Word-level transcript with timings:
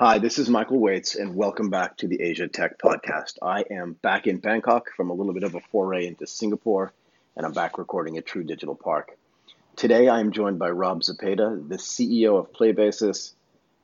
Hi, 0.00 0.18
this 0.18 0.38
is 0.38 0.48
Michael 0.48 0.80
Waitze, 0.80 1.20
and 1.20 1.36
welcome 1.36 1.68
back 1.68 1.98
to 1.98 2.08
the 2.08 2.22
Asia 2.22 2.48
Tech 2.48 2.78
Podcast. 2.78 3.34
I 3.42 3.66
am 3.70 3.92
back 4.00 4.26
in 4.26 4.38
Bangkok 4.38 4.94
from 4.96 5.10
a 5.10 5.12
little 5.12 5.34
bit 5.34 5.42
of 5.42 5.54
a 5.54 5.60
foray 5.60 6.06
into 6.06 6.26
Singapore, 6.26 6.94
and 7.36 7.44
I'm 7.44 7.52
back 7.52 7.76
recording 7.76 8.16
at 8.16 8.24
True 8.24 8.42
Digital 8.42 8.74
Park. 8.74 9.18
Today, 9.76 10.08
I 10.08 10.20
am 10.20 10.32
joined 10.32 10.58
by 10.58 10.70
Rob 10.70 11.02
Zepeda, 11.02 11.68
the 11.68 11.76
CEO 11.76 12.38
of 12.38 12.50
Playbasis, 12.50 13.34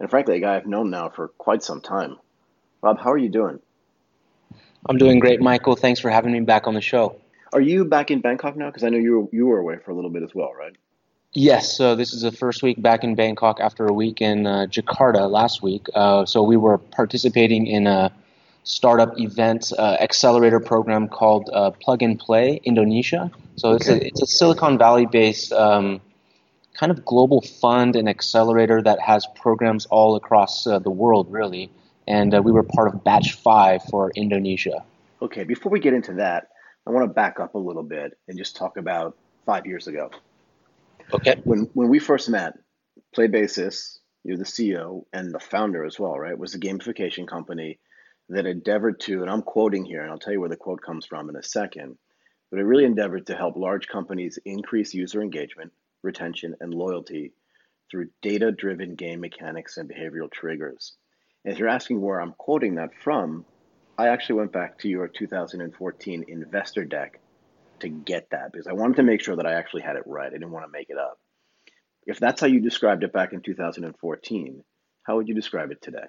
and 0.01 0.09
frankly, 0.09 0.39
a 0.39 0.41
guy 0.41 0.57
I've 0.57 0.65
known 0.65 0.89
now 0.89 1.11
for 1.11 1.29
quite 1.29 1.63
some 1.63 1.83
time. 1.83 2.17
Rob, 2.81 2.99
how 2.99 3.13
are 3.13 3.19
you 3.19 3.29
doing? 3.29 3.61
I'm 4.89 4.97
doing 4.97 5.19
great, 5.19 5.43
Michael. 5.43 5.77
Thanks 5.77 6.01
for 6.01 6.09
having 6.09 6.33
me 6.33 6.41
back 6.41 6.67
on 6.67 6.73
the 6.73 6.81
show. 6.81 7.21
Are 7.53 7.61
you 7.61 7.85
back 7.85 8.11
in 8.11 8.23
Bangkok 8.23 8.57
now? 8.57 8.71
Because 8.71 8.85
I 8.85 8.89
know 8.89 8.97
you 8.97 9.21
were, 9.21 9.29
you 9.33 9.47
were 9.49 9.59
away 9.59 9.77
for 9.85 9.91
a 9.91 9.95
little 9.95 10.09
bit 10.09 10.23
as 10.23 10.35
well, 10.35 10.55
right? 10.55 10.75
Yes, 11.39 11.77
so 11.77 11.95
this 11.95 12.15
is 12.15 12.23
the 12.23 12.33
first 12.33 12.63
week 12.63 12.81
back 12.81 13.05
in 13.05 13.15
Bangkok 13.15 13.61
after 13.61 13.87
a 13.87 13.93
week 13.93 14.23
in 14.23 14.47
uh, 14.47 14.69
Jakarta 14.71 15.31
last 15.31 15.63
week. 15.63 15.87
Uh, 15.95 16.25
so 16.25 16.43
we 16.43 16.57
were 16.57 16.79
participating 16.79 17.67
in 17.67 17.87
a 17.87 18.11
startup 18.65 19.21
event 19.21 19.71
uh, 19.79 19.99
accelerator 20.01 20.61
program 20.61 21.09
called 21.09 21.51
uh, 21.53 21.73
Plug 21.73 22.01
and 22.01 22.19
Play 22.19 22.59
Indonesia. 22.65 23.31
So 23.57 23.73
it's 23.73 23.87
okay. 23.87 24.01
a 24.01 24.09
it's 24.09 24.23
a 24.23 24.27
Silicon 24.27 24.79
Valley 24.79 25.05
based 25.05 25.53
um, 25.53 26.01
kind 26.73 26.91
of 26.91 27.05
global 27.05 27.43
fund 27.43 27.97
and 27.97 28.09
accelerator 28.09 28.81
that 28.81 28.99
has 29.01 29.27
programs 29.37 29.85
all 29.91 30.17
across 30.17 30.67
uh, 30.67 30.79
the 30.79 30.91
world, 30.91 31.31
really. 31.31 31.71
And 32.09 32.35
uh, 32.35 32.41
we 32.41 32.51
were 32.51 32.63
part 32.63 32.89
of 32.89 33.05
Batch 33.05 33.35
Five 33.35 33.83
for 33.91 34.11
Indonesia. 34.17 34.87
Okay, 35.21 35.45
before 35.45 35.71
we 35.71 35.81
get 35.81 35.93
into 35.93 36.15
that, 36.15 36.49
I 36.87 36.91
want 36.93 37.07
to 37.07 37.13
back 37.13 37.39
up 37.41 37.55
a 37.55 37.59
little 37.59 37.83
bit 37.83 38.17
and 38.27 38.39
just 38.39 38.57
talk 38.57 38.79
about 38.79 39.19
five 39.45 39.67
years 39.67 39.87
ago. 39.87 40.11
Okay. 41.13 41.41
When 41.45 41.71
when 41.73 41.89
we 41.89 41.99
first 41.99 42.29
met, 42.29 42.55
Playbasis, 43.17 43.99
you're 44.25 44.37
the 44.37 44.45
CEO 44.45 45.05
and 45.13 45.33
the 45.33 45.39
founder 45.39 45.85
as 45.85 45.99
well, 45.99 46.19
right? 46.19 46.37
Was 46.37 46.55
a 46.55 46.59
gamification 46.59 47.29
company 47.29 47.79
that 48.29 48.47
endeavored 48.47 49.01
to, 49.01 49.23
and 49.23 49.31
I'm 49.31 49.43
quoting 49.43 49.85
here, 49.85 50.03
and 50.03 50.11
I'll 50.11 50.19
tell 50.19 50.33
you 50.33 50.41
where 50.41 50.49
the 50.49 50.57
quote 50.57 50.83
comes 50.83 51.07
from 51.07 51.29
in 51.29 51.37
a 51.37 51.43
second, 51.43 51.97
but 52.51 52.59
it 52.59 52.65
really 52.65 52.85
endeavored 52.85 53.27
to 53.27 53.37
help 53.37 53.57
large 53.57 53.87
companies 53.87 54.39
increase 54.45 54.95
user 54.95 55.23
engagement, 55.23 55.73
retention, 56.03 56.57
and 56.61 56.75
loyalty 56.75 57.33
through 57.89 58.09
data 58.21 58.51
driven 58.51 58.97
game 58.97 59.21
mechanics 59.21 59.77
and 59.77 59.89
behavioral 59.89 60.31
triggers. 60.31 60.95
And 61.45 61.53
if 61.53 61.61
you're 61.61 61.69
asking 61.69 62.01
where 62.01 62.21
I'm 62.21 62.33
quoting 62.33 62.75
that 62.75 62.95
from, 62.95 63.45
I 63.97 64.09
actually 64.09 64.37
went 64.37 64.53
back 64.53 64.79
to 64.81 64.89
your 64.89 65.07
2014 65.07 66.25
investor 66.27 66.85
deck 66.85 67.21
to 67.81 67.89
get 67.89 68.31
that 68.31 68.53
because 68.53 68.67
I 68.67 68.73
wanted 68.73 68.97
to 68.97 69.03
make 69.03 69.21
sure 69.21 69.37
that 69.37 69.47
I 69.47 69.55
actually 69.55 69.83
had 69.83 69.97
it 69.97 70.03
right. 70.07 70.27
I 70.27 70.31
didn't 70.31 70.51
want 70.51 70.65
to 70.67 70.71
make 70.71 70.91
it 70.91 70.99
up. 70.99 71.19
If 72.07 72.19
that's 72.21 72.41
how 72.41 72.47
you 72.47 72.61
described 72.61 73.03
it 73.03 73.13
back 73.13 73.33
in 73.33 73.41
2014, 73.41 74.65
how 75.03 75.17
would 75.17 75.29
you 75.29 75.35
describe 75.35 75.71
it 75.71 75.83
today? 75.83 76.07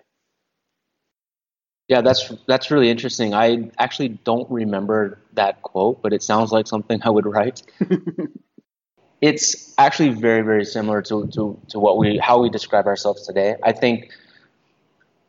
Yeah, 1.87 2.01
that's 2.01 2.33
that's 2.47 2.69
really 2.69 2.89
interesting. 2.89 3.33
I 3.33 3.71
actually 3.79 4.09
don't 4.09 4.49
remember 4.51 5.19
that 5.33 5.61
quote, 5.61 6.01
but 6.01 6.11
it 6.11 6.21
sounds 6.21 6.51
like 6.51 6.67
something 6.67 6.99
I 7.01 7.09
would 7.09 7.25
write. 7.25 7.63
it's 9.21 9.73
actually 9.77 10.09
very 10.09 10.41
very 10.41 10.65
similar 10.65 11.01
to, 11.03 11.27
to, 11.27 11.59
to 11.69 11.79
what 11.79 11.97
we 11.97 12.17
how 12.17 12.41
we 12.41 12.49
describe 12.49 12.87
ourselves 12.87 13.25
today. 13.25 13.55
I 13.63 13.71
think 13.71 14.11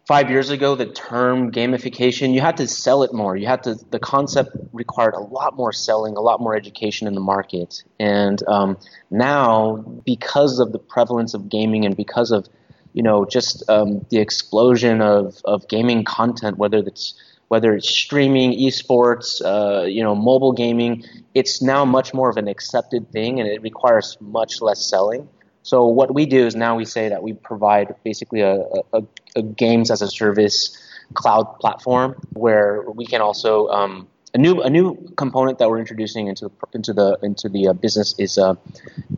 five 0.08 0.30
years 0.30 0.48
ago, 0.48 0.74
the 0.74 0.86
term 0.86 1.52
gamification, 1.52 2.32
you 2.32 2.40
had 2.40 2.56
to 2.56 2.66
sell 2.66 3.02
it 3.02 3.12
more. 3.12 3.36
You 3.36 3.46
had 3.46 3.62
to, 3.64 3.74
the 3.90 3.98
concept 3.98 4.56
required 4.72 5.12
a 5.12 5.20
lot 5.20 5.54
more 5.54 5.70
selling, 5.70 6.16
a 6.16 6.20
lot 6.22 6.40
more 6.40 6.56
education 6.56 7.06
in 7.06 7.12
the 7.12 7.20
market. 7.20 7.84
And 8.00 8.42
um, 8.48 8.78
now, 9.10 9.76
because 10.06 10.60
of 10.60 10.72
the 10.72 10.78
prevalence 10.78 11.34
of 11.34 11.50
gaming 11.50 11.84
and 11.84 11.94
because 11.94 12.30
of, 12.30 12.48
you 12.94 13.02
know, 13.02 13.26
just 13.26 13.68
um, 13.68 14.06
the 14.08 14.18
explosion 14.18 15.02
of, 15.02 15.42
of 15.44 15.68
gaming 15.68 16.04
content, 16.04 16.56
whether 16.56 16.78
it's 16.78 17.14
whether 17.48 17.74
it's 17.74 17.88
streaming, 17.88 18.52
esports, 18.52 19.40
uh, 19.42 19.86
you 19.86 20.02
know, 20.02 20.14
mobile 20.14 20.52
gaming, 20.52 21.02
it's 21.34 21.62
now 21.62 21.82
much 21.82 22.12
more 22.12 22.28
of 22.28 22.36
an 22.36 22.46
accepted 22.46 23.10
thing, 23.10 23.40
and 23.40 23.48
it 23.48 23.62
requires 23.62 24.18
much 24.20 24.60
less 24.60 24.84
selling. 24.86 25.26
So 25.68 25.86
what 25.86 26.14
we 26.14 26.24
do 26.24 26.46
is 26.46 26.56
now 26.56 26.76
we 26.76 26.86
say 26.86 27.10
that 27.10 27.22
we 27.22 27.34
provide 27.34 27.94
basically 28.02 28.40
a, 28.40 28.64
a, 28.94 29.02
a 29.36 29.42
games 29.42 29.90
as 29.90 30.00
a 30.00 30.08
service 30.08 30.74
cloud 31.12 31.44
platform 31.60 32.16
where 32.32 32.84
we 32.90 33.04
can 33.04 33.20
also 33.20 33.68
um, 33.68 34.08
a 34.32 34.38
new 34.38 34.62
a 34.62 34.70
new 34.70 34.96
component 35.18 35.58
that 35.58 35.68
we're 35.68 35.78
introducing 35.78 36.26
into 36.26 36.48
the 36.48 36.52
into 36.72 36.92
the 36.94 37.18
into 37.22 37.50
the 37.50 37.68
uh, 37.68 37.72
business 37.74 38.14
is 38.18 38.38
uh, 38.38 38.54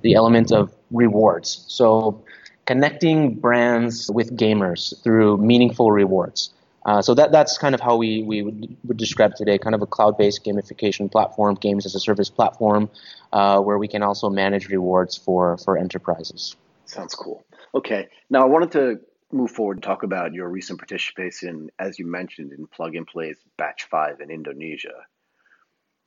the 0.03 0.15
element 0.15 0.51
of 0.51 0.75
rewards. 0.91 1.65
So 1.69 2.25
connecting 2.67 3.35
brands 3.35 4.11
with 4.11 4.37
gamers 4.37 5.01
through 5.05 5.37
meaningful 5.37 5.93
rewards. 5.93 6.51
Uh, 6.85 7.03
so 7.03 7.15
that 7.15 7.31
that's 7.31 7.59
kind 7.59 7.75
of 7.75 7.81
how 7.81 7.97
we, 7.97 8.23
we 8.23 8.43
would, 8.43 8.77
would, 8.85 8.97
describe 8.97 9.35
today, 9.35 9.59
kind 9.59 9.75
of 9.75 9.83
a 9.83 9.87
cloud-based 9.87 10.45
gamification 10.45 11.13
platform, 11.13 11.55
games 11.55 11.85
as 11.85 11.95
a 11.95 12.01
service 12.01 12.31
platform, 12.31 12.89
uh, 13.33 13.61
where 13.61 13.77
we 13.77 13.87
can 13.87 14.03
also 14.03 14.31
manage 14.31 14.69
rewards 14.69 15.17
for 15.17 15.59
for 15.59 15.77
enterprises. 15.77 16.57
Sounds 16.87 17.15
cool. 17.15 17.45
Okay, 17.75 18.09
now 18.31 18.43
I 18.43 18.47
wanted 18.47 18.73
to 18.73 19.01
move 19.33 19.51
forward 19.51 19.77
and 19.77 19.83
talk 19.83 20.03
about 20.03 20.33
your 20.33 20.49
recent 20.49 20.79
participation, 20.79 21.71
as 21.79 21.99
you 21.99 22.07
mentioned, 22.07 22.53
in 22.53 22.67
Plug 22.67 22.97
and 22.97 23.07
Play's 23.07 23.39
Batch 23.59 23.87
Five 23.91 24.21
in 24.21 24.31
Indonesia. 24.31 25.07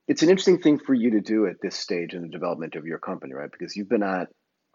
It's 0.08 0.24
an 0.24 0.30
interesting 0.30 0.60
thing 0.60 0.80
for 0.80 0.94
you 0.94 1.12
to 1.12 1.22
do 1.22 1.48
at 1.48 1.62
this 1.62 1.76
stage 1.76 2.14
in 2.14 2.24
the 2.24 2.28
development 2.28 2.76
of 2.76 2.86
your 2.86 3.00
company, 3.00 3.34
right? 3.34 3.50
Because 3.50 3.76
you've 3.78 3.88
been 3.88 4.04
at 4.04 4.28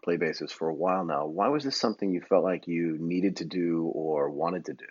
Playbasis 0.07 0.51
for 0.51 0.69
a 0.69 0.73
while 0.73 1.05
now. 1.05 1.27
Why 1.27 1.49
was 1.49 1.63
this 1.63 1.79
something 1.79 2.11
you 2.11 2.21
felt 2.21 2.43
like 2.43 2.67
you 2.67 2.97
needed 2.99 3.37
to 3.37 3.45
do 3.45 3.91
or 3.93 4.31
wanted 4.31 4.65
to 4.65 4.73
do? 4.73 4.85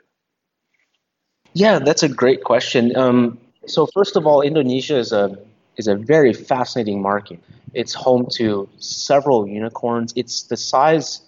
Yeah, 1.53 1.79
that's 1.79 2.03
a 2.03 2.09
great 2.09 2.45
question. 2.45 2.97
Um, 2.97 3.39
so 3.67 3.87
first 3.87 4.17
of 4.17 4.27
all, 4.27 4.43
Indonesia 4.43 4.97
is 4.99 5.13
a 5.13 5.39
is 5.77 5.87
a 5.89 5.95
very 5.95 6.33
fascinating 6.33 7.01
market. 7.01 7.41
It's 7.73 7.95
home 7.95 8.27
to 8.35 8.69
several 8.79 9.47
unicorns. 9.47 10.13
It's 10.17 10.43
the 10.45 10.57
size. 10.57 11.21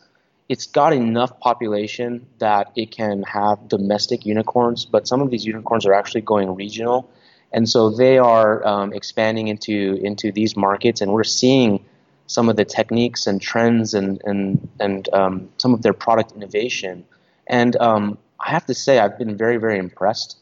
It's 0.48 0.66
got 0.66 0.92
enough 0.92 1.38
population 1.38 2.26
that 2.38 2.72
it 2.74 2.90
can 2.90 3.22
have 3.22 3.68
domestic 3.68 4.26
unicorns, 4.26 4.84
but 4.84 5.06
some 5.06 5.20
of 5.20 5.30
these 5.30 5.46
unicorns 5.46 5.86
are 5.86 5.94
actually 5.94 6.22
going 6.22 6.54
regional, 6.56 7.08
and 7.52 7.68
so 7.68 7.90
they 7.90 8.18
are 8.18 8.66
um, 8.66 8.92
expanding 8.92 9.48
into 9.48 10.00
into 10.02 10.32
these 10.32 10.56
markets, 10.56 11.00
and 11.00 11.12
we're 11.12 11.24
seeing 11.24 11.84
some 12.26 12.48
of 12.48 12.56
the 12.56 12.64
techniques 12.64 13.26
and 13.26 13.40
trends 13.40 13.94
and 13.94 14.20
and 14.24 14.68
and 14.80 15.08
um, 15.12 15.48
some 15.58 15.74
of 15.74 15.82
their 15.82 15.92
product 15.94 16.32
innovation. 16.32 17.04
And 17.46 17.76
um, 17.76 18.18
I 18.50 18.52
have 18.52 18.66
to 18.66 18.74
say, 18.74 18.98
I've 18.98 19.16
been 19.16 19.36
very, 19.36 19.58
very 19.58 19.78
impressed. 19.78 20.36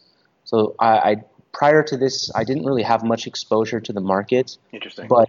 So 0.44 0.74
I, 0.80 0.92
I 1.10 1.16
prior 1.52 1.82
to 1.82 1.96
this, 1.98 2.32
I 2.34 2.42
didn't 2.42 2.64
really 2.64 2.82
have 2.82 3.04
much 3.04 3.26
exposure 3.26 3.80
to 3.80 3.92
the 3.92 4.00
market. 4.00 4.56
Interesting. 4.72 5.08
But 5.08 5.28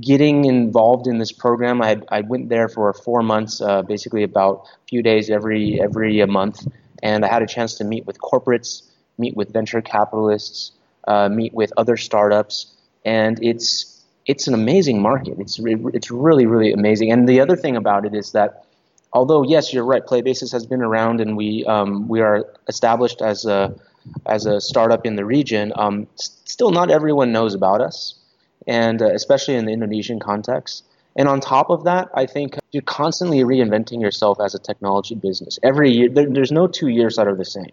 getting 0.00 0.46
involved 0.46 1.06
in 1.06 1.18
this 1.18 1.32
program, 1.32 1.82
I, 1.82 2.00
I 2.08 2.22
went 2.22 2.48
there 2.48 2.68
for 2.68 2.90
four 2.94 3.22
months, 3.22 3.60
uh, 3.60 3.82
basically 3.82 4.22
about 4.22 4.54
a 4.64 4.88
few 4.88 5.02
days 5.02 5.28
every 5.28 5.78
every 5.82 6.24
month, 6.24 6.66
and 7.02 7.26
I 7.26 7.28
had 7.28 7.42
a 7.42 7.46
chance 7.46 7.74
to 7.74 7.84
meet 7.84 8.06
with 8.06 8.18
corporates, 8.18 8.70
meet 9.18 9.36
with 9.36 9.52
venture 9.52 9.82
capitalists, 9.82 10.72
uh, 11.06 11.28
meet 11.28 11.52
with 11.52 11.70
other 11.76 11.98
startups, 11.98 12.72
and 13.04 13.38
it's 13.42 14.02
it's 14.24 14.46
an 14.48 14.54
amazing 14.54 15.02
market. 15.02 15.34
It's 15.38 15.58
re- 15.58 15.92
it's 15.92 16.10
really 16.10 16.46
really 16.46 16.72
amazing. 16.72 17.12
And 17.12 17.28
the 17.28 17.40
other 17.40 17.56
thing 17.56 17.76
about 17.76 18.06
it 18.06 18.14
is 18.14 18.32
that 18.32 18.64
although 19.14 19.42
yes, 19.42 19.72
you're 19.72 19.84
right, 19.84 20.04
Playbasis 20.04 20.52
has 20.52 20.66
been 20.66 20.82
around 20.82 21.20
and 21.20 21.36
we 21.36 21.64
um, 21.64 22.08
we 22.08 22.20
are 22.20 22.44
established 22.68 23.22
as 23.22 23.46
a 23.46 23.74
as 24.26 24.44
a 24.44 24.60
startup 24.60 25.06
in 25.06 25.16
the 25.16 25.24
region. 25.24 25.72
Um, 25.76 26.06
still, 26.16 26.70
not 26.70 26.90
everyone 26.90 27.32
knows 27.32 27.54
about 27.54 27.80
us, 27.80 28.16
and 28.66 29.00
uh, 29.00 29.06
especially 29.06 29.54
in 29.54 29.64
the 29.64 29.72
Indonesian 29.72 30.20
context. 30.20 30.84
And 31.16 31.28
on 31.28 31.40
top 31.40 31.70
of 31.70 31.84
that, 31.84 32.08
I 32.14 32.26
think 32.26 32.58
you're 32.72 32.82
constantly 32.82 33.38
reinventing 33.44 34.00
yourself 34.00 34.38
as 34.44 34.54
a 34.54 34.58
technology 34.58 35.14
business. 35.14 35.60
Every 35.62 35.90
year, 35.92 36.08
there, 36.08 36.28
there's 36.28 36.50
no 36.50 36.66
two 36.66 36.88
years 36.88 37.16
that 37.16 37.28
are 37.28 37.36
the 37.36 37.44
same. 37.44 37.70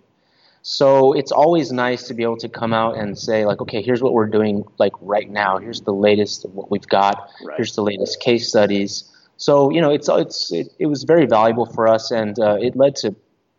So 0.63 1.13
it's 1.13 1.31
always 1.31 1.71
nice 1.71 2.03
to 2.07 2.13
be 2.13 2.21
able 2.21 2.37
to 2.37 2.49
come 2.49 2.71
out 2.71 2.95
and 2.95 3.17
say 3.17 3.45
like, 3.45 3.61
okay, 3.61 3.81
here's 3.81 4.03
what 4.03 4.13
we're 4.13 4.27
doing 4.27 4.63
like 4.77 4.93
right 5.01 5.27
now. 5.27 5.57
Here's 5.57 5.81
the 5.81 5.93
latest 5.93 6.45
of 6.45 6.53
what 6.53 6.69
we've 6.69 6.87
got. 6.87 7.31
Right. 7.43 7.57
Here's 7.57 7.73
the 7.73 7.81
latest 7.81 8.19
case 8.19 8.47
studies. 8.47 9.10
So 9.41 9.71
you 9.71 9.81
know, 9.81 9.89
it's 9.89 10.07
it's 10.07 10.51
it, 10.51 10.67
it 10.77 10.85
was 10.85 11.03
very 11.03 11.25
valuable 11.25 11.65
for 11.65 11.87
us, 11.87 12.11
and 12.11 12.39
uh, 12.39 12.57
it 12.61 12.75
led 12.75 12.95
to 12.97 13.15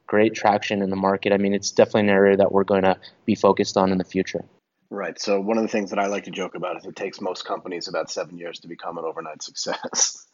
great 0.06 0.32
traction 0.32 0.81
in 0.81 0.90
the 0.90 0.96
market. 0.96 1.32
I 1.32 1.38
mean, 1.38 1.55
it's 1.55 1.73
definitely 1.73 2.02
an 2.02 2.11
area 2.11 2.37
that 2.37 2.52
we're 2.52 2.62
going 2.62 2.82
to 2.82 2.96
be 3.26 3.34
focused 3.34 3.76
on 3.76 3.90
in 3.90 3.99
the 3.99 4.05
future. 4.05 4.44
Right. 4.90 5.19
So 5.20 5.40
one 5.40 5.56
of 5.58 5.64
the 5.64 5.69
things 5.69 5.90
that 5.90 5.99
I 5.99 6.06
like 6.06 6.25
to 6.25 6.31
joke 6.31 6.55
about 6.55 6.76
is 6.76 6.84
it 6.84 6.94
takes 6.94 7.20
most 7.20 7.44
companies 7.44 7.88
about 7.88 8.11
seven 8.11 8.38
years 8.38 8.61
to 8.61 8.69
become 8.69 8.96
an 8.96 9.05
overnight 9.05 9.43
success. 9.43 10.25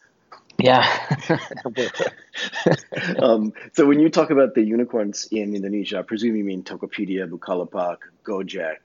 Yeah. 0.59 0.85
um, 3.23 3.53
so 3.73 3.87
when 3.87 4.01
you 4.01 4.11
talk 4.11 4.31
about 4.31 4.55
the 4.55 4.63
unicorns 4.63 5.29
in 5.31 5.55
Indonesia, 5.55 6.01
I 6.01 6.03
presume 6.03 6.37
you 6.37 6.45
mean 6.45 6.65
Tokopedia, 6.65 7.27
Bukalapak, 7.27 7.99
Gojek, 8.25 8.79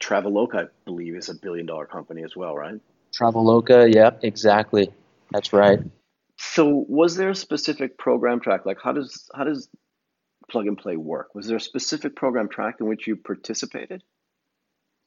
Traveloka, 0.00 0.66
I 0.66 0.68
believe, 0.84 1.14
is 1.14 1.28
a 1.28 1.34
billion 1.34 1.64
dollar 1.64 1.86
company 1.86 2.24
as 2.24 2.34
well, 2.34 2.56
right? 2.56 2.80
Traveloka, 3.12 3.94
yeah, 3.94 4.10
exactly. 4.22 4.92
That's 5.30 5.52
right. 5.52 5.80
So 6.52 6.84
was 6.88 7.16
there 7.16 7.30
a 7.30 7.34
specific 7.34 7.96
program 7.96 8.40
track? 8.40 8.66
Like 8.66 8.78
how 8.82 8.92
does 8.92 9.30
how 9.32 9.44
does 9.44 9.68
plug 10.50 10.66
and 10.66 10.76
play 10.76 10.96
work? 10.96 11.32
Was 11.32 11.46
there 11.46 11.56
a 11.56 11.60
specific 11.60 12.16
program 12.16 12.48
track 12.48 12.76
in 12.80 12.88
which 12.88 13.06
you 13.06 13.14
participated? 13.14 14.02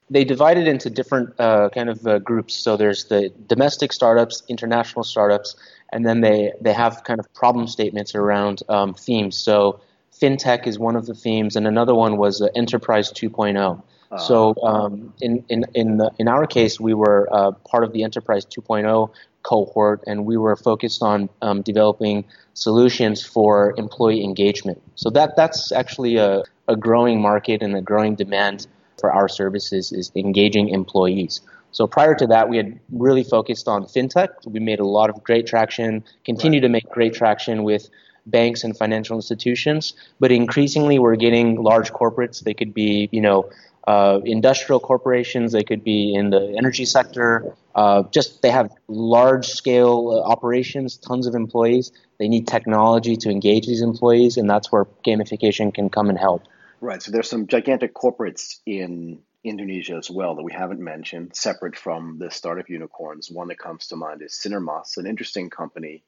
They 0.10 0.24
divided 0.24 0.68
into 0.70 0.90
different 0.90 1.38
uh, 1.40 1.70
kind 1.70 1.90
of 1.90 2.08
uh, 2.08 2.20
groups. 2.20 2.56
So 2.58 2.78
there's 2.78 3.06
the 3.06 3.30
domestic 3.48 3.92
startups, 3.92 4.44
international 4.48 5.04
startups, 5.04 5.56
and 5.92 6.06
then 6.06 6.22
they, 6.22 6.54
they 6.62 6.74
have 6.74 7.04
kind 7.04 7.20
of 7.20 7.34
problem 7.34 7.68
statements 7.68 8.16
around 8.16 8.64
um, 8.70 8.94
themes. 8.94 9.38
So 9.38 9.82
fintech 10.18 10.66
is 10.66 10.80
one 10.80 10.96
of 10.96 11.08
the 11.08 11.14
themes, 11.14 11.56
and 11.58 11.68
another 11.68 11.96
one 11.96 12.18
was 12.18 12.42
uh, 12.42 12.48
enterprise 12.56 13.12
2.0. 13.12 13.82
Uh, 14.12 14.18
so 14.18 14.56
um, 14.64 15.14
in 15.22 15.44
in 15.50 15.66
in, 15.74 15.98
the, 15.98 16.12
in 16.20 16.28
our 16.30 16.46
case, 16.48 16.80
we 16.80 16.94
were 16.94 17.28
uh, 17.32 17.52
part 17.70 17.84
of 17.84 17.92
the 17.92 18.04
enterprise 18.04 18.46
2.0 18.46 19.10
cohort, 19.44 20.02
and 20.08 20.26
we 20.26 20.38
were 20.38 20.56
focused 20.56 21.02
on 21.02 21.30
um, 21.42 21.62
developing 21.62 22.26
solutions 22.54 23.24
for 23.24 23.74
employee 23.78 24.24
engagement. 24.24 24.82
So 24.96 25.10
that 25.12 25.36
that's 25.36 25.72
actually 25.72 26.18
a, 26.18 26.44
a 26.68 26.76
growing 26.76 27.22
market 27.22 27.62
and 27.62 27.76
a 27.76 27.82
growing 27.82 28.16
demand 28.16 28.68
for 29.00 29.12
our 29.12 29.28
services 29.28 29.92
is 29.92 30.12
engaging 30.16 30.70
employees. 30.70 31.42
So 31.72 31.88
prior 31.88 32.16
to 32.16 32.28
that, 32.28 32.50
we 32.50 32.58
had 32.58 32.80
really 32.92 33.24
focused 33.24 33.68
on 33.68 33.86
fintech. 33.86 34.30
We 34.46 34.60
made 34.60 34.80
a 34.80 34.86
lot 34.86 35.10
of 35.10 35.24
great 35.24 35.48
traction, 35.48 36.04
continue 36.24 36.60
right. 36.60 36.68
to 36.68 36.70
make 36.70 36.90
great 36.90 37.14
traction 37.14 37.64
with 37.64 37.90
banks 38.28 38.64
and 38.64 38.78
financial 38.78 39.18
institutions, 39.18 39.94
but 40.20 40.32
increasingly 40.32 41.00
we're 41.00 41.16
getting 41.16 41.62
large 41.62 41.92
corporates. 41.92 42.44
They 42.44 42.54
could 42.54 42.74
be, 42.74 43.10
you 43.12 43.22
know, 43.22 43.50
uh, 43.88 44.20
industrial 44.24 44.80
corporations. 44.80 45.52
They 45.52 45.64
could 45.64 45.84
be 45.84 46.14
in 46.14 46.30
the 46.30 46.56
energy 46.58 46.86
sector. 46.86 47.56
Uh, 47.76 48.04
just 48.12 48.42
they 48.42 48.52
have 48.52 48.72
large 48.88 49.48
scale 49.48 50.24
uh, 50.26 50.30
operations, 50.30 50.98
tons 50.98 51.28
of 51.28 51.36
employees. 51.36 51.92
They 52.20 52.28
need 52.28 52.48
technology 52.48 53.16
to 53.18 53.30
engage 53.30 53.68
these 53.68 53.82
employees, 53.82 54.38
and 54.38 54.50
that's 54.50 54.72
where 54.72 54.86
gamification 55.06 55.74
can 55.74 55.90
come 55.90 56.10
and 56.10 56.18
help. 56.18 56.44
Right. 56.82 57.02
So 57.02 57.12
there's 57.12 57.30
some 57.30 57.48
gigantic 57.48 57.94
corporates 57.94 58.60
in 58.66 59.22
Indonesia 59.44 59.96
as 59.96 60.10
well 60.10 60.36
that 60.36 60.44
we 60.44 60.54
haven't 60.54 60.80
mentioned, 60.80 61.36
separate 61.36 61.78
from 61.78 62.18
the 62.20 62.32
startup 62.32 62.70
unicorns. 62.70 63.30
One 63.30 63.50
that 63.50 63.60
comes 63.60 63.88
to 63.88 63.96
mind 63.96 64.22
is 64.22 64.34
Sinarmas, 64.34 64.98
an 64.98 65.06
interesting 65.06 65.50
company, 65.50 66.04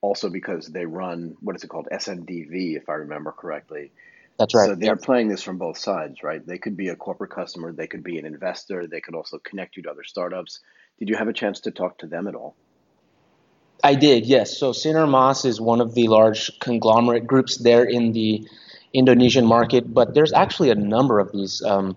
also 0.00 0.28
because 0.30 0.66
they 0.66 0.86
run 0.86 1.36
what 1.40 1.56
is 1.56 1.62
it 1.62 1.68
called 1.68 1.88
SMDV, 1.92 2.76
if 2.76 2.88
I 2.88 2.94
remember 2.94 3.32
correctly. 3.32 3.92
That's 4.38 4.54
right. 4.54 4.68
So 4.68 4.74
they're 4.74 4.96
playing 4.96 5.28
this 5.28 5.42
from 5.42 5.56
both 5.58 5.78
sides, 5.78 6.22
right? 6.22 6.46
They 6.46 6.58
could 6.58 6.76
be 6.76 6.88
a 6.88 6.96
corporate 6.96 7.30
customer, 7.30 7.72
they 7.72 7.86
could 7.86 8.04
be 8.04 8.18
an 8.18 8.26
investor, 8.26 8.86
they 8.86 9.00
could 9.00 9.14
also 9.14 9.38
connect 9.38 9.76
you 9.76 9.82
to 9.84 9.90
other 9.90 10.04
startups. 10.04 10.60
Did 10.98 11.08
you 11.08 11.16
have 11.16 11.28
a 11.28 11.32
chance 11.32 11.60
to 11.60 11.70
talk 11.70 11.98
to 11.98 12.06
them 12.06 12.26
at 12.26 12.34
all? 12.34 12.54
I 13.82 13.94
did, 13.94 14.26
yes. 14.26 14.58
So 14.58 14.72
Sinar 14.72 15.06
Sinarmas 15.06 15.44
is 15.44 15.60
one 15.60 15.80
of 15.80 15.94
the 15.94 16.08
large 16.08 16.58
conglomerate 16.60 17.26
groups 17.26 17.58
there 17.58 17.84
in 17.84 18.12
the 18.12 18.46
Indonesian 18.92 19.46
market, 19.46 19.92
but 19.92 20.14
there's 20.14 20.32
actually 20.32 20.70
a 20.70 20.74
number 20.74 21.18
of 21.18 21.32
these 21.32 21.62
um, 21.62 21.96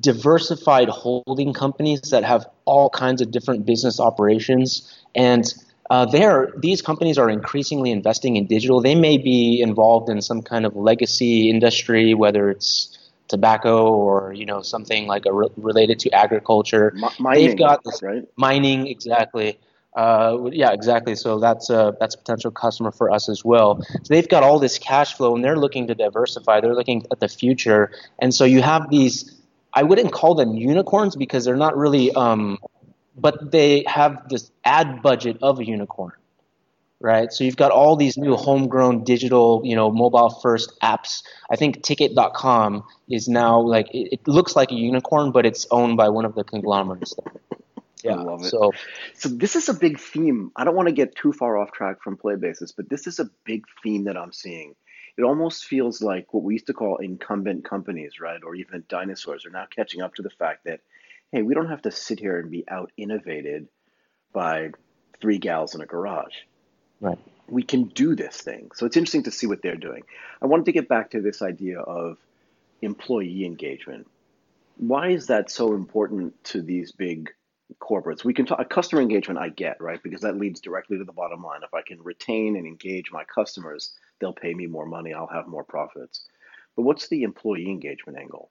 diversified 0.00 0.88
holding 0.88 1.52
companies 1.52 2.00
that 2.10 2.24
have 2.24 2.46
all 2.64 2.90
kinds 2.90 3.20
of 3.20 3.30
different 3.30 3.66
business 3.66 4.00
operations 4.00 5.02
and 5.14 5.44
uh, 5.90 6.06
there, 6.06 6.52
these 6.58 6.82
companies 6.82 7.18
are 7.18 7.30
increasingly 7.30 7.90
investing 7.90 8.36
in 8.36 8.46
digital. 8.46 8.80
They 8.80 8.94
may 8.94 9.18
be 9.18 9.60
involved 9.60 10.08
in 10.10 10.20
some 10.20 10.42
kind 10.42 10.66
of 10.66 10.74
legacy 10.74 11.48
industry, 11.48 12.14
whether 12.14 12.50
it's 12.50 12.92
tobacco 13.28 13.92
or 13.92 14.32
you 14.32 14.46
know 14.46 14.62
something 14.62 15.06
like 15.06 15.26
a 15.26 15.32
re- 15.32 15.48
related 15.56 15.98
to 16.00 16.10
agriculture. 16.12 16.92
M- 16.96 17.10
mining, 17.18 17.46
They've 17.48 17.58
got 17.58 17.84
this, 17.84 18.02
right? 18.02 18.24
mining 18.36 18.86
exactly. 18.86 19.58
Uh, 19.96 20.50
yeah, 20.52 20.72
exactly. 20.72 21.14
So 21.16 21.38
that's 21.38 21.70
a 21.70 21.96
that's 21.98 22.14
a 22.14 22.18
potential 22.18 22.50
customer 22.50 22.92
for 22.92 23.10
us 23.10 23.28
as 23.28 23.44
well. 23.44 23.82
So 23.82 24.14
they've 24.14 24.28
got 24.28 24.42
all 24.42 24.58
this 24.58 24.78
cash 24.78 25.14
flow, 25.14 25.34
and 25.34 25.44
they're 25.44 25.56
looking 25.56 25.86
to 25.86 25.94
diversify. 25.94 26.60
They're 26.60 26.74
looking 26.74 27.06
at 27.10 27.20
the 27.20 27.28
future, 27.28 27.90
and 28.18 28.34
so 28.34 28.44
you 28.44 28.60
have 28.60 28.90
these. 28.90 29.32
I 29.72 29.82
wouldn't 29.82 30.12
call 30.12 30.34
them 30.34 30.54
unicorns 30.54 31.16
because 31.16 31.44
they're 31.44 31.56
not 31.56 31.76
really 31.76 32.10
um, 32.12 32.58
but 33.16 33.50
they 33.50 33.84
have 33.86 34.28
this 34.28 34.50
ad 34.64 35.02
budget 35.02 35.38
of 35.42 35.58
a 35.58 35.66
unicorn, 35.66 36.12
right? 37.00 37.32
So 37.32 37.44
you've 37.44 37.56
got 37.56 37.70
all 37.70 37.96
these 37.96 38.16
new 38.16 38.36
homegrown 38.36 39.04
digital, 39.04 39.62
you 39.64 39.74
know, 39.74 39.90
mobile 39.90 40.30
first 40.30 40.78
apps. 40.80 41.22
I 41.50 41.56
think 41.56 41.82
Tiket.com 41.82 42.84
is 43.08 43.28
now 43.28 43.60
like 43.60 43.88
it, 43.94 44.12
it 44.12 44.28
looks 44.28 44.54
like 44.54 44.70
a 44.70 44.74
unicorn, 44.74 45.32
but 45.32 45.46
it's 45.46 45.66
owned 45.70 45.96
by 45.96 46.10
one 46.10 46.24
of 46.24 46.34
the 46.34 46.44
conglomerates. 46.44 47.14
Yeah, 48.02 48.16
I 48.16 48.22
love 48.22 48.42
it. 48.42 48.50
So, 48.50 48.72
so 49.14 49.28
this 49.28 49.56
is 49.56 49.68
a 49.68 49.74
big 49.74 49.98
theme. 49.98 50.52
I 50.54 50.64
don't 50.64 50.76
want 50.76 50.88
to 50.88 50.94
get 50.94 51.16
too 51.16 51.32
far 51.32 51.56
off 51.56 51.72
track 51.72 52.02
from 52.02 52.16
Playbasis, 52.16 52.72
but 52.76 52.88
this 52.88 53.06
is 53.06 53.18
a 53.18 53.30
big 53.44 53.64
theme 53.82 54.04
that 54.04 54.16
I'm 54.16 54.32
seeing. 54.32 54.74
It 55.16 55.22
almost 55.22 55.64
feels 55.64 56.02
like 56.02 56.32
what 56.34 56.44
we 56.44 56.54
used 56.54 56.66
to 56.66 56.74
call 56.74 56.98
incumbent 56.98 57.64
companies, 57.64 58.20
right, 58.20 58.40
or 58.44 58.54
even 58.54 58.84
dinosaurs, 58.88 59.46
are 59.46 59.50
now 59.50 59.66
catching 59.74 60.02
up 60.02 60.14
to 60.16 60.22
the 60.22 60.30
fact 60.30 60.64
that 60.64 60.80
hey, 61.32 61.42
we 61.42 61.54
don't 61.54 61.68
have 61.68 61.82
to 61.82 61.90
sit 61.90 62.18
here 62.18 62.38
and 62.38 62.50
be 62.50 62.64
out 62.68 62.92
innovated 62.96 63.68
by 64.32 64.70
three 65.20 65.38
gals 65.38 65.74
in 65.74 65.80
a 65.80 65.86
garage. 65.86 66.34
Right. 67.00 67.18
We 67.48 67.62
can 67.62 67.84
do 67.84 68.14
this 68.14 68.36
thing. 68.40 68.70
So 68.74 68.86
it's 68.86 68.96
interesting 68.96 69.24
to 69.24 69.30
see 69.30 69.46
what 69.46 69.62
they're 69.62 69.76
doing. 69.76 70.02
I 70.42 70.46
wanted 70.46 70.66
to 70.66 70.72
get 70.72 70.88
back 70.88 71.10
to 71.10 71.20
this 71.20 71.42
idea 71.42 71.80
of 71.80 72.18
employee 72.82 73.44
engagement. 73.44 74.06
Why 74.76 75.08
is 75.08 75.28
that 75.28 75.50
so 75.50 75.74
important 75.74 76.42
to 76.44 76.60
these 76.60 76.92
big 76.92 77.30
corporates? 77.80 78.24
We 78.24 78.34
can 78.34 78.46
talk 78.46 78.68
customer 78.68 79.00
engagement 79.00 79.40
I 79.40 79.48
get, 79.48 79.80
right? 79.80 80.02
Because 80.02 80.20
that 80.20 80.36
leads 80.36 80.60
directly 80.60 80.98
to 80.98 81.04
the 81.04 81.12
bottom 81.12 81.42
line. 81.42 81.60
If 81.62 81.72
I 81.72 81.82
can 81.82 82.02
retain 82.02 82.56
and 82.56 82.66
engage 82.66 83.10
my 83.10 83.24
customers, 83.24 83.92
they'll 84.20 84.32
pay 84.32 84.52
me 84.52 84.66
more 84.66 84.86
money, 84.86 85.14
I'll 85.14 85.26
have 85.26 85.46
more 85.46 85.64
profits. 85.64 86.24
But 86.74 86.82
what's 86.82 87.08
the 87.08 87.22
employee 87.22 87.70
engagement 87.70 88.18
angle? 88.18 88.50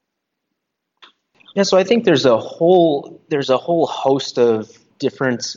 Yeah, 1.55 1.63
so 1.63 1.77
I 1.77 1.83
think 1.83 2.03
there's 2.03 2.25
a 2.25 2.37
whole 2.37 3.21
there's 3.29 3.49
a 3.49 3.57
whole 3.57 3.87
host 3.87 4.37
of 4.37 4.69
different 4.99 5.55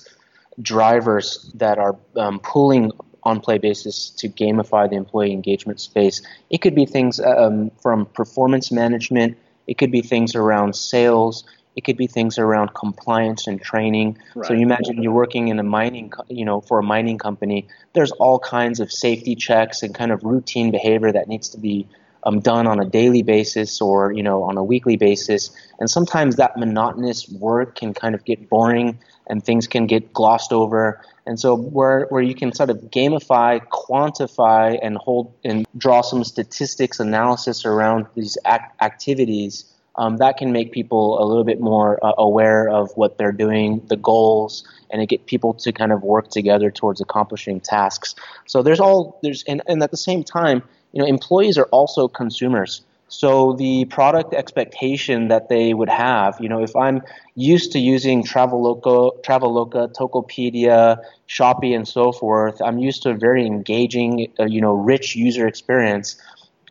drivers 0.63 1.51
that 1.55 1.79
are 1.79 1.97
um, 2.17 2.41
pulling 2.41 2.93
on 3.25 3.41
Playbasis 3.41 4.17
to 4.17 4.29
gamify 4.29 4.89
the 4.89 4.97
employee 4.97 5.33
engagement 5.33 5.81
space. 5.81 6.23
It 6.51 6.59
could 6.59 6.75
be 6.75 6.87
things 6.87 7.21
um, 7.21 7.71
from 7.83 8.07
performance 8.07 8.73
management. 8.73 9.37
It 9.67 9.77
could 9.77 9.91
be 9.91 10.01
things 10.01 10.35
around 10.35 10.75
sales. 10.75 11.45
It 11.77 11.85
could 11.85 11.97
be 11.97 12.07
things 12.07 12.39
around 12.39 12.75
compliance 12.75 13.47
and 13.47 13.61
training. 13.61 14.19
Right. 14.35 14.47
So 14.47 14.55
you 14.55 14.63
imagine 14.63 15.03
you're 15.03 15.13
working 15.13 15.49
in 15.49 15.59
a 15.59 15.63
mining, 15.63 16.13
you 16.29 16.45
know, 16.45 16.61
for 16.61 16.79
a 16.79 16.83
mining 16.83 17.19
company. 17.19 17.69
There's 17.93 18.13
all 18.13 18.39
kinds 18.39 18.81
of 18.81 18.91
safety 18.91 19.35
checks 19.37 19.83
and 19.83 19.95
kind 19.95 20.11
of 20.11 20.25
routine 20.25 20.71
behavior 20.71 21.13
that 21.13 21.29
needs 21.29 21.51
to 21.51 21.59
be 21.59 21.87
um, 22.29 22.41
done 22.41 22.67
on 22.67 22.79
a 22.79 22.85
daily 22.85 23.23
basis 23.23 23.81
or 23.81 24.13
you 24.13 24.23
know 24.23 24.43
on 24.43 24.57
a 24.59 24.65
weekly 24.65 24.97
basis 24.97 25.51
and 25.79 25.91
sometimes 25.91 26.37
that 26.37 26.57
monotonous 26.57 27.29
work 27.31 27.75
can 27.75 27.95
kind 27.95 28.15
of 28.15 28.25
get 28.25 28.49
boring 28.51 28.99
and 29.29 29.43
things 29.43 29.67
can 29.67 29.87
get 29.87 30.13
glossed 30.13 30.53
over 30.53 31.01
and 31.27 31.41
so 31.41 31.57
where 31.57 32.07
where 32.11 32.23
you 32.23 32.35
can 32.35 32.53
sort 32.53 32.69
of 32.69 32.77
gamify 32.91 33.61
quantify 33.69 34.79
and 34.83 34.99
hold 34.99 35.35
and 35.43 35.67
draw 35.77 36.03
some 36.03 36.23
statistics 36.23 37.01
analysis 37.01 37.65
around 37.65 38.07
these 38.15 38.37
act- 38.45 38.81
activities 38.83 39.65
um, 39.97 40.19
that 40.19 40.37
can 40.37 40.53
make 40.53 40.71
people 40.71 41.21
a 41.21 41.25
little 41.25 41.43
bit 41.43 41.61
more 41.61 41.99
uh, 42.05 42.13
aware 42.19 42.69
of 42.69 42.93
what 42.95 43.19
they're 43.19 43.33
doing, 43.33 43.85
the 43.89 43.97
goals, 43.97 44.63
and 44.91 45.03
it 45.03 45.07
get 45.07 45.27
people 45.27 45.53
to 45.55 45.73
kind 45.73 45.91
of 45.91 46.05
work 46.05 46.29
together 46.29 46.71
towards 46.71 47.01
accomplishing 47.01 47.61
tasks. 47.61 48.15
So 48.47 48.63
there's 48.63 48.79
all 48.79 49.19
there's 49.25 49.43
and, 49.49 49.61
and 49.67 49.83
at 49.83 49.91
the 49.91 49.97
same 49.97 50.23
time, 50.23 50.63
you 50.93 51.01
know, 51.01 51.07
employees 51.07 51.59
are 51.59 51.67
also 51.67 52.09
consumers. 52.09 52.83
So 53.09 53.55
the 53.55 53.87
product 53.87 54.35
expectation 54.35 55.29
that 55.29 55.49
they 55.49 55.73
would 55.73 55.89
have, 55.89 56.37
you 56.41 56.49
know, 56.49 56.63
if 56.63 56.77
I'm 56.77 57.03
used 57.37 57.73
to 57.73 57.79
using 57.79 58.23
Traveloka, 58.23 59.23
Traveloka, 59.23 59.93
Tokopedia, 59.95 60.99
Shopee, 61.27 61.75
and 61.75 61.89
so 61.89 62.13
forth, 62.13 62.61
I'm 62.61 62.79
used 62.79 63.03
to 63.05 63.11
a 63.11 63.15
very 63.15 63.47
engaging, 63.47 64.31
uh, 64.39 64.45
you 64.45 64.61
know, 64.61 64.75
rich 64.75 65.17
user 65.17 65.47
experience. 65.47 66.21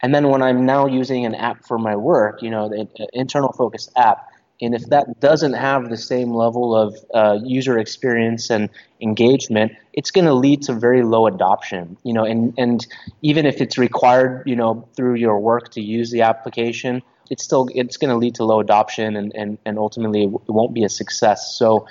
And 0.03 0.13
then 0.13 0.29
when 0.29 0.43
I'm 0.43 0.63
now 0.63 0.85
using 0.85 1.25
an 1.25 1.33
app 1.33 1.65
for 1.65 1.79
my 1.79 1.95
work, 1.95 2.43
you 2.43 2.51
know, 2.51 2.69
the 2.69 2.87
internal 3.13 3.51
focused 3.51 3.91
app, 3.95 4.29
and 4.61 4.73
if 4.73 4.87
that 4.87 5.19
doesn't 5.19 5.53
have 5.53 5.89
the 5.89 5.97
same 5.97 6.31
level 6.33 6.75
of 6.75 6.97
uh, 7.13 7.39
user 7.43 7.77
experience 7.77 8.49
and 8.49 8.69
engagement, 9.01 9.71
it's 9.93 10.11
going 10.11 10.25
to 10.25 10.33
lead 10.33 10.63
to 10.63 10.73
very 10.73 11.03
low 11.03 11.27
adoption. 11.27 11.97
You 12.03 12.13
know, 12.13 12.23
and 12.23 12.53
and 12.57 12.85
even 13.21 13.45
if 13.45 13.61
it's 13.61 13.77
required, 13.77 14.43
you 14.45 14.55
know, 14.55 14.87
through 14.95 15.15
your 15.15 15.39
work 15.39 15.71
to 15.71 15.81
use 15.81 16.11
the 16.11 16.21
application, 16.21 17.03
it's 17.29 17.43
still 17.43 17.67
it's 17.73 17.97
going 17.97 18.09
to 18.09 18.17
lead 18.17 18.35
to 18.35 18.43
low 18.43 18.59
adoption 18.59 19.15
and, 19.15 19.31
and, 19.35 19.57
and 19.65 19.77
ultimately 19.77 20.23
it 20.23 20.31
won't 20.47 20.73
be 20.73 20.83
a 20.83 20.89
success. 20.89 21.55
So 21.55 21.87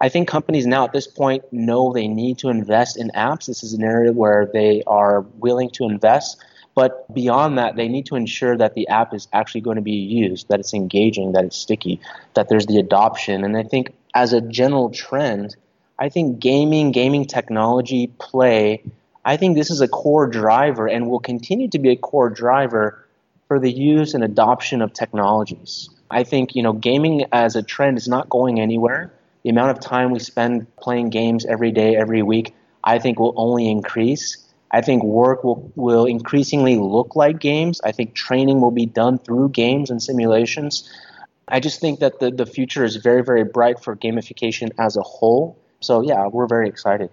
I 0.00 0.08
think 0.08 0.28
companies 0.28 0.66
now 0.66 0.84
at 0.84 0.92
this 0.92 1.06
point 1.06 1.44
know 1.52 1.92
they 1.92 2.08
need 2.08 2.38
to 2.38 2.48
invest 2.48 2.96
in 2.96 3.10
apps. 3.14 3.46
This 3.46 3.62
is 3.62 3.72
an 3.72 3.82
area 3.82 4.12
where 4.12 4.48
they 4.52 4.82
are 4.86 5.20
willing 5.20 5.70
to 5.70 5.84
invest. 5.84 6.42
But 6.76 7.12
beyond 7.12 7.56
that, 7.56 7.74
they 7.74 7.88
need 7.88 8.06
to 8.06 8.16
ensure 8.16 8.56
that 8.58 8.74
the 8.74 8.86
app 8.88 9.14
is 9.14 9.28
actually 9.32 9.62
going 9.62 9.76
to 9.76 9.82
be 9.82 9.92
used, 9.92 10.48
that 10.50 10.60
it's 10.60 10.74
engaging, 10.74 11.32
that 11.32 11.46
it's 11.46 11.56
sticky, 11.56 12.00
that 12.34 12.50
there's 12.50 12.66
the 12.66 12.78
adoption. 12.78 13.44
And 13.44 13.56
I 13.56 13.62
think 13.62 13.94
as 14.14 14.34
a 14.34 14.42
general 14.42 14.90
trend, 14.90 15.56
I 15.98 16.10
think 16.10 16.38
gaming, 16.38 16.92
gaming 16.92 17.24
technology, 17.24 18.08
play, 18.18 18.82
I 19.24 19.38
think 19.38 19.56
this 19.56 19.70
is 19.70 19.80
a 19.80 19.88
core 19.88 20.26
driver 20.26 20.86
and 20.86 21.08
will 21.08 21.18
continue 21.18 21.68
to 21.70 21.78
be 21.78 21.88
a 21.90 21.96
core 21.96 22.28
driver 22.28 23.02
for 23.48 23.58
the 23.58 23.72
use 23.72 24.12
and 24.12 24.22
adoption 24.22 24.82
of 24.82 24.92
technologies. 24.92 25.88
I 26.10 26.24
think, 26.24 26.54
you 26.54 26.62
know, 26.62 26.74
gaming 26.74 27.24
as 27.32 27.56
a 27.56 27.62
trend 27.62 27.96
is 27.96 28.06
not 28.06 28.28
going 28.28 28.60
anywhere. 28.60 29.12
The 29.44 29.50
amount 29.50 29.70
of 29.70 29.80
time 29.80 30.10
we 30.10 30.18
spend 30.18 30.66
playing 30.76 31.08
games 31.08 31.46
every 31.46 31.72
day, 31.72 31.96
every 31.96 32.22
week, 32.22 32.54
I 32.84 32.98
think 32.98 33.18
will 33.18 33.34
only 33.36 33.68
increase. 33.70 34.45
I 34.76 34.82
think 34.82 35.02
work 35.02 35.42
will, 35.42 35.72
will 35.74 36.04
increasingly 36.04 36.76
look 36.76 37.16
like 37.16 37.38
games. 37.38 37.80
I 37.82 37.92
think 37.92 38.12
training 38.12 38.60
will 38.60 38.70
be 38.70 38.84
done 38.84 39.18
through 39.18 39.48
games 39.48 39.88
and 39.88 40.02
simulations. 40.02 40.86
I 41.48 41.60
just 41.60 41.80
think 41.80 42.00
that 42.00 42.20
the, 42.20 42.30
the 42.30 42.44
future 42.44 42.84
is 42.84 42.96
very, 42.96 43.24
very 43.24 43.42
bright 43.42 43.82
for 43.82 43.96
gamification 43.96 44.72
as 44.78 44.98
a 44.98 45.00
whole. 45.00 45.58
So, 45.80 46.02
yeah, 46.02 46.26
we're 46.26 46.46
very 46.46 46.68
excited. 46.68 47.08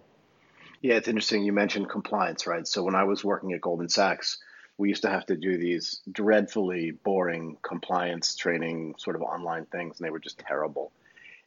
Yeah, 0.82 0.96
it's 0.96 1.08
interesting. 1.08 1.46
You 1.46 1.54
mentioned 1.54 1.90
compliance, 1.90 2.46
right? 2.46 2.68
So, 2.68 2.84
when 2.84 2.96
I 2.96 3.06
was 3.06 3.24
working 3.24 3.54
at 3.54 3.62
Goldman 3.62 3.88
Sachs, 3.88 4.40
we 4.78 4.90
used 4.90 5.04
to 5.04 5.10
have 5.10 5.26
to 5.28 5.38
do 5.38 5.58
these 5.58 6.02
dreadfully 6.12 6.92
boring 6.92 7.56
compliance 7.62 8.36
training 8.36 8.96
sort 8.98 9.16
of 9.16 9.22
online 9.22 9.68
things, 9.68 10.02
and 10.02 10.06
they 10.06 10.12
were 10.12 10.20
just 10.20 10.38
terrible. 10.38 10.92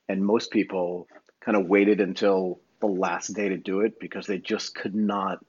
And 0.09 0.25
most 0.25 0.51
people 0.51 1.09
kind 1.41 1.59
of 1.59 1.67
waited 1.67 2.01
until 2.01 2.59
the 2.81 2.87
last 2.87 3.35
day 3.35 3.51
to 3.51 3.59
do 3.59 3.81
it 3.81 4.01
because 4.01 4.27
they 4.27 4.39
just 4.39 4.75
could 4.75 4.95
not 4.95 5.45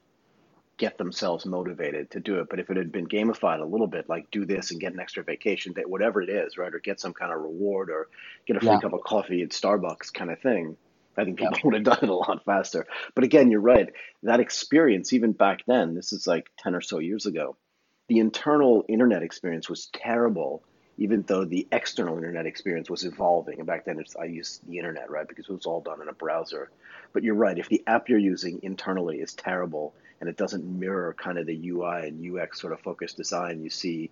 get 0.78 0.96
themselves 0.96 1.44
motivated 1.44 2.10
to 2.12 2.20
do 2.20 2.38
it. 2.38 2.48
But 2.48 2.60
if 2.60 2.70
it 2.70 2.76
had 2.76 2.92
been 2.92 3.06
gamified 3.06 3.60
a 3.60 3.66
little 3.66 3.86
bit, 3.86 4.08
like 4.08 4.30
do 4.30 4.46
this 4.46 4.70
and 4.70 4.80
get 4.80 4.94
an 4.94 5.00
extra 5.00 5.22
vacation 5.22 5.72
day, 5.72 5.82
whatever 5.86 6.22
it 6.22 6.30
is, 6.30 6.56
right, 6.56 6.74
or 6.74 6.78
get 6.78 7.00
some 7.00 7.12
kind 7.12 7.32
of 7.32 7.40
reward 7.40 7.90
or 7.90 8.08
get 8.46 8.56
a 8.56 8.60
free 8.60 8.68
yeah. 8.70 8.80
cup 8.80 8.92
of 8.92 9.02
coffee 9.02 9.42
at 9.42 9.50
Starbucks 9.50 10.14
kind 10.14 10.30
of 10.30 10.40
thing, 10.40 10.76
I 11.16 11.24
think 11.24 11.38
people 11.38 11.54
yeah. 11.56 11.60
would 11.64 11.74
have 11.74 11.84
done 11.84 11.98
it 12.02 12.08
a 12.08 12.14
lot 12.14 12.44
faster. 12.44 12.86
But 13.14 13.24
again, 13.24 13.50
you're 13.50 13.60
right. 13.60 13.90
That 14.22 14.40
experience, 14.40 15.12
even 15.12 15.32
back 15.32 15.66
then, 15.66 15.94
this 15.94 16.12
is 16.12 16.26
like 16.26 16.48
10 16.60 16.74
or 16.74 16.80
so 16.80 16.98
years 17.00 17.26
ago, 17.26 17.56
the 18.08 18.20
internal 18.20 18.84
internet 18.88 19.22
experience 19.22 19.68
was 19.68 19.90
terrible 19.92 20.62
even 20.98 21.22
though 21.28 21.44
the 21.44 21.66
external 21.70 22.16
internet 22.16 22.44
experience 22.44 22.90
was 22.90 23.04
evolving. 23.04 23.58
And 23.58 23.66
back 23.66 23.84
then, 23.84 24.02
I 24.20 24.24
used 24.24 24.68
the 24.68 24.78
internet, 24.78 25.08
right, 25.08 25.28
because 25.28 25.48
it 25.48 25.52
was 25.52 25.64
all 25.64 25.80
done 25.80 26.02
in 26.02 26.08
a 26.08 26.12
browser. 26.12 26.70
But 27.12 27.22
you're 27.22 27.36
right, 27.36 27.56
if 27.56 27.68
the 27.68 27.84
app 27.86 28.08
you're 28.08 28.18
using 28.18 28.58
internally 28.64 29.18
is 29.18 29.32
terrible 29.32 29.94
and 30.20 30.28
it 30.28 30.36
doesn't 30.36 30.64
mirror 30.64 31.14
kind 31.18 31.38
of 31.38 31.46
the 31.46 31.68
UI 31.70 32.08
and 32.08 32.38
UX 32.38 32.60
sort 32.60 32.72
of 32.72 32.80
focused 32.80 33.16
design 33.16 33.62
you 33.62 33.70
see 33.70 34.10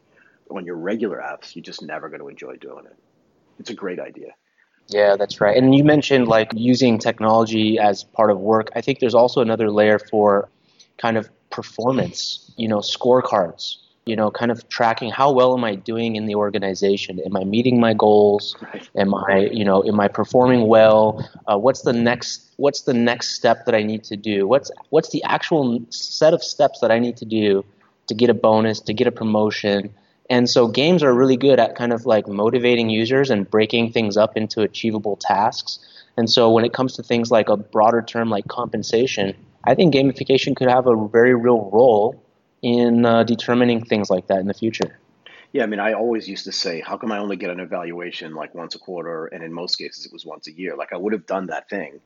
on 0.51 0.65
your 0.65 0.77
regular 0.77 1.19
apps, 1.19 1.55
you're 1.55 1.63
just 1.63 1.83
never 1.83 2.09
going 2.09 2.21
to 2.21 2.29
enjoy 2.29 2.57
doing 2.57 2.85
it. 2.87 2.97
It's 3.59 3.71
a 3.71 3.75
great 3.75 3.99
idea. 3.99 4.35
Yeah, 4.89 5.17
that's 5.17 5.41
right. 5.41 5.57
And 5.57 5.75
you 5.75 5.83
mentioned 5.83 6.29
like 6.29 6.51
using 6.55 6.99
technology 6.99 7.79
as 7.79 8.05
part 8.05 8.31
of 8.31 8.39
work. 8.39 8.71
I 8.77 8.81
think 8.81 9.01
there's 9.01 9.15
also 9.15 9.41
another 9.41 9.71
layer 9.71 9.99
for 9.99 10.49
kind 10.99 11.17
of 11.17 11.29
performance, 11.51 12.53
you 12.57 12.69
know, 12.69 12.79
scorecards 12.79 13.79
you 14.07 14.15
know, 14.15 14.31
kind 14.31 14.53
of 14.53 14.69
tracking 14.69 15.11
how 15.11 15.33
well 15.33 15.53
am 15.53 15.65
I 15.65 15.75
doing 15.75 16.15
in 16.15 16.27
the 16.27 16.37
organization? 16.37 17.21
Am 17.27 17.37
I 17.37 17.43
meeting 17.43 17.81
my 17.81 17.93
goals? 17.93 18.57
Am 18.97 19.13
I, 19.13 19.49
you 19.53 19.65
know, 19.65 19.83
am 19.85 19.99
I 19.99 20.07
performing 20.07 20.69
well? 20.69 21.29
Uh, 21.49 21.59
what's 21.59 21.83
the 21.83 21.93
next 21.93 22.55
What's 22.57 22.83
the 22.83 22.95
next 22.95 23.35
step 23.35 23.67
that 23.67 23.75
I 23.75 23.83
need 23.83 24.05
to 24.05 24.17
do? 24.17 24.47
What's 24.47 24.71
What's 24.91 25.11
the 25.11 25.23
actual 25.25 25.81
set 25.91 26.33
of 26.33 26.43
steps 26.43 26.79
that 26.81 26.93
I 26.93 27.01
need 27.01 27.17
to 27.19 27.25
do 27.25 27.65
to 28.07 28.15
get 28.15 28.31
a 28.31 28.35
bonus, 28.35 28.81
to 28.83 28.95
get 28.95 29.09
a 29.09 29.13
promotion? 29.13 29.93
And 30.31 30.49
so 30.49 30.69
games 30.69 31.03
are 31.03 31.13
really 31.13 31.37
good 31.37 31.59
at 31.59 31.75
kind 31.75 31.93
of 31.93 32.07
like 32.07 32.29
motivating 32.29 32.89
users 32.91 33.29
and 33.29 33.49
breaking 33.51 33.93
things 33.93 34.17
up 34.17 34.37
into 34.37 34.63
achievable 34.63 35.17
tasks. 35.17 35.81
And 36.17 36.31
so 36.31 36.51
when 36.51 36.65
it 36.65 36.73
comes 36.73 36.95
to 36.95 37.03
things 37.03 37.31
like 37.33 37.49
a 37.49 37.57
broader 37.57 38.03
term 38.03 38.31
like 38.31 38.47
compensation, 38.47 39.35
I 39.65 39.75
think 39.75 39.95
gamification 39.95 40.55
could 40.55 40.69
have 40.69 40.87
a 40.87 41.09
very 41.09 41.35
real 41.35 41.71
role 41.73 42.23
in 42.63 43.05
uh, 43.05 43.23
determining 43.25 43.85
things 43.85 44.11
like 44.11 44.27
that 44.29 44.39
in 44.39 44.47
the 44.47 44.55
future. 44.55 44.99
Yeah, 45.53 45.63
I 45.63 45.67
mean, 45.67 45.81
I 45.81 45.95
always 45.95 46.29
used 46.29 46.45
to 46.45 46.53
say, 46.53 46.81
how 46.81 46.97
come 46.97 47.13
I 47.13 47.19
only 47.19 47.37
get 47.37 47.51
an 47.51 47.61
evaluation 47.61 48.35
like 48.35 48.55
once 48.55 48.75
a 48.75 48.79
quarter, 48.79 49.27
and 49.27 49.43
in 49.43 49.53
most 49.53 49.77
cases 49.77 50.05
it 50.05 50.13
was 50.13 50.25
once 50.27 50.49
a 50.49 50.53
year? 50.53 50.77
Like 50.77 50.93
I 50.93 50.97
would 50.97 51.13
have 51.13 51.27
done 51.27 51.47
that 51.47 51.71
thing. 51.71 52.01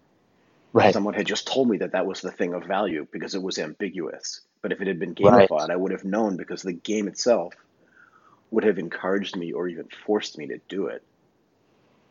Right. 0.73 0.95
Someone 0.95 1.15
had 1.15 1.27
just 1.27 1.49
told 1.49 1.69
me 1.69 1.79
that 1.79 1.93
that 1.93 2.07
was 2.07 2.21
the 2.21 2.31
thing 2.31 2.55
of 2.55 2.65
value 2.65 3.07
because 3.11 3.35
it 3.35 3.43
was 3.43 3.59
ambiguous. 3.59 4.43
But 4.63 4.73
if 4.73 4.81
it 4.81 4.87
had 4.87 5.01
been 5.01 5.15
gamified, 5.15 5.51
right. 5.51 5.71
I 5.71 5.75
would 5.75 5.91
have 5.91 6.05
known 6.05 6.37
because 6.37 6.63
the 6.63 6.73
game 6.73 7.09
itself 7.09 7.55
would 8.53 8.63
have 8.65 8.79
encouraged 8.79 9.37
me 9.37 9.53
or 9.53 9.69
even 9.69 9.89
forced 10.07 10.39
me 10.39 10.47
to 10.49 10.59
do 10.69 10.87
it. 10.87 11.03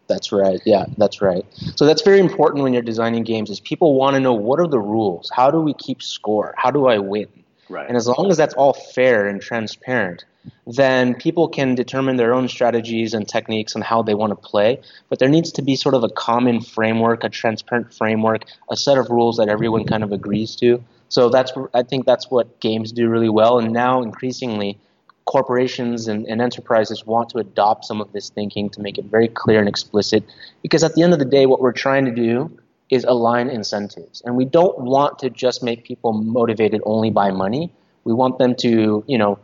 That's 0.07 0.31
right. 0.31 0.59
Yeah, 0.65 0.87
that's 0.97 1.21
right. 1.21 1.45
So 1.75 1.85
that's 1.85 2.01
very 2.01 2.19
important 2.19 2.63
when 2.63 2.73
you're 2.73 2.81
designing 2.81 3.23
games 3.23 3.49
is 3.49 3.59
people 3.59 3.95
want 3.95 4.15
to 4.15 4.19
know 4.19 4.33
what 4.33 4.59
are 4.59 4.67
the 4.67 4.79
rules? 4.79 5.31
How 5.33 5.51
do 5.51 5.61
we 5.61 5.73
keep 5.75 6.01
score? 6.01 6.53
How 6.57 6.71
do 6.71 6.87
I 6.87 6.97
win? 6.97 7.27
Right. 7.69 7.87
And 7.87 7.95
as 7.95 8.07
long 8.07 8.31
as 8.31 8.37
that's 8.37 8.55
all 8.55 8.73
fair 8.73 9.27
and 9.27 9.41
transparent, 9.41 10.25
then 10.65 11.15
people 11.15 11.47
can 11.47 11.75
determine 11.75 12.15
their 12.15 12.33
own 12.33 12.47
strategies 12.47 13.13
and 13.13 13.27
techniques 13.27 13.75
and 13.75 13.83
how 13.83 14.01
they 14.01 14.15
want 14.15 14.31
to 14.31 14.35
play. 14.35 14.81
But 15.09 15.19
there 15.19 15.29
needs 15.29 15.51
to 15.53 15.61
be 15.61 15.75
sort 15.75 15.95
of 15.95 16.03
a 16.03 16.09
common 16.09 16.61
framework, 16.61 17.23
a 17.23 17.29
transparent 17.29 17.93
framework, 17.93 18.45
a 18.71 18.77
set 18.77 18.97
of 18.97 19.09
rules 19.09 19.37
that 19.37 19.49
everyone 19.49 19.85
kind 19.85 20.03
of 20.03 20.11
agrees 20.11 20.55
to. 20.57 20.83
So 21.09 21.29
that's 21.29 21.51
I 21.73 21.83
think 21.83 22.05
that's 22.05 22.29
what 22.29 22.59
games 22.59 22.91
do 22.91 23.09
really 23.09 23.29
well. 23.29 23.59
And 23.59 23.73
now 23.73 24.01
increasingly, 24.01 24.77
corporations 25.25 26.07
and, 26.07 26.25
and 26.25 26.41
enterprises 26.41 27.05
want 27.05 27.29
to 27.29 27.37
adopt 27.37 27.85
some 27.85 28.01
of 28.01 28.11
this 28.13 28.29
thinking 28.29 28.69
to 28.71 28.81
make 28.81 28.97
it 28.97 29.05
very 29.05 29.27
clear 29.27 29.59
and 29.59 29.69
explicit. 29.69 30.23
Because 30.63 30.83
at 30.83 30.95
the 30.95 31.03
end 31.03 31.13
of 31.13 31.19
the 31.19 31.25
day, 31.25 31.45
what 31.45 31.61
we're 31.61 31.71
trying 31.71 32.05
to 32.05 32.11
do 32.11 32.51
is 32.89 33.03
align 33.03 33.49
incentives. 33.49 34.21
And 34.25 34.35
we 34.35 34.45
don't 34.45 34.79
want 34.79 35.19
to 35.19 35.29
just 35.29 35.63
make 35.63 35.83
people 35.83 36.13
motivated 36.13 36.81
only 36.85 37.09
by 37.09 37.31
money. 37.31 37.71
We 38.03 38.13
want 38.13 38.37
them 38.39 38.55
to, 38.55 39.03
you 39.07 39.17
know, 39.17 39.39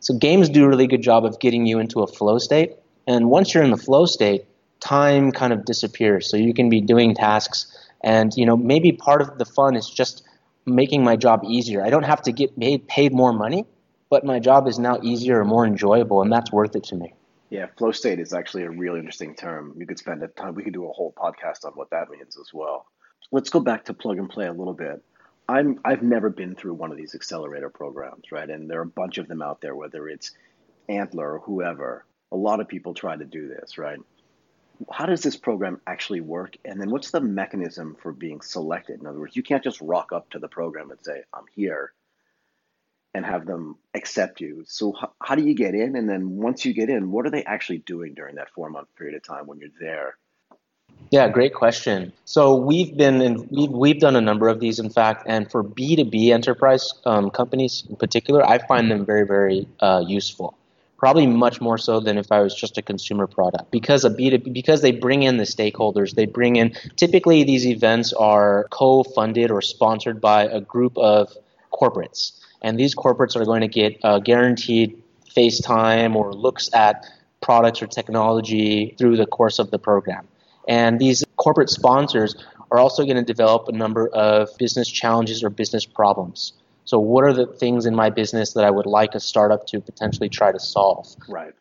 so 0.00 0.14
games 0.14 0.48
do 0.48 0.64
a 0.64 0.68
really 0.68 0.86
good 0.86 1.02
job 1.02 1.24
of 1.24 1.38
getting 1.38 1.66
you 1.66 1.78
into 1.78 2.02
a 2.02 2.06
flow 2.06 2.38
state. 2.38 2.76
And 3.06 3.30
once 3.30 3.52
you're 3.52 3.64
in 3.64 3.70
the 3.70 3.76
flow 3.76 4.06
state, 4.06 4.46
time 4.80 5.32
kind 5.32 5.52
of 5.52 5.64
disappears. 5.64 6.30
So 6.30 6.36
you 6.36 6.54
can 6.54 6.68
be 6.68 6.80
doing 6.80 7.14
tasks 7.14 7.76
and, 8.02 8.32
you 8.36 8.46
know, 8.46 8.56
maybe 8.56 8.92
part 8.92 9.20
of 9.20 9.38
the 9.38 9.44
fun 9.44 9.74
is 9.74 9.88
just 9.88 10.22
making 10.64 11.04
my 11.04 11.16
job 11.16 11.42
easier. 11.44 11.84
I 11.84 11.90
don't 11.90 12.04
have 12.04 12.22
to 12.22 12.32
get 12.32 12.58
paid, 12.58 12.86
paid 12.88 13.12
more 13.12 13.32
money, 13.32 13.66
but 14.10 14.24
my 14.24 14.38
job 14.38 14.68
is 14.68 14.78
now 14.78 15.00
easier 15.02 15.40
and 15.40 15.48
more 15.48 15.66
enjoyable, 15.66 16.22
and 16.22 16.32
that's 16.32 16.52
worth 16.52 16.76
it 16.76 16.84
to 16.84 16.96
me. 16.96 17.14
Yeah, 17.48 17.66
flow 17.78 17.92
state 17.92 18.18
is 18.18 18.32
actually 18.32 18.64
a 18.64 18.70
really 18.70 18.98
interesting 18.98 19.34
term. 19.36 19.74
You 19.76 19.86
could 19.86 19.98
spend 19.98 20.22
a 20.22 20.28
time, 20.28 20.54
we 20.54 20.64
could 20.64 20.72
do 20.72 20.88
a 20.88 20.92
whole 20.92 21.14
podcast 21.16 21.64
on 21.64 21.72
what 21.72 21.90
that 21.90 22.10
means 22.10 22.36
as 22.36 22.52
well. 22.52 22.86
Let's 23.30 23.50
go 23.50 23.60
back 23.60 23.84
to 23.84 23.94
plug 23.94 24.18
and 24.18 24.28
play 24.28 24.46
a 24.46 24.52
little 24.52 24.74
bit. 24.74 25.02
I'm 25.48 25.80
I've 25.84 26.02
never 26.02 26.28
been 26.28 26.56
through 26.56 26.74
one 26.74 26.90
of 26.90 26.96
these 26.96 27.14
accelerator 27.14 27.70
programs, 27.70 28.32
right? 28.32 28.48
And 28.48 28.68
there 28.68 28.80
are 28.80 28.84
a 28.84 28.86
bunch 28.86 29.18
of 29.18 29.28
them 29.28 29.42
out 29.42 29.60
there, 29.60 29.76
whether 29.76 30.08
it's 30.08 30.32
Antler 30.88 31.34
or 31.34 31.38
whoever. 31.40 32.04
A 32.32 32.36
lot 32.36 32.60
of 32.60 32.66
people 32.66 32.94
try 32.94 33.16
to 33.16 33.24
do 33.24 33.46
this, 33.48 33.78
right? 33.78 34.00
How 34.90 35.06
does 35.06 35.22
this 35.22 35.36
program 35.36 35.80
actually 35.86 36.20
work? 36.20 36.56
And 36.64 36.80
then 36.80 36.90
what's 36.90 37.12
the 37.12 37.20
mechanism 37.20 37.96
for 38.02 38.12
being 38.12 38.40
selected? 38.40 39.00
In 39.00 39.06
other 39.06 39.20
words, 39.20 39.36
you 39.36 39.44
can't 39.44 39.62
just 39.62 39.80
rock 39.80 40.12
up 40.12 40.28
to 40.30 40.40
the 40.40 40.48
program 40.48 40.90
and 40.90 40.98
say, 41.02 41.22
I'm 41.32 41.44
here 41.54 41.92
and 43.16 43.24
have 43.24 43.46
them 43.46 43.76
accept 43.94 44.42
you. 44.42 44.62
So 44.66 44.92
how, 44.92 45.12
how 45.22 45.34
do 45.34 45.42
you 45.42 45.54
get 45.54 45.74
in? 45.74 45.96
And 45.96 46.08
then 46.08 46.36
once 46.36 46.66
you 46.66 46.74
get 46.74 46.90
in, 46.90 47.10
what 47.10 47.24
are 47.26 47.30
they 47.30 47.44
actually 47.44 47.78
doing 47.78 48.12
during 48.12 48.34
that 48.36 48.50
four 48.50 48.68
month 48.68 48.88
period 48.96 49.16
of 49.16 49.22
time 49.22 49.46
when 49.46 49.58
you're 49.58 49.70
there? 49.80 50.18
Yeah, 51.10 51.28
great 51.28 51.54
question. 51.54 52.12
So 52.26 52.56
we've 52.56 52.94
been 52.96 53.22
in, 53.22 53.48
we've, 53.50 53.70
we've 53.70 54.00
done 54.00 54.16
a 54.16 54.20
number 54.20 54.48
of 54.48 54.60
these, 54.60 54.78
in 54.78 54.90
fact, 54.90 55.24
and 55.26 55.50
for 55.50 55.62
B 55.62 55.96
two 55.96 56.04
B 56.04 56.30
enterprise 56.30 56.92
um, 57.06 57.30
companies 57.30 57.84
in 57.88 57.96
particular, 57.96 58.46
I 58.46 58.58
find 58.58 58.90
them 58.90 59.06
very 59.06 59.26
very 59.26 59.66
uh, 59.80 60.04
useful. 60.06 60.58
Probably 60.98 61.26
much 61.26 61.60
more 61.60 61.78
so 61.78 62.00
than 62.00 62.18
if 62.18 62.32
I 62.32 62.40
was 62.40 62.54
just 62.54 62.78
a 62.78 62.82
consumer 62.82 63.26
product 63.26 63.70
because 63.70 64.04
a 64.04 64.10
B2B, 64.10 64.52
because 64.52 64.80
they 64.80 64.92
bring 64.92 65.22
in 65.22 65.36
the 65.36 65.44
stakeholders. 65.44 66.14
They 66.14 66.24
bring 66.24 66.56
in 66.56 66.74
typically 66.96 67.44
these 67.44 67.66
events 67.66 68.14
are 68.14 68.66
co-funded 68.70 69.50
or 69.50 69.60
sponsored 69.60 70.20
by 70.20 70.44
a 70.44 70.60
group 70.60 70.96
of 70.96 71.36
corporates 71.72 72.40
and 72.66 72.76
these 72.76 72.96
corporates 72.96 73.36
are 73.36 73.44
going 73.44 73.60
to 73.60 73.68
get 73.68 74.00
guaranteed 74.24 75.00
face 75.32 75.60
time 75.60 76.16
or 76.16 76.32
looks 76.32 76.68
at 76.74 77.06
products 77.40 77.80
or 77.80 77.86
technology 77.86 78.96
through 78.98 79.16
the 79.16 79.26
course 79.26 79.60
of 79.60 79.70
the 79.70 79.78
program. 79.78 80.26
And 80.66 80.98
these 80.98 81.24
corporate 81.36 81.70
sponsors 81.70 82.34
are 82.72 82.78
also 82.78 83.04
going 83.04 83.18
to 83.18 83.22
develop 83.22 83.68
a 83.68 83.72
number 83.72 84.08
of 84.08 84.48
business 84.58 84.88
challenges 84.88 85.44
or 85.44 85.50
business 85.50 85.86
problems. 85.86 86.54
So, 86.84 86.98
what 86.98 87.22
are 87.22 87.32
the 87.32 87.46
things 87.46 87.86
in 87.86 87.94
my 87.94 88.10
business 88.10 88.54
that 88.54 88.64
I 88.64 88.70
would 88.72 88.86
like 88.86 89.14
a 89.14 89.20
startup 89.20 89.68
to 89.68 89.80
potentially 89.80 90.28
try 90.28 90.50
to 90.50 90.58
solve? 90.58 91.06
Right 91.28 91.54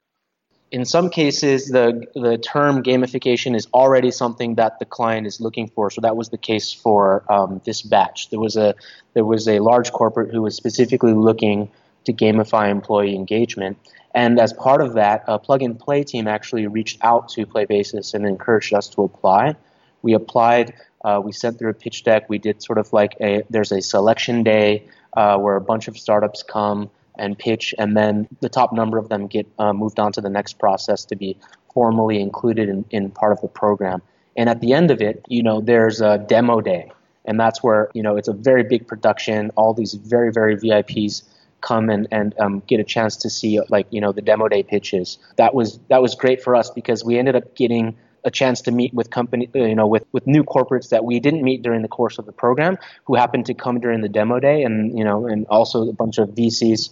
in 0.75 0.83
some 0.83 1.09
cases, 1.09 1.69
the 1.69 2.05
the 2.15 2.37
term 2.37 2.83
gamification 2.83 3.55
is 3.55 3.65
already 3.73 4.11
something 4.11 4.55
that 4.55 4.77
the 4.77 4.83
client 4.83 5.25
is 5.25 5.39
looking 5.39 5.67
for. 5.69 5.89
So 5.89 6.01
that 6.01 6.17
was 6.17 6.27
the 6.29 6.37
case 6.37 6.73
for 6.73 7.23
um, 7.31 7.61
this 7.63 7.81
batch. 7.81 8.29
There 8.29 8.41
was 8.41 8.57
a 8.57 8.75
there 9.13 9.23
was 9.23 9.47
a 9.47 9.59
large 9.59 9.93
corporate 9.93 10.33
who 10.33 10.41
was 10.41 10.53
specifically 10.53 11.13
looking 11.13 11.69
to 12.03 12.11
gamify 12.11 12.69
employee 12.69 13.15
engagement, 13.15 13.77
and 14.13 14.37
as 14.37 14.51
part 14.51 14.81
of 14.81 14.95
that, 14.95 15.23
a 15.27 15.39
plug 15.39 15.61
and 15.61 15.79
play 15.79 16.03
team 16.03 16.27
actually 16.27 16.67
reached 16.67 16.99
out 17.01 17.29
to 17.29 17.45
Playbasis 17.45 18.13
and 18.13 18.25
encouraged 18.25 18.73
us 18.73 18.89
to 18.89 19.03
apply. 19.03 19.55
We 20.01 20.13
applied. 20.13 20.73
Uh, 21.05 21.21
we 21.23 21.31
sent 21.31 21.57
through 21.57 21.69
a 21.69 21.79
pitch 21.85 22.03
deck. 22.03 22.27
We 22.27 22.37
did 22.37 22.61
sort 22.61 22.79
of 22.79 22.91
like 22.91 23.13
a 23.21 23.43
there's 23.49 23.71
a 23.71 23.81
selection 23.81 24.43
day. 24.43 24.83
uh, 25.15 25.37
where 25.37 25.55
a 25.55 25.61
bunch 25.61 25.87
of 25.87 25.97
startups 25.97 26.43
come 26.43 26.89
and 27.17 27.37
pitch, 27.37 27.73
and 27.77 27.95
then 27.95 28.27
the 28.41 28.49
top 28.49 28.73
number 28.73 28.97
of 28.97 29.09
them 29.09 29.27
get 29.27 29.47
uh, 29.59 29.73
moved 29.73 29.99
on 29.99 30.11
to 30.13 30.21
the 30.21 30.29
next 30.29 30.59
process 30.59 31.05
to 31.05 31.15
be 31.15 31.37
formally 31.73 32.21
included 32.21 32.69
in, 32.69 32.85
in 32.89 33.11
part 33.11 33.31
of 33.31 33.41
the 33.41 33.47
program. 33.47 34.01
And 34.37 34.49
at 34.49 34.61
the 34.61 34.73
end 34.73 34.91
of 34.91 35.01
it, 35.01 35.25
you 35.27 35.43
know, 35.43 35.61
there's 35.61 36.01
a 36.01 36.17
demo 36.17 36.61
day, 36.61 36.91
and 37.25 37.39
that's 37.39 37.63
where 37.63 37.89
you 37.93 38.03
know 38.03 38.17
it's 38.17 38.27
a 38.27 38.33
very 38.33 38.63
big 38.63 38.87
production. 38.87 39.51
All 39.55 39.73
these 39.73 39.93
very 39.93 40.31
very 40.31 40.55
VIPs 40.55 41.23
come 41.61 41.89
and 41.89 42.07
and 42.11 42.35
um, 42.39 42.61
get 42.67 42.79
a 42.79 42.83
chance 42.83 43.15
to 43.17 43.29
see 43.29 43.59
like 43.69 43.87
you 43.89 44.01
know 44.01 44.11
the 44.11 44.21
demo 44.21 44.47
day 44.47 44.63
pitches. 44.63 45.17
That 45.37 45.53
was 45.53 45.79
that 45.89 46.01
was 46.01 46.15
great 46.15 46.41
for 46.43 46.55
us 46.55 46.69
because 46.69 47.03
we 47.03 47.17
ended 47.17 47.35
up 47.35 47.55
getting 47.55 47.97
a 48.25 48.31
chance 48.31 48.61
to 48.61 48.71
meet 48.71 48.93
with 48.93 49.09
company, 49.11 49.49
uh, 49.55 49.59
you 49.59 49.75
know, 49.75 49.87
with, 49.87 50.03
with 50.11 50.27
new 50.27 50.43
corporates 50.43 50.89
that 50.89 51.05
we 51.05 51.19
didn't 51.19 51.43
meet 51.43 51.61
during 51.61 51.83
the 51.83 51.87
course 51.87 52.17
of 52.17 52.25
the 52.25 52.31
program, 52.31 52.77
who 53.05 53.15
happened 53.15 53.45
to 53.45 53.53
come 53.53 53.79
during 53.79 54.01
the 54.01 54.09
demo 54.09 54.39
day, 54.39 54.63
and 54.63 54.97
you 54.97 55.03
know, 55.03 55.27
and 55.27 55.45
also 55.47 55.87
a 55.87 55.93
bunch 55.93 56.17
of 56.17 56.29
VCs 56.29 56.89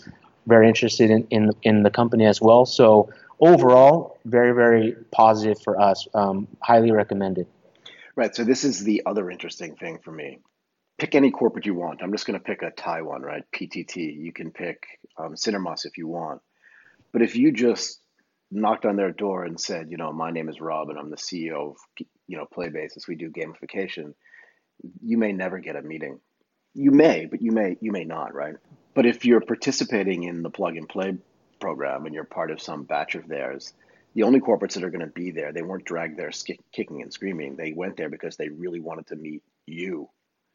very 0.48 0.68
interested 0.68 1.10
in 1.10 1.28
in, 1.30 1.52
in 1.64 1.84
the 1.84 1.90
company 1.90 2.26
as 2.26 2.40
well. 2.40 2.66
So 2.66 3.10
overall, 3.40 4.20
very 4.24 4.54
very 4.54 4.96
positive 5.12 5.62
for 5.62 5.80
us. 5.82 6.08
Um, 6.14 6.48
highly 6.62 6.92
recommended. 6.92 7.48
Right. 8.16 8.36
So 8.36 8.44
this 8.44 8.64
is 8.64 8.84
the 8.84 9.02
other 9.06 9.32
interesting 9.32 9.76
thing 9.76 9.98
for 10.04 10.12
me. 10.12 10.40
Pick 11.00 11.16
any 11.16 11.32
corporate 11.32 11.66
you 11.66 11.74
want. 11.74 12.04
I'm 12.04 12.12
just 12.12 12.28
going 12.28 12.40
to 12.40 12.44
pick 12.44 12.62
a 12.62 12.70
Thai 12.70 13.02
one, 13.02 13.24
right? 13.24 13.44
PTT. 13.52 14.16
You 14.16 14.32
can 14.32 14.52
pick 14.52 14.84
um, 15.18 15.34
Sinarmas 15.34 15.86
if 15.86 15.98
you 15.98 16.08
want. 16.08 16.42
But 17.12 17.24
if 17.24 17.36
you 17.36 17.52
just 17.52 18.03
knocked 18.54 18.86
on 18.86 18.96
their 18.96 19.12
door 19.12 19.44
and 19.46 19.60
said, 19.60 19.90
you 19.90 19.98
know, 19.98 20.12
my 20.12 20.32
name 20.32 20.50
is 20.50 20.62
Rob 20.62 20.90
and 20.90 21.00
I'm 21.00 21.10
the 21.10 21.18
CEO 21.18 21.72
of, 21.72 21.78
you 22.28 22.38
know, 22.38 22.46
Playbasis. 22.56 23.08
We 23.08 23.16
do 23.16 23.30
gamification. 23.30 24.14
You 25.02 25.18
may 25.18 25.32
never 25.32 25.60
get 25.60 25.76
a 25.76 25.82
meeting. 25.82 26.20
You 26.74 26.92
may, 26.92 27.26
but 27.26 27.42
you 27.42 27.52
may 27.52 27.78
you 27.82 27.92
may 27.92 28.04
not, 28.04 28.34
right? 28.34 28.56
But 28.96 29.06
if 29.06 29.26
you're 29.26 29.42
participating 29.42 30.24
in 30.24 30.42
the 30.42 30.50
plug 30.50 30.78
and 30.78 30.90
play 30.90 31.16
program 31.60 32.06
and 32.06 32.14
you're 32.14 32.24
part 32.24 32.52
of 32.52 32.62
some 32.62 32.84
batch 32.84 33.16
of 33.16 33.28
theirs, 33.28 33.74
the 34.16 34.24
only 34.24 34.40
corporates 34.40 34.74
that 34.74 34.84
are 34.84 34.90
going 34.90 35.06
to 35.06 35.08
be 35.08 35.32
there, 35.32 35.52
they 35.52 35.62
weren't 35.62 35.86
dragged 35.86 36.18
there 36.18 36.32
kicking 36.72 37.02
and 37.02 37.12
screaming. 37.12 37.56
They 37.56 37.74
went 37.74 37.98
there 37.98 38.10
because 38.10 38.38
they 38.38 38.50
really 38.50 38.80
wanted 38.80 39.08
to 39.08 39.16
meet 39.16 39.42
you 39.66 40.10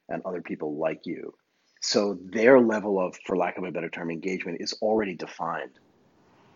and 0.09 0.23
other 0.25 0.43
people 0.43 0.77
like 0.77 1.07
you. 1.07 1.35
So 1.81 2.19
their 2.21 2.61
level 2.61 3.01
of, 3.01 3.17
for 3.27 3.37
lack 3.37 3.59
of 3.59 3.65
a 3.65 3.71
better 3.71 3.89
term, 3.89 4.11
engagement 4.11 4.61
is 4.61 4.75
already 4.83 5.15
defined, 5.15 5.79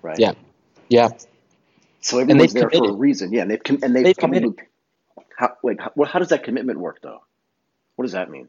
right? 0.02 0.18
Yeah, 0.18 0.32
yeah. 0.88 1.10
So 2.02 2.18
everyone's 2.18 2.52
there 2.52 2.68
committed. 2.68 2.90
for 2.90 2.94
a 2.94 2.98
reason. 2.98 3.32
Yeah, 3.32 3.42
and 3.42 3.50
they've 3.50 3.62
com- 3.62 3.78
and 3.82 3.94
they've, 3.94 4.04
they've 4.04 4.16
committed. 4.16 4.54
How, 5.36 5.56
wait, 5.62 5.80
how, 5.80 5.92
how 6.04 6.18
does 6.18 6.28
that 6.28 6.44
commitment 6.44 6.78
work 6.78 7.00
though? 7.02 7.20
What 7.96 8.04
does 8.04 8.12
that 8.12 8.30
mean? 8.30 8.48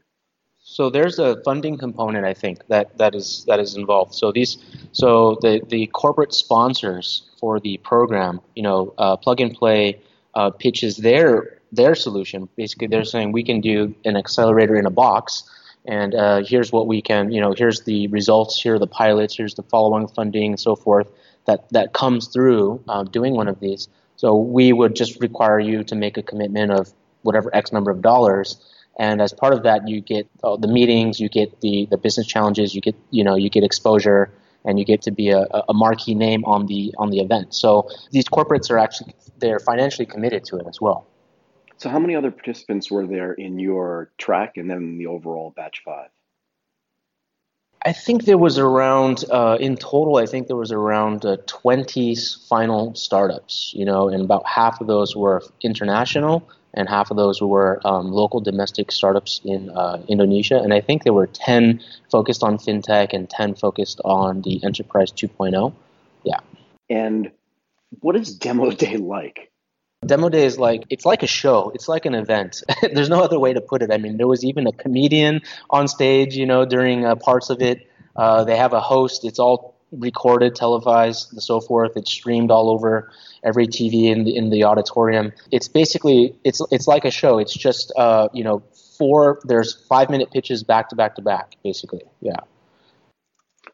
So 0.66 0.88
there's 0.88 1.18
a 1.18 1.42
funding 1.42 1.76
component, 1.76 2.24
I 2.24 2.32
think, 2.32 2.66
that, 2.68 2.96
that 2.96 3.14
is 3.14 3.44
that 3.46 3.60
is 3.60 3.76
involved. 3.76 4.14
So 4.14 4.32
these, 4.32 4.56
so 4.92 5.36
the, 5.42 5.60
the 5.68 5.86
corporate 5.88 6.32
sponsors 6.32 7.28
for 7.38 7.60
the 7.60 7.76
program, 7.78 8.40
you 8.54 8.62
know, 8.62 8.94
uh, 8.96 9.16
plug 9.16 9.40
and 9.40 9.54
play 9.54 10.00
uh, 10.34 10.50
pitches 10.50 10.96
their 10.96 11.60
their 11.70 11.94
solution. 11.94 12.48
Basically, 12.56 12.88
they're 12.88 13.04
saying 13.04 13.32
we 13.32 13.44
can 13.44 13.60
do 13.60 13.94
an 14.04 14.16
accelerator 14.16 14.74
in 14.76 14.86
a 14.86 14.90
box, 14.90 15.42
and 15.84 16.14
uh, 16.14 16.42
here's 16.42 16.72
what 16.72 16.86
we 16.86 17.02
can, 17.02 17.30
you 17.30 17.40
know, 17.40 17.52
here's 17.56 17.82
the 17.82 18.06
results, 18.08 18.60
here 18.60 18.76
are 18.76 18.78
the 18.78 18.86
pilots, 18.86 19.36
here's 19.36 19.54
the 19.54 19.62
follow-on 19.64 20.08
funding, 20.08 20.52
and 20.52 20.60
so 20.60 20.74
forth 20.74 21.06
that 21.46 21.68
that 21.70 21.92
comes 21.92 22.28
through 22.28 22.82
uh, 22.88 23.04
doing 23.04 23.34
one 23.34 23.48
of 23.48 23.60
these. 23.60 23.88
So 24.16 24.36
we 24.36 24.72
would 24.72 24.94
just 24.94 25.20
require 25.20 25.58
you 25.58 25.84
to 25.84 25.94
make 25.94 26.16
a 26.16 26.22
commitment 26.22 26.72
of 26.72 26.92
whatever 27.22 27.54
X 27.54 27.72
number 27.72 27.90
of 27.90 28.02
dollars, 28.02 28.56
and 28.98 29.20
as 29.20 29.32
part 29.32 29.54
of 29.54 29.64
that, 29.64 29.88
you 29.88 30.00
get 30.00 30.28
uh, 30.42 30.56
the 30.56 30.68
meetings, 30.68 31.20
you 31.20 31.28
get 31.28 31.60
the 31.60 31.86
the 31.90 31.96
business 31.96 32.26
challenges, 32.26 32.74
you 32.74 32.80
get 32.80 32.94
you 33.10 33.24
know 33.24 33.34
you 33.36 33.50
get 33.50 33.64
exposure, 33.64 34.30
and 34.64 34.78
you 34.78 34.84
get 34.84 35.02
to 35.02 35.10
be 35.10 35.30
a, 35.30 35.46
a 35.68 35.74
marquee 35.74 36.14
name 36.14 36.44
on 36.44 36.66
the 36.66 36.94
on 36.98 37.10
the 37.10 37.20
event. 37.20 37.54
So 37.54 37.90
these 38.10 38.24
corporates 38.24 38.70
are 38.70 38.78
actually 38.78 39.14
they're 39.38 39.58
financially 39.58 40.06
committed 40.06 40.44
to 40.46 40.58
it 40.58 40.66
as 40.68 40.80
well. 40.80 41.06
So 41.76 41.88
how 41.88 41.98
many 41.98 42.14
other 42.14 42.30
participants 42.30 42.90
were 42.90 43.06
there 43.06 43.32
in 43.32 43.58
your 43.58 44.10
track 44.16 44.56
and 44.56 44.70
then 44.70 44.96
the 44.96 45.06
overall 45.06 45.52
batch 45.54 45.82
five? 45.84 46.08
I 47.86 47.92
think 47.92 48.24
there 48.24 48.38
was 48.38 48.58
around 48.58 49.24
uh, 49.30 49.58
in 49.60 49.76
total. 49.76 50.16
I 50.16 50.26
think 50.26 50.46
there 50.46 50.56
was 50.56 50.72
around 50.72 51.26
uh, 51.26 51.36
20 51.46 52.16
final 52.48 52.94
startups. 52.94 53.72
You 53.76 53.84
know, 53.84 54.08
and 54.08 54.22
about 54.22 54.46
half 54.46 54.80
of 54.80 54.86
those 54.86 55.14
were 55.14 55.42
international, 55.60 56.48
and 56.72 56.88
half 56.88 57.10
of 57.10 57.16
those 57.16 57.42
were 57.42 57.80
um, 57.84 58.10
local 58.10 58.40
domestic 58.40 58.90
startups 58.90 59.40
in 59.44 59.70
uh, 59.70 60.02
Indonesia. 60.08 60.56
And 60.56 60.72
I 60.72 60.80
think 60.80 61.04
there 61.04 61.12
were 61.12 61.26
10 61.26 61.80
focused 62.10 62.42
on 62.42 62.56
fintech 62.58 63.12
and 63.12 63.28
10 63.28 63.54
focused 63.54 64.00
on 64.04 64.42
the 64.42 64.62
enterprise 64.64 65.12
2.0. 65.12 65.74
Yeah. 66.24 66.40
And 66.88 67.30
what 68.00 68.16
is 68.16 68.34
demo 68.34 68.70
day 68.70 68.96
like? 68.96 69.50
Demo 70.06 70.28
day 70.28 70.44
is 70.44 70.58
like 70.58 70.84
it's 70.90 71.04
like 71.04 71.22
a 71.22 71.26
show. 71.26 71.70
It's 71.74 71.88
like 71.88 72.06
an 72.06 72.14
event. 72.14 72.62
There's 72.82 73.08
no 73.08 73.22
other 73.22 73.38
way 73.38 73.52
to 73.52 73.60
put 73.60 73.82
it. 73.82 73.92
I 73.92 73.98
mean, 73.98 74.16
there 74.16 74.28
was 74.28 74.44
even 74.44 74.66
a 74.66 74.72
comedian 74.72 75.42
on 75.70 75.88
stage, 75.88 76.36
you 76.36 76.46
know, 76.46 76.64
during 76.64 77.04
uh, 77.04 77.16
parts 77.16 77.50
of 77.50 77.60
it. 77.60 77.88
Uh, 78.16 78.44
they 78.44 78.56
have 78.56 78.72
a 78.72 78.80
host. 78.80 79.24
It's 79.24 79.38
all 79.38 79.74
recorded, 79.90 80.54
televised, 80.54 81.32
and 81.32 81.42
so 81.42 81.60
forth. 81.60 81.96
It's 81.96 82.10
streamed 82.10 82.50
all 82.50 82.70
over 82.70 83.10
every 83.42 83.66
TV 83.66 84.10
in 84.10 84.24
the 84.24 84.36
in 84.36 84.50
the 84.50 84.64
auditorium. 84.64 85.32
It's 85.50 85.68
basically 85.68 86.36
it's 86.44 86.60
it's 86.70 86.86
like 86.86 87.04
a 87.04 87.10
show. 87.10 87.38
It's 87.38 87.54
just 87.54 87.92
uh, 87.96 88.28
you 88.32 88.44
know 88.44 88.62
four. 88.98 89.40
There's 89.44 89.74
five 89.74 90.10
minute 90.10 90.30
pitches 90.32 90.62
back 90.62 90.88
to 90.90 90.96
back 90.96 91.16
to 91.16 91.22
back, 91.22 91.56
basically. 91.62 92.02
Yeah. 92.20 92.36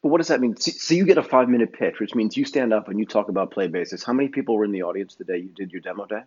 But 0.02 0.08
what 0.08 0.18
does 0.18 0.28
that 0.28 0.40
mean? 0.40 0.56
So 0.56 0.94
you 0.94 1.04
get 1.04 1.18
a 1.18 1.22
five 1.22 1.48
minute 1.48 1.72
pitch, 1.72 2.00
which 2.00 2.14
means 2.14 2.36
you 2.36 2.44
stand 2.44 2.72
up 2.72 2.88
and 2.88 2.98
you 2.98 3.04
talk 3.04 3.28
about 3.28 3.50
Playbasis. 3.50 4.04
How 4.04 4.12
many 4.12 4.28
people 4.28 4.56
were 4.56 4.64
in 4.64 4.72
the 4.72 4.82
audience 4.82 5.14
the 5.14 5.24
day 5.24 5.36
you 5.38 5.50
did 5.50 5.72
your 5.72 5.82
demo 5.82 6.06
day? 6.06 6.22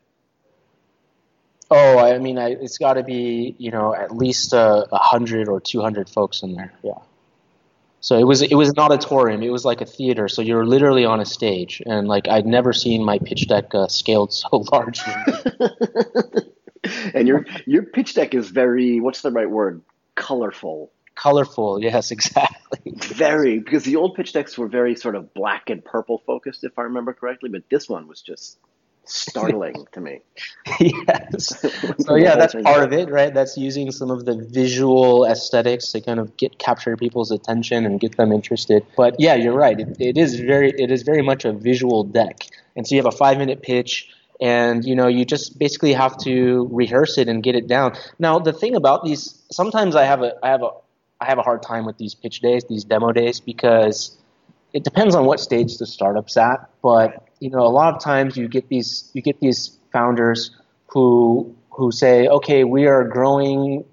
Oh, 1.71 1.97
I 1.97 2.19
mean, 2.19 2.37
I, 2.37 2.49
it's 2.49 2.77
got 2.77 2.93
to 2.93 3.03
be 3.03 3.55
you 3.57 3.71
know 3.71 3.95
at 3.95 4.15
least 4.15 4.53
a 4.53 4.59
uh, 4.59 4.97
hundred 4.97 5.47
or 5.49 5.59
two 5.59 5.81
hundred 5.81 6.09
folks 6.09 6.43
in 6.43 6.53
there. 6.53 6.71
Yeah. 6.83 6.99
So 7.99 8.17
it 8.17 8.25
was 8.25 8.41
it 8.43 8.53
was 8.53 8.69
an 8.69 8.77
auditorium. 8.77 9.41
It 9.41 9.51
was 9.51 9.65
like 9.65 9.81
a 9.81 9.85
theater. 9.85 10.27
So 10.27 10.41
you're 10.41 10.65
literally 10.65 11.05
on 11.05 11.19
a 11.19 11.25
stage, 11.25 11.81
and 11.85 12.07
like 12.07 12.27
I'd 12.27 12.45
never 12.45 12.73
seen 12.73 13.03
my 13.03 13.17
pitch 13.17 13.47
deck 13.47 13.73
uh, 13.73 13.87
scaled 13.87 14.33
so 14.33 14.47
large. 14.71 14.99
and 17.13 17.27
your 17.27 17.45
your 17.65 17.83
pitch 17.83 18.13
deck 18.13 18.35
is 18.35 18.49
very 18.49 18.99
what's 18.99 19.21
the 19.21 19.31
right 19.31 19.49
word? 19.49 19.81
Colorful 20.15 20.91
colorful. 21.15 21.81
Yes, 21.81 22.11
exactly. 22.17 22.93
very 22.95 23.59
because 23.59 23.83
the 23.83 23.95
old 23.95 24.15
pitch 24.15 24.33
decks 24.33 24.57
were 24.57 24.67
very 24.67 24.95
sort 24.95 25.15
of 25.15 25.33
black 25.33 25.69
and 25.69 25.83
purple 25.83 26.21
focused, 26.25 26.63
if 26.63 26.77
I 26.77 26.83
remember 26.83 27.13
correctly. 27.13 27.49
But 27.49 27.63
this 27.69 27.89
one 27.89 28.07
was 28.07 28.21
just 28.21 28.57
startling 29.05 29.85
to 29.91 30.01
me. 30.01 30.21
yes. 30.79 31.61
so 31.99 32.15
yeah, 32.15 32.35
that's 32.35 32.53
part 32.53 32.83
of 32.83 32.93
it, 32.93 33.09
right? 33.09 33.33
That's 33.33 33.57
using 33.57 33.91
some 33.91 34.11
of 34.11 34.25
the 34.25 34.35
visual 34.35 35.25
aesthetics 35.25 35.91
to 35.91 36.01
kind 36.01 36.19
of 36.19 36.35
get 36.37 36.57
capture 36.57 36.95
people's 36.95 37.31
attention 37.31 37.85
and 37.85 37.99
get 37.99 38.17
them 38.17 38.31
interested. 38.31 38.85
But 38.95 39.15
yeah, 39.19 39.35
you're 39.35 39.55
right. 39.55 39.79
It, 39.79 39.97
it 39.99 40.17
is 40.17 40.39
very 40.39 40.71
it 40.71 40.91
is 40.91 41.03
very 41.03 41.21
much 41.21 41.45
a 41.45 41.53
visual 41.53 42.03
deck. 42.03 42.47
And 42.75 42.87
so 42.87 42.95
you 42.95 43.01
have 43.01 43.13
a 43.13 43.15
five 43.15 43.37
minute 43.37 43.61
pitch 43.61 44.09
and 44.41 44.83
you 44.83 44.95
know 44.95 45.07
you 45.07 45.25
just 45.25 45.59
basically 45.59 45.93
have 45.93 46.17
to 46.17 46.67
rehearse 46.71 47.17
it 47.17 47.27
and 47.27 47.43
get 47.43 47.55
it 47.55 47.67
down. 47.67 47.95
Now 48.19 48.39
the 48.39 48.53
thing 48.53 48.75
about 48.75 49.03
these 49.03 49.41
sometimes 49.51 49.95
I 49.95 50.05
have 50.05 50.21
a 50.21 50.33
I 50.43 50.49
have 50.49 50.63
a 50.63 50.71
I 51.23 51.25
have 51.25 51.37
a 51.37 51.41
hard 51.41 51.63
time 51.63 51.85
with 51.85 51.97
these 51.97 52.13
pitch 52.13 52.41
days, 52.41 52.65
these 52.67 52.83
demo 52.83 53.13
days, 53.13 53.39
because 53.39 54.17
it 54.73 54.83
depends 54.83 55.15
on 55.15 55.25
what 55.25 55.39
stage 55.39 55.77
the 55.77 55.85
startup's 55.85 56.35
at. 56.35 56.69
But 56.81 57.29
you 57.39 57.49
know, 57.49 57.61
a 57.61 57.73
lot 57.79 57.93
of 57.95 58.01
times 58.01 58.35
you 58.35 58.49
get 58.49 58.67
these 58.67 59.09
you 59.13 59.21
get 59.21 59.39
these 59.39 59.79
founders 59.93 60.51
who 60.87 61.55
who 61.69 61.91
say, 61.91 62.27
okay, 62.27 62.65
we 62.65 62.87
are 62.87 63.03
growing 63.05 63.85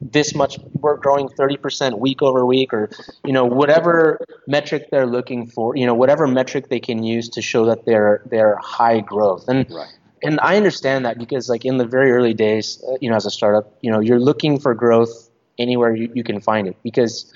this 0.00 0.34
much, 0.34 0.58
we're 0.74 0.96
growing 0.96 1.28
30% 1.28 1.98
week 1.98 2.22
over 2.22 2.46
week, 2.46 2.72
or 2.72 2.90
you 3.24 3.32
know, 3.32 3.44
whatever 3.44 4.20
metric 4.46 4.88
they're 4.90 5.06
looking 5.06 5.46
for, 5.46 5.74
you 5.74 5.86
know, 5.86 5.94
whatever 5.94 6.26
metric 6.28 6.68
they 6.68 6.80
can 6.80 7.02
use 7.02 7.28
to 7.30 7.42
show 7.42 7.64
that 7.66 7.84
they're 7.84 8.22
they're 8.26 8.56
high 8.62 9.00
growth. 9.00 9.48
And 9.48 9.68
right. 9.70 9.92
and 10.22 10.38
I 10.40 10.56
understand 10.56 11.04
that 11.04 11.18
because 11.18 11.48
like 11.48 11.64
in 11.64 11.78
the 11.78 11.86
very 11.86 12.12
early 12.12 12.34
days, 12.34 12.80
uh, 12.88 12.96
you 13.00 13.10
know, 13.10 13.16
as 13.16 13.26
a 13.26 13.30
startup, 13.30 13.76
you 13.80 13.90
know, 13.90 13.98
you're 13.98 14.20
looking 14.20 14.60
for 14.60 14.72
growth 14.72 15.25
anywhere 15.58 15.94
you, 15.94 16.10
you 16.14 16.24
can 16.24 16.40
find 16.40 16.68
it 16.68 16.76
because 16.82 17.32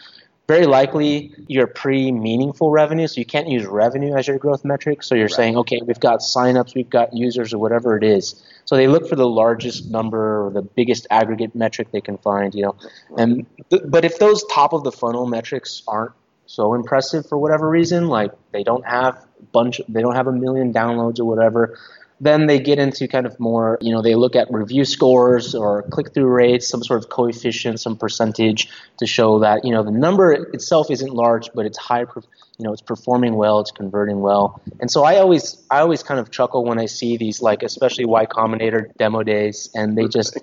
very 0.51 0.67
likely 0.67 1.33
you're 1.47 1.69
pre 1.69 2.11
meaningful 2.11 2.73
revenue, 2.73 3.07
so 3.07 3.21
you 3.21 3.25
can't 3.25 3.47
use 3.49 3.65
revenue 3.65 4.17
as 4.17 4.27
your 4.27 4.37
growth 4.37 4.65
metric. 4.65 5.05
So 5.05 5.15
you're 5.15 5.27
right. 5.27 5.33
saying, 5.33 5.57
okay, 5.59 5.81
we've 5.87 6.01
got 6.01 6.19
signups, 6.19 6.75
we've 6.75 6.91
got 6.91 7.15
users, 7.15 7.55
or 7.55 7.59
whatever 7.59 7.97
it 7.97 8.03
is. 8.03 8.43
So 8.65 8.75
they 8.75 8.89
look 8.89 9.09
for 9.09 9.15
the 9.15 9.29
largest 9.29 9.91
number 9.91 10.45
or 10.45 10.51
the 10.51 10.63
biggest 10.63 11.07
aggregate 11.09 11.55
metric 11.55 11.93
they 11.93 12.01
can 12.01 12.19
find, 12.19 12.53
you 12.53 12.63
know. 12.63 12.77
And 13.17 13.47
th- 13.71 13.83
but 13.87 14.05
if 14.05 14.19
those 14.19 14.45
top 14.51 14.73
of 14.73 14.83
the 14.83 14.91
funnel 14.91 15.25
metrics 15.27 15.85
aren't 15.87 16.13
so 16.47 16.75
impressive 16.75 17.27
for 17.29 17.39
whatever 17.39 17.71
reason, 17.71 18.09
like 18.09 18.33
they 18.51 18.65
don't 18.65 18.85
have 18.85 19.25
bunch, 19.53 19.81
they 19.89 20.03
don't 20.03 20.17
have 20.17 20.27
a 20.27 20.33
million 20.33 20.73
downloads 20.73 21.21
or 21.21 21.27
whatever, 21.27 21.79
then 22.21 22.47
they 22.47 22.61
get 22.61 22.79
into 22.79 23.09
kind 23.09 23.25
of 23.25 23.41
more, 23.41 23.79
you 23.81 23.93
know, 23.93 24.03
they 24.03 24.15
look 24.15 24.37
at 24.37 24.53
review 24.53 24.85
scores 24.85 25.55
or 25.55 25.83
click 25.85 26.13
through 26.13 26.27
rates, 26.27 26.69
some 26.69 26.85
sort 26.85 27.03
of 27.03 27.09
coefficient, 27.09 27.81
some 27.81 27.97
percentage 27.97 28.69
to 28.99 29.07
show 29.07 29.39
that, 29.39 29.65
you 29.65 29.73
know, 29.73 29.83
the 29.83 29.91
number 29.91 30.33
itself 30.33 30.91
isn't 30.91 31.15
large, 31.15 31.49
but 31.55 31.65
it's 31.65 31.79
high, 31.79 32.01
you 32.01 32.25
know, 32.59 32.73
it's 32.75 32.83
performing 32.83 33.35
well, 33.35 33.59
it's 33.61 33.71
converting 33.71 34.21
well. 34.21 34.61
And 34.81 34.91
so 34.91 35.03
I 35.03 35.17
always, 35.17 35.57
I 35.71 35.79
always 35.79 36.03
kind 36.03 36.21
of 36.21 36.31
chuckle 36.31 36.63
when 36.65 36.79
I 36.79 36.87
see 36.87 37.17
these, 37.17 37.41
like, 37.41 37.63
especially 37.63 38.05
Y 38.05 38.27
Combinator 38.27 38.95
demo 38.99 39.23
days, 39.23 39.71
and 39.75 39.97
they 39.97 40.07
just, 40.07 40.39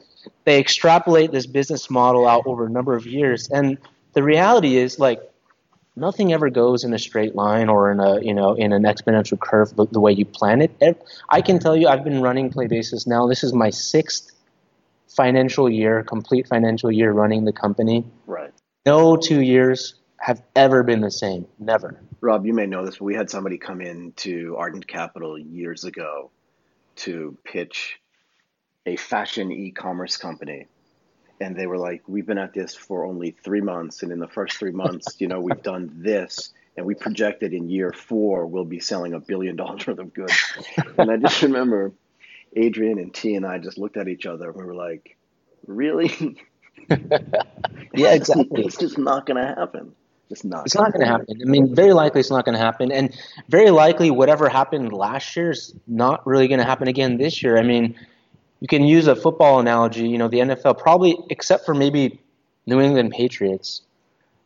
they 0.46 0.60
extrapolate 0.60 1.32
this 1.32 1.46
business 1.46 1.92
model 1.92 2.28
out 2.28 2.48
over 2.48 2.66
a 2.66 2.70
number 2.70 2.96
of 2.96 3.06
years. 3.06 3.50
And 3.50 3.78
the 4.13 4.24
reality 4.24 4.78
is, 4.78 4.98
like, 4.98 5.22
nothing 5.97 6.31
ever 6.31 6.49
goes 6.49 6.83
in 6.83 6.93
a 6.93 6.99
straight 6.99 7.36
line 7.36 7.67
or 7.67 7.91
in 7.91 7.99
a 7.99 8.21
you 8.21 8.33
know 8.33 8.53
in 8.53 8.71
an 8.71 8.83
exponential 8.83 9.39
curve 9.39 9.75
the, 9.75 9.86
the 9.88 9.99
way 9.99 10.12
you 10.12 10.25
plan 10.25 10.62
it. 10.62 11.01
I 11.29 11.41
can 11.41 11.60
tell 11.60 11.75
you, 11.75 11.88
I've 11.88 12.03
been 12.03 12.21
running 12.21 12.49
Playbasis 12.49 13.07
now. 13.07 13.27
This 13.27 13.43
is 13.43 13.53
my 13.53 13.69
sixth 13.69 14.31
financial 15.10 15.69
year, 15.69 16.03
complete 16.03 16.47
financial 16.47 16.91
year 16.91 17.12
running 17.12 17.45
the 17.45 17.51
company. 17.51 18.05
Right. 18.27 18.53
No 18.86 19.17
two 19.17 19.41
years 19.41 19.95
have 20.19 20.41
ever 20.55 20.83
been 20.83 21.01
the 21.01 21.12
same. 21.12 21.47
Never. 21.60 21.99
Rob, 22.21 22.45
you 22.45 22.53
may 22.53 22.65
know 22.65 22.86
this, 22.86 22.97
but 22.97 23.05
we 23.05 23.15
had 23.15 23.29
somebody 23.29 23.57
come 23.57 23.81
in 23.81 24.13
to 24.17 24.55
Ardent 24.57 24.88
Capital 24.88 25.38
years 25.38 25.83
ago 25.83 26.31
to 26.97 27.38
pitch 27.43 27.99
a 28.86 28.95
fashion 28.95 29.51
e-commerce 29.51 30.17
company 30.17 30.67
and 31.39 31.56
they 31.56 31.67
were 31.67 31.78
like, 31.78 32.04
"We've 32.08 32.26
been 32.26 32.38
at 32.38 32.54
this 32.54 32.76
for 32.76 33.06
only 33.06 33.32
three 33.43 33.62
months, 33.62 34.04
and 34.04 34.12
in 34.12 34.19
the 34.19 34.28
first 34.28 34.58
three 34.58 34.71
months, 34.71 35.19
you 35.19 35.28
know, 35.28 35.39
we've 35.39 35.62
done 35.62 35.91
this, 35.97 36.52
and 36.76 36.86
we 36.86 36.95
projected 36.95 37.54
in 37.54 37.69
year 37.69 37.91
four 37.91 38.45
we'll 38.45 38.65
be 38.65 38.80
selling 38.80 39.13
a 39.13 39.19
billion 39.19 39.56
dollars 39.56 39.86
worth 39.88 40.00
of 40.00 40.13
goods." 40.13 40.34
and 40.97 41.12
I 41.12 41.17
just 41.17 41.41
remember 41.41 41.93
Adrian 42.56 43.00
and 43.00 43.13
T 43.13 43.36
and 43.36 43.45
I 43.45 43.58
just 43.60 43.78
looked 43.78 43.97
at 43.97 44.08
each 44.08 44.26
other, 44.26 44.50
and 44.50 44.56
we 44.56 44.65
were 44.65 44.76
like, 44.76 45.17
"Really?" 45.65 46.38
yeah, 46.89 48.13
exactly. 48.13 48.63
it's 48.63 48.78
just 48.78 48.97
not 48.97 49.26
going 49.26 49.38
to 49.38 49.47
happen. 49.47 49.93
It's 50.30 50.43
not. 50.43 50.65
It's 50.65 50.76
not 50.76 50.91
going 50.91 51.06
to 51.06 51.12
happen. 51.12 51.39
I 51.41 51.45
mean, 51.45 51.73
very 51.73 51.93
likely 51.93 52.19
it's 52.19 52.30
not 52.30 52.45
going 52.45 52.58
to 52.58 52.63
happen, 52.63 52.91
and 52.91 53.15
very 53.47 53.69
likely 53.69 54.12
whatever 54.12 54.50
happened 54.50 54.91
last 54.91 55.36
year 55.36 55.52
is 55.52 55.73
not 55.88 56.26
really 56.28 56.47
going 56.47 56.60
to 56.60 56.65
happen 56.65 56.88
again 56.88 57.17
this 57.17 57.41
year. 57.41 57.58
I 57.58 57.63
mean 57.63 57.95
you 58.60 58.67
can 58.67 58.84
use 58.84 59.08
a 59.08 59.15
football 59.15 59.60
analogy. 59.60 60.08
You 60.08 60.17
know, 60.17 60.28
the 60.28 60.39
NFL 60.39 60.78
probably, 60.78 61.17
except 61.30 61.65
for 61.65 61.74
maybe 61.74 62.20
New 62.65 62.80
England 62.82 63.12
Patriots, 63.12 63.82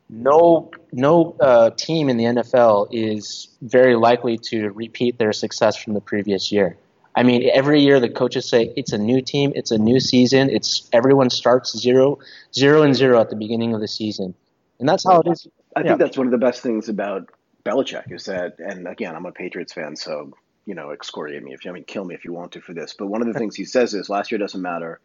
no 0.10 0.69
no 0.91 1.36
uh, 1.39 1.69
team 1.71 2.10
in 2.10 2.17
the 2.17 2.26
NFL 2.26 2.89
is 2.91 3.47
very 3.62 3.95
likely 3.95 4.38
to 4.38 4.69
repeat 4.71 5.17
their 5.17 5.34
success 5.34 5.78
from 5.78 5.93
the 5.93 6.02
previous 6.02 6.52
year. 6.52 6.78
I 7.15 7.24
mean, 7.24 7.50
every 7.54 7.82
year 7.82 8.00
the 8.00 8.10
coaches 8.10 8.47
say 8.47 8.74
it's 8.76 8.93
a 8.93 8.97
new 8.97 9.21
team, 9.21 9.52
it's 9.56 9.71
a 9.71 9.78
new 9.78 10.00
season, 10.00 10.50
it's 10.50 10.88
everyone 10.93 11.30
starts 11.30 11.78
zero 11.78 12.19
zero 12.54 12.84
and 12.84 12.95
zero 12.95 13.19
at 13.19 13.30
the 13.30 13.36
beginning 13.36 13.74
of 13.74 13.82
the 13.82 13.88
season, 13.88 14.34
and 14.80 14.88
that's 14.88 15.06
how 15.06 15.21
it 15.21 15.28
is. 15.28 15.47
I 15.76 15.82
yeah. 15.82 15.88
think 15.88 16.00
that's 16.00 16.17
one 16.17 16.28
of 16.28 16.32
the 16.32 16.38
best 16.38 16.62
things 16.62 16.89
about 16.89 17.30
Belichick 17.63 18.12
is 18.12 18.26
that, 18.26 18.60
and 18.60 18.88
again, 18.88 19.15
I'm 19.15 19.26
a 19.26 19.32
Patriots 19.32 19.74
fan, 19.74 19.95
so 19.95 20.34
you 20.65 20.76
know, 20.76 20.91
excoriate 20.91 21.43
me 21.43 21.54
if 21.54 21.65
you, 21.65 21.71
I 21.71 21.74
mean, 21.74 21.84
kill 21.84 22.06
me 22.06 22.15
if 22.15 22.26
you 22.26 22.34
want 22.34 22.52
to 22.54 22.62
for 22.62 22.74
this. 22.74 22.93
But 22.93 23.08
one 23.08 23.21
of 23.21 23.32
the 23.32 23.38
things 23.38 23.56
he 23.56 23.65
says 23.65 23.93
is 23.93 24.10
last 24.10 24.32
year 24.32 24.39
doesn't 24.39 24.62
matter. 24.62 25.00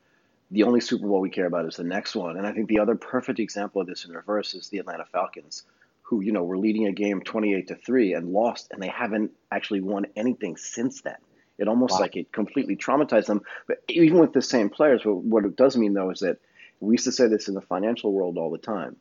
The 0.51 0.63
only 0.63 0.81
Super 0.81 1.07
Bowl 1.07 1.21
we 1.21 1.31
care 1.31 1.47
about 1.47 1.67
is 1.67 1.77
the 1.77 1.85
next 1.85 2.15
one. 2.15 2.37
And 2.37 2.47
I 2.47 2.53
think 2.53 2.69
the 2.69 2.79
other 2.79 2.95
perfect 2.95 3.41
example 3.41 3.81
of 3.81 3.87
this 3.87 4.05
in 4.05 4.13
reverse 4.13 4.55
is 4.55 4.69
the 4.69 4.79
Atlanta 4.79 5.05
Falcons, 5.07 5.65
who, 6.03 6.21
you 6.21 6.33
know, 6.33 6.45
were 6.45 6.59
leading 6.59 6.87
a 6.87 6.93
game 6.93 7.21
28 7.21 7.69
to 7.69 7.75
3 7.75 8.15
and 8.15 8.33
lost, 8.33 8.69
and 8.71 8.83
they 8.83 8.89
haven't 8.89 9.33
actually 9.51 9.81
won 9.81 10.07
anything 10.15 10.57
since 10.57 11.01
then. 11.01 11.17
It 11.59 11.69
almost 11.69 11.95
wow. 11.95 12.01
like 12.01 12.17
it 12.17 12.33
completely 12.33 12.77
traumatized 12.77 13.27
them. 13.27 13.43
But 13.67 13.79
even 13.89 14.19
with 14.19 14.33
the 14.33 14.43
same 14.43 14.69
players, 14.69 15.03
what 15.05 15.45
it 15.45 15.57
does 15.57 15.77
mean, 15.77 15.95
though, 15.95 16.11
is 16.11 16.21
that 16.21 16.39
we 16.81 16.95
used 16.95 17.05
to 17.05 17.13
say 17.13 17.27
this 17.29 17.49
in 17.49 17.55
the 17.55 17.63
financial 17.63 18.13
world 18.13 18.39
all 18.39 18.51
the 18.51 18.59
time 18.59 18.97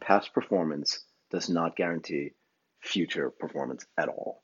past 0.00 0.32
performance 0.32 1.00
does 1.30 1.48
not 1.48 1.76
guarantee 1.76 2.32
future 2.80 3.30
performance 3.30 3.84
at 3.96 4.08
all. 4.08 4.42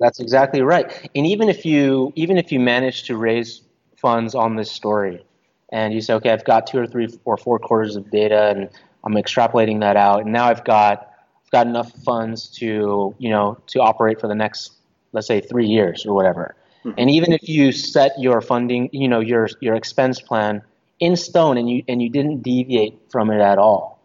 That's 0.00 0.20
exactly 0.20 0.62
right. 0.62 0.90
And 1.14 1.26
even 1.26 1.48
if 1.48 1.64
you 1.64 2.12
even 2.16 2.38
if 2.38 2.50
you 2.50 2.60
manage 2.60 3.04
to 3.04 3.16
raise 3.16 3.62
funds 3.96 4.34
on 4.34 4.56
this 4.56 4.70
story, 4.70 5.24
and 5.70 5.94
you 5.94 6.00
say, 6.00 6.14
okay, 6.14 6.30
I've 6.30 6.44
got 6.44 6.66
two 6.66 6.78
or 6.78 6.86
three 6.86 7.08
or 7.24 7.36
four 7.36 7.58
quarters 7.58 7.96
of 7.96 8.10
data, 8.10 8.48
and 8.48 8.68
I'm 9.04 9.14
extrapolating 9.14 9.80
that 9.80 9.96
out, 9.96 10.22
and 10.22 10.32
now 10.32 10.46
I've 10.46 10.64
got 10.64 11.12
I've 11.44 11.50
got 11.50 11.66
enough 11.66 11.92
funds 12.04 12.48
to 12.58 13.14
you 13.18 13.30
know 13.30 13.58
to 13.68 13.80
operate 13.80 14.20
for 14.20 14.28
the 14.28 14.34
next 14.34 14.72
let's 15.12 15.28
say 15.28 15.40
three 15.40 15.66
years 15.66 16.04
or 16.04 16.14
whatever. 16.14 16.56
Mm-hmm. 16.84 16.98
And 16.98 17.10
even 17.10 17.32
if 17.32 17.48
you 17.48 17.72
set 17.72 18.12
your 18.18 18.40
funding, 18.40 18.90
you 18.92 19.08
know 19.08 19.20
your 19.20 19.48
your 19.60 19.76
expense 19.76 20.20
plan 20.20 20.62
in 20.98 21.14
stone, 21.16 21.56
and 21.58 21.70
you 21.70 21.84
and 21.86 22.02
you 22.02 22.10
didn't 22.10 22.42
deviate 22.42 22.98
from 23.10 23.30
it 23.30 23.40
at 23.40 23.58
all, 23.58 24.00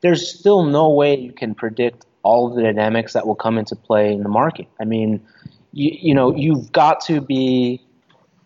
there's 0.00 0.38
still 0.38 0.64
no 0.64 0.88
way 0.88 1.14
you 1.18 1.32
can 1.32 1.54
predict 1.54 2.05
all 2.26 2.48
of 2.48 2.56
the 2.56 2.62
dynamics 2.62 3.12
that 3.12 3.24
will 3.26 3.36
come 3.36 3.56
into 3.56 3.76
play 3.76 4.12
in 4.12 4.22
the 4.24 4.28
market. 4.28 4.66
I 4.80 4.84
mean, 4.84 5.24
you, 5.72 5.96
you 6.08 6.14
know, 6.14 6.34
you've 6.34 6.72
got 6.72 7.00
to 7.02 7.20
be. 7.20 7.80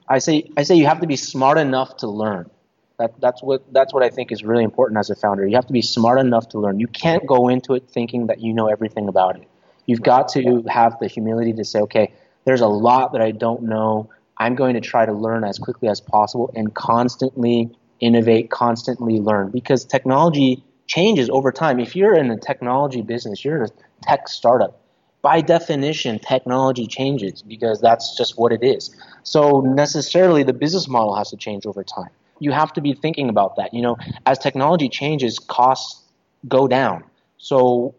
I 0.09 0.19
say 0.19 0.51
I 0.57 0.64
say 0.64 0.75
you 0.75 0.87
have 0.87 1.01
to 1.01 1.07
be 1.07 1.16
smart 1.16 1.57
enough 1.59 1.97
to 1.99 2.07
learn. 2.07 2.51
That, 2.99 3.19
that's 3.21 3.43
what 3.43 3.73
that's 3.73 3.95
what 3.95 4.03
I 4.03 4.11
think 4.11 4.31
is 4.31 4.45
really 4.45 4.64
important 4.64 4.99
as 4.99 5.09
a 5.09 5.14
founder. 5.14 5.47
You 5.47 5.55
have 5.57 5.66
to 5.66 5.73
be 5.73 5.81
smart 5.81 6.21
enough 6.21 6.51
to 6.51 6.59
learn. 6.59 6.79
You 6.79 6.88
can't 6.88 7.27
go 7.27 7.49
into 7.49 7.73
it 7.73 7.88
thinking 7.88 8.27
that 8.27 8.40
you 8.40 8.53
know 8.53 8.66
everything 8.66 9.09
about 9.09 9.37
it. 9.37 9.49
You've 9.87 10.03
got 10.03 10.29
to 10.35 10.62
have 10.69 10.99
the 11.01 11.09
humility 11.09 11.55
to 11.55 11.64
say, 11.64 11.81
okay, 11.81 12.12
there's 12.45 12.61
a 12.61 12.66
lot 12.66 13.12
that 13.12 13.23
I 13.23 13.31
don't 13.31 13.62
know. 13.62 14.11
I'm 14.37 14.55
going 14.55 14.75
to 14.75 14.81
try 14.81 15.07
to 15.07 15.12
learn 15.12 15.45
as 15.45 15.59
quickly 15.59 15.88
as 15.88 16.01
possible 16.01 16.51
and 16.55 16.75
constantly 16.75 17.71
innovate, 18.01 18.51
constantly 18.51 19.21
learn 19.21 19.51
because 19.51 19.85
technology 19.85 20.62
changes 20.90 21.31
over 21.31 21.53
time. 21.53 21.79
If 21.79 21.94
you're 21.94 22.16
in 22.16 22.31
a 22.33 22.37
technology 22.37 23.00
business, 23.00 23.44
you're 23.44 23.62
a 23.62 23.68
tech 24.03 24.26
startup. 24.26 24.81
By 25.22 25.40
definition, 25.40 26.18
technology 26.18 26.87
changes 26.87 27.42
because 27.42 27.81
that's 27.81 28.16
just 28.16 28.37
what 28.37 28.53
it 28.53 28.64
is. 28.64 28.90
So 29.22 29.61
necessarily 29.61 30.42
the 30.42 30.53
business 30.53 30.88
model 30.88 31.14
has 31.14 31.31
to 31.31 31.37
change 31.37 31.64
over 31.64 31.85
time. 31.85 32.11
You 32.40 32.50
have 32.50 32.72
to 32.72 32.81
be 32.81 32.94
thinking 32.94 33.29
about 33.29 33.55
that. 33.57 33.72
You 33.72 33.83
know, 33.83 33.98
as 34.26 34.38
technology 34.38 34.88
changes, 34.88 35.38
costs 35.38 36.03
go 36.48 36.66
down. 36.66 37.05
So 37.38 37.94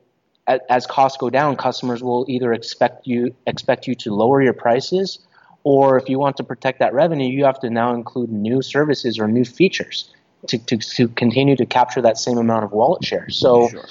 as 0.47 0.86
costs 0.86 1.17
go 1.17 1.30
down, 1.30 1.56
customers 1.56 2.04
will 2.04 2.25
either 2.27 2.51
expect 2.51 3.08
you 3.08 3.34
expect 3.47 3.88
you 3.88 3.95
to 4.04 4.13
lower 4.13 4.41
your 4.41 4.54
prices, 4.54 5.19
or 5.63 5.97
if 5.97 6.10
you 6.10 6.19
want 6.19 6.36
to 6.38 6.43
protect 6.43 6.80
that 6.80 6.93
revenue, 6.93 7.30
you 7.30 7.45
have 7.45 7.60
to 7.62 7.69
now 7.69 7.93
include 7.93 8.32
new 8.32 8.62
services 8.62 9.17
or 9.17 9.27
new 9.30 9.45
features 9.45 10.12
to, 10.47 10.58
to, 10.58 10.77
to 10.77 11.08
continue 11.10 11.56
to 11.56 11.65
capture 11.65 12.01
that 12.01 12.17
same 12.17 12.38
amount 12.38 12.65
of 12.65 12.71
wallet 12.71 13.04
share. 13.04 13.30
So 13.30 13.69
sure. 13.69 13.86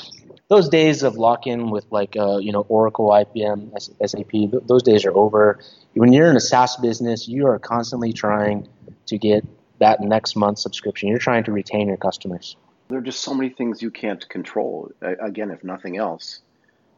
those 0.48 0.68
days 0.68 1.02
of 1.02 1.16
lock 1.16 1.46
in 1.46 1.70
with 1.70 1.86
like 1.90 2.16
uh, 2.16 2.38
you 2.38 2.52
know 2.52 2.66
Oracle, 2.68 3.08
IBM, 3.08 3.72
SAP, 3.80 4.30
th- 4.30 4.62
those 4.66 4.82
days 4.82 5.04
are 5.04 5.14
over. 5.16 5.60
When 5.94 6.12
you're 6.12 6.30
in 6.30 6.36
a 6.36 6.40
SaaS 6.40 6.76
business, 6.76 7.28
you 7.28 7.46
are 7.46 7.58
constantly 7.58 8.12
trying 8.12 8.68
to 9.06 9.18
get 9.18 9.44
that 9.78 10.00
next 10.00 10.36
month 10.36 10.58
subscription. 10.58 11.08
You're 11.08 11.18
trying 11.18 11.44
to 11.44 11.52
retain 11.52 11.88
your 11.88 11.96
customers. 11.96 12.56
There 12.88 12.98
are 12.98 13.02
just 13.02 13.22
so 13.22 13.34
many 13.34 13.50
things 13.50 13.80
you 13.80 13.90
can't 13.90 14.28
control. 14.28 14.90
Again, 15.00 15.50
if 15.50 15.62
nothing 15.62 15.96
else, 15.96 16.40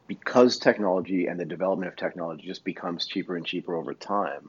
because 0.07 0.59
technology 0.59 1.27
and 1.27 1.39
the 1.39 1.45
development 1.45 1.91
of 1.91 1.97
technology 1.97 2.47
just 2.47 2.65
becomes 2.65 3.07
cheaper 3.07 3.37
and 3.37 3.45
cheaper 3.45 3.75
over 3.75 3.93
time 3.93 4.49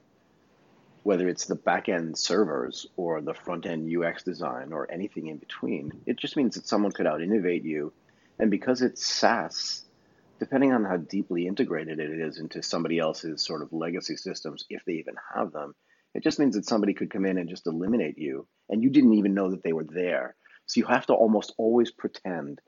whether 1.03 1.27
it's 1.27 1.45
the 1.45 1.55
back 1.55 1.89
end 1.89 2.17
servers 2.17 2.87
or 2.95 3.21
the 3.21 3.33
front 3.33 3.65
end 3.65 3.93
UX 3.95 4.23
design 4.23 4.71
or 4.71 4.89
anything 4.91 5.27
in 5.27 5.37
between. 5.37 5.91
It 6.05 6.17
just 6.17 6.37
means 6.37 6.55
that 6.55 6.67
someone 6.67 6.91
could 6.91 7.07
out 7.07 7.21
innovate 7.21 7.63
you. 7.63 7.93
And 8.39 8.49
because 8.49 8.81
it's 8.81 9.05
SaaS, 9.05 9.83
depending 10.39 10.71
on 10.71 10.85
how 10.85 10.97
deeply 10.97 11.45
integrated 11.45 11.99
it 11.99 12.19
is 12.19 12.39
into 12.39 12.63
somebody 12.63 12.99
else's 12.99 13.45
sort 13.45 13.61
of 13.61 13.73
legacy 13.73 14.15
systems, 14.15 14.65
if 14.69 14.83
they 14.85 14.93
even 14.93 15.15
have 15.33 15.51
them, 15.51 15.75
it 16.13 16.23
just 16.23 16.39
means 16.39 16.55
that 16.55 16.65
somebody 16.65 16.93
could 16.93 17.11
come 17.11 17.25
in 17.25 17.37
and 17.37 17.49
just 17.49 17.67
eliminate 17.67 18.17
you 18.17 18.47
and 18.69 18.81
you 18.81 18.89
didn't 18.89 19.13
even 19.13 19.33
know 19.33 19.51
that 19.51 19.63
they 19.63 19.73
were 19.73 19.83
there. 19.83 20.35
So 20.65 20.79
you 20.79 20.85
have 20.85 21.05
to 21.07 21.13
almost 21.13 21.53
always 21.57 21.91
pretend 21.91 22.61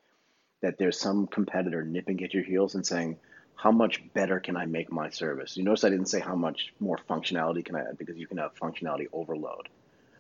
that 0.62 0.78
there's 0.78 1.00
some 1.00 1.28
competitor 1.28 1.84
nipping 1.84 2.24
at 2.24 2.34
your 2.34 2.44
heels 2.44 2.76
and 2.76 2.86
saying, 2.86 3.18
how 3.56 3.72
much 3.72 4.02
better 4.14 4.40
can 4.40 4.58
I 4.58 4.66
make 4.66 4.92
my 4.92 5.10
service? 5.10 5.58
You 5.58 5.64
notice 5.64 5.84
I 5.84 5.90
didn't 5.90 6.08
say 6.08 6.20
how 6.20 6.36
much 6.36 6.74
more 6.80 7.00
functionality 7.10 7.64
can 7.66 7.76
I 7.76 7.82
add 7.82 7.98
because 7.98 8.18
you 8.18 8.28
can 8.28 8.38
have 8.38 8.54
functionality 8.56 9.08
overload. 9.14 9.70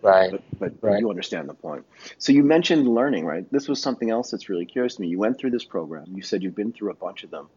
Right. 0.01 0.31
But, 0.31 0.41
but 0.59 0.73
right. 0.81 0.99
you 0.99 1.09
understand 1.09 1.49
the 1.49 1.53
point. 1.53 1.85
So 2.17 2.31
you 2.31 2.43
mentioned 2.43 2.87
learning, 2.87 3.25
right? 3.25 3.49
This 3.51 3.67
was 3.67 3.81
something 3.81 4.09
else 4.09 4.31
that's 4.31 4.49
really 4.49 4.65
curious 4.65 4.95
to 4.95 5.01
me. 5.01 5.07
You 5.07 5.19
went 5.19 5.37
through 5.37 5.51
this 5.51 5.65
program. 5.65 6.05
You 6.13 6.21
said 6.21 6.43
you've 6.43 6.55
been 6.55 6.71
through 6.71 6.91
a 6.91 6.95
bunch 6.95 7.23
of 7.23 7.31
them. 7.31 7.47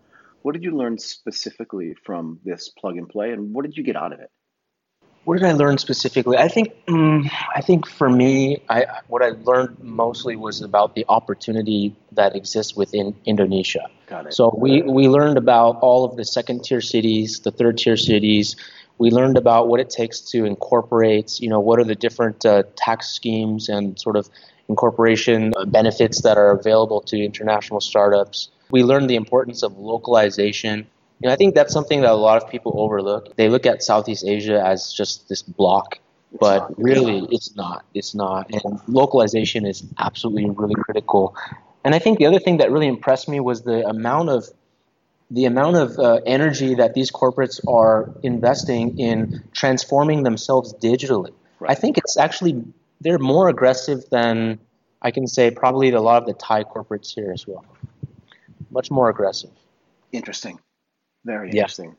What 0.42 0.52
did 0.52 0.62
you 0.62 0.70
learn 0.70 0.98
specifically 0.98 1.94
from 2.04 2.40
this 2.44 2.68
plug 2.68 2.96
and 2.96 3.08
play, 3.08 3.32
and 3.32 3.52
what 3.52 3.64
did 3.64 3.76
you 3.76 3.82
get 3.82 3.96
out 3.96 4.12
of 4.12 4.20
it? 4.20 4.30
What 5.28 5.38
did 5.38 5.46
I 5.46 5.52
learn 5.52 5.76
specifically? 5.76 6.38
I 6.38 6.48
think 6.48 6.72
um, 6.88 7.28
I 7.54 7.60
think 7.60 7.86
for 7.86 8.08
me, 8.08 8.62
I, 8.70 8.86
what 9.08 9.22
I 9.22 9.32
learned 9.44 9.76
mostly 9.78 10.36
was 10.36 10.62
about 10.62 10.94
the 10.94 11.04
opportunity 11.06 11.94
that 12.12 12.34
exists 12.34 12.74
within 12.74 13.14
Indonesia. 13.26 13.90
Got 14.06 14.28
it. 14.28 14.32
So 14.32 14.56
we, 14.56 14.80
we 14.80 15.06
learned 15.06 15.36
about 15.36 15.80
all 15.82 16.06
of 16.06 16.16
the 16.16 16.24
second 16.24 16.64
tier 16.64 16.80
cities, 16.80 17.40
the 17.40 17.50
third 17.50 17.76
tier 17.76 17.98
cities. 17.98 18.56
We 18.96 19.10
learned 19.10 19.36
about 19.36 19.68
what 19.68 19.80
it 19.80 19.90
takes 19.90 20.18
to 20.32 20.46
incorporate, 20.46 21.38
you 21.40 21.50
know, 21.50 21.60
what 21.60 21.78
are 21.78 21.84
the 21.84 21.94
different 21.94 22.46
uh, 22.46 22.62
tax 22.76 23.08
schemes 23.08 23.68
and 23.68 24.00
sort 24.00 24.16
of 24.16 24.30
incorporation 24.70 25.52
benefits 25.66 26.22
that 26.22 26.38
are 26.38 26.52
available 26.52 27.02
to 27.02 27.22
international 27.22 27.82
startups. 27.82 28.48
We 28.70 28.82
learned 28.82 29.10
the 29.10 29.16
importance 29.16 29.62
of 29.62 29.76
localization. 29.76 30.86
You 31.20 31.28
know, 31.28 31.32
I 31.32 31.36
think 31.36 31.54
that's 31.54 31.72
something 31.72 32.02
that 32.02 32.10
a 32.10 32.16
lot 32.16 32.42
of 32.42 32.48
people 32.48 32.74
overlook. 32.76 33.36
They 33.36 33.48
look 33.48 33.66
at 33.66 33.82
Southeast 33.82 34.24
Asia 34.24 34.64
as 34.64 34.92
just 34.92 35.28
this 35.28 35.42
block, 35.42 35.98
but 36.38 36.78
really 36.78 37.26
it's 37.30 37.56
not. 37.56 37.84
It's 37.92 38.14
not. 38.14 38.50
And 38.52 38.80
localization 38.86 39.66
is 39.66 39.84
absolutely 39.98 40.48
really 40.50 40.76
critical. 40.76 41.36
And 41.84 41.94
I 41.94 41.98
think 41.98 42.18
the 42.18 42.26
other 42.26 42.38
thing 42.38 42.58
that 42.58 42.70
really 42.70 42.86
impressed 42.86 43.28
me 43.28 43.40
was 43.40 43.62
the 43.62 43.86
amount 43.86 44.28
of 44.28 44.48
the 45.30 45.44
amount 45.44 45.76
of 45.76 45.98
uh, 45.98 46.20
energy 46.24 46.74
that 46.76 46.94
these 46.94 47.10
corporates 47.10 47.60
are 47.68 48.10
investing 48.22 48.98
in 48.98 49.42
transforming 49.52 50.22
themselves 50.22 50.72
digitally. 50.74 51.32
Right. 51.60 51.72
I 51.72 51.74
think 51.74 51.98
it's 51.98 52.16
actually 52.16 52.64
they're 53.00 53.18
more 53.18 53.48
aggressive 53.48 54.04
than 54.10 54.58
I 55.02 55.10
can 55.10 55.26
say 55.26 55.50
probably 55.50 55.90
a 55.90 56.00
lot 56.00 56.22
of 56.22 56.26
the 56.26 56.34
Thai 56.34 56.64
corporates 56.64 57.14
here 57.14 57.32
as 57.32 57.46
well. 57.46 57.64
Much 58.70 58.90
more 58.90 59.08
aggressive. 59.08 59.50
Interesting. 60.12 60.58
Very 61.28 61.50
interesting. 61.50 61.90
Yeah. 61.90 61.96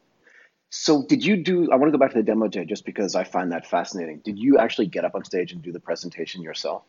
So 0.71 1.03
did 1.07 1.25
you 1.25 1.37
do 1.37 1.71
I 1.71 1.75
want 1.75 1.91
to 1.91 1.97
go 1.97 2.01
back 2.03 2.11
to 2.11 2.17
the 2.17 2.23
demo 2.23 2.47
day 2.47 2.65
just 2.65 2.85
because 2.85 3.15
I 3.15 3.23
find 3.23 3.51
that 3.51 3.65
fascinating. 3.65 4.19
Did 4.23 4.37
you 4.37 4.57
actually 4.57 4.87
get 4.87 5.05
up 5.05 5.15
on 5.15 5.23
stage 5.23 5.51
and 5.51 5.61
do 5.61 5.71
the 5.71 5.79
presentation 5.79 6.41
yourself? 6.41 6.83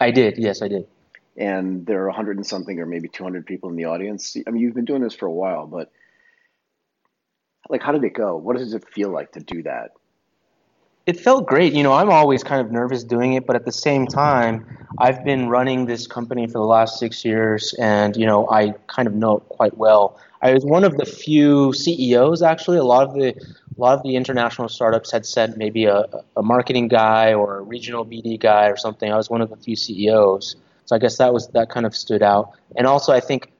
I 0.00 0.10
did. 0.10 0.38
Yes, 0.38 0.62
I 0.62 0.68
did 0.68 0.86
and 1.36 1.84
there 1.86 2.02
are 2.02 2.06
100 2.06 2.36
and 2.36 2.46
something 2.46 2.78
or 2.78 2.86
maybe 2.86 3.08
200 3.08 3.46
people 3.46 3.70
in 3.70 3.76
the 3.76 3.86
audience. 3.86 4.36
I 4.46 4.50
mean, 4.50 4.62
you've 4.62 4.74
been 4.74 4.84
doing 4.84 5.02
this 5.02 5.14
for 5.14 5.26
a 5.26 5.32
while, 5.32 5.66
but 5.66 5.90
like, 7.68 7.82
how 7.82 7.92
did 7.92 8.04
it 8.04 8.14
go? 8.14 8.36
What 8.36 8.56
does 8.56 8.74
it 8.74 8.88
feel 8.88 9.10
like 9.10 9.32
to 9.32 9.40
do 9.40 9.62
that? 9.64 9.92
It 11.06 11.20
felt 11.20 11.46
great. 11.46 11.74
You 11.74 11.82
know, 11.82 11.92
I'm 11.92 12.08
always 12.08 12.42
kind 12.42 12.62
of 12.62 12.72
nervous 12.72 13.04
doing 13.04 13.34
it, 13.34 13.46
but 13.46 13.56
at 13.56 13.66
the 13.66 13.72
same 13.72 14.06
time, 14.06 14.66
I've 14.98 15.22
been 15.22 15.50
running 15.50 15.84
this 15.84 16.06
company 16.06 16.46
for 16.46 16.54
the 16.54 16.64
last 16.64 16.98
six 16.98 17.26
years, 17.26 17.74
and 17.78 18.16
you 18.16 18.24
know, 18.24 18.48
I 18.48 18.74
kind 18.86 19.06
of 19.06 19.14
know 19.14 19.36
it 19.36 19.48
quite 19.50 19.76
well. 19.76 20.18
I 20.40 20.54
was 20.54 20.64
one 20.64 20.82
of 20.82 20.96
the 20.96 21.04
few 21.04 21.74
CEOs, 21.74 22.42
actually. 22.42 22.78
A 22.78 22.84
lot 22.84 23.06
of 23.06 23.14
the 23.14 23.30
a 23.30 23.80
lot 23.80 23.98
of 23.98 24.02
the 24.02 24.16
international 24.16 24.68
startups 24.70 25.10
had 25.10 25.26
sent 25.26 25.58
maybe 25.58 25.84
a, 25.84 26.04
a 26.36 26.42
marketing 26.42 26.88
guy 26.88 27.34
or 27.34 27.58
a 27.58 27.62
regional 27.62 28.06
BD 28.06 28.40
guy 28.40 28.68
or 28.68 28.76
something. 28.76 29.12
I 29.12 29.16
was 29.16 29.28
one 29.28 29.42
of 29.42 29.50
the 29.50 29.56
few 29.56 29.76
CEOs. 29.76 30.56
So 30.86 30.96
I 30.96 30.98
guess 30.98 31.18
that 31.18 31.34
was 31.34 31.48
that 31.48 31.68
kind 31.68 31.84
of 31.84 31.94
stood 31.94 32.22
out. 32.22 32.52
And 32.76 32.86
also, 32.86 33.12
I 33.12 33.20
think 33.20 33.50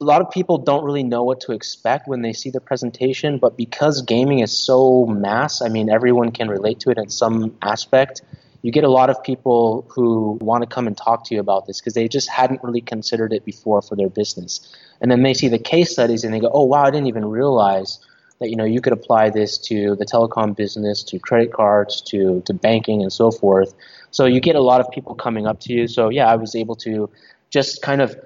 a 0.00 0.04
lot 0.04 0.20
of 0.20 0.30
people 0.30 0.58
don't 0.58 0.84
really 0.84 1.02
know 1.02 1.24
what 1.24 1.40
to 1.40 1.52
expect 1.52 2.06
when 2.06 2.20
they 2.20 2.32
see 2.32 2.50
the 2.50 2.60
presentation, 2.60 3.38
but 3.38 3.56
because 3.56 4.02
gaming 4.02 4.40
is 4.40 4.52
so 4.52 5.06
mass, 5.06 5.62
I 5.62 5.68
mean, 5.68 5.88
everyone 5.88 6.32
can 6.32 6.48
relate 6.48 6.80
to 6.80 6.90
it 6.90 6.98
in 6.98 7.08
some 7.08 7.56
aspect. 7.62 8.20
You 8.60 8.72
get 8.72 8.84
a 8.84 8.90
lot 8.90 9.08
of 9.08 9.22
people 9.22 9.86
who 9.88 10.38
want 10.42 10.62
to 10.64 10.68
come 10.68 10.86
and 10.86 10.96
talk 10.96 11.24
to 11.26 11.34
you 11.34 11.40
about 11.40 11.66
this 11.66 11.80
because 11.80 11.94
they 11.94 12.08
just 12.08 12.28
hadn't 12.28 12.62
really 12.62 12.82
considered 12.82 13.32
it 13.32 13.44
before 13.44 13.80
for 13.80 13.96
their 13.96 14.10
business. 14.10 14.60
And 15.00 15.10
then 15.10 15.22
they 15.22 15.32
see 15.32 15.48
the 15.48 15.58
case 15.58 15.92
studies 15.92 16.24
and 16.24 16.34
they 16.34 16.40
go, 16.40 16.50
"Oh 16.52 16.64
wow, 16.64 16.82
I 16.82 16.90
didn't 16.90 17.06
even 17.06 17.24
realize 17.24 17.98
that 18.40 18.50
you 18.50 18.56
know 18.56 18.64
you 18.64 18.82
could 18.82 18.92
apply 18.92 19.30
this 19.30 19.56
to 19.68 19.94
the 19.96 20.04
telecom 20.04 20.54
business, 20.56 21.02
to 21.04 21.18
credit 21.18 21.52
cards, 21.52 22.02
to 22.08 22.42
to 22.42 22.52
banking 22.52 23.02
and 23.02 23.12
so 23.12 23.30
forth." 23.30 23.72
So 24.10 24.26
you 24.26 24.40
get 24.40 24.56
a 24.56 24.62
lot 24.62 24.80
of 24.80 24.90
people 24.90 25.14
coming 25.14 25.46
up 25.46 25.60
to 25.60 25.72
you. 25.72 25.86
So 25.86 26.10
yeah, 26.10 26.26
I 26.26 26.36
was 26.36 26.54
able 26.54 26.76
to 26.76 27.08
just 27.50 27.82
kind 27.82 28.02
of, 28.02 28.16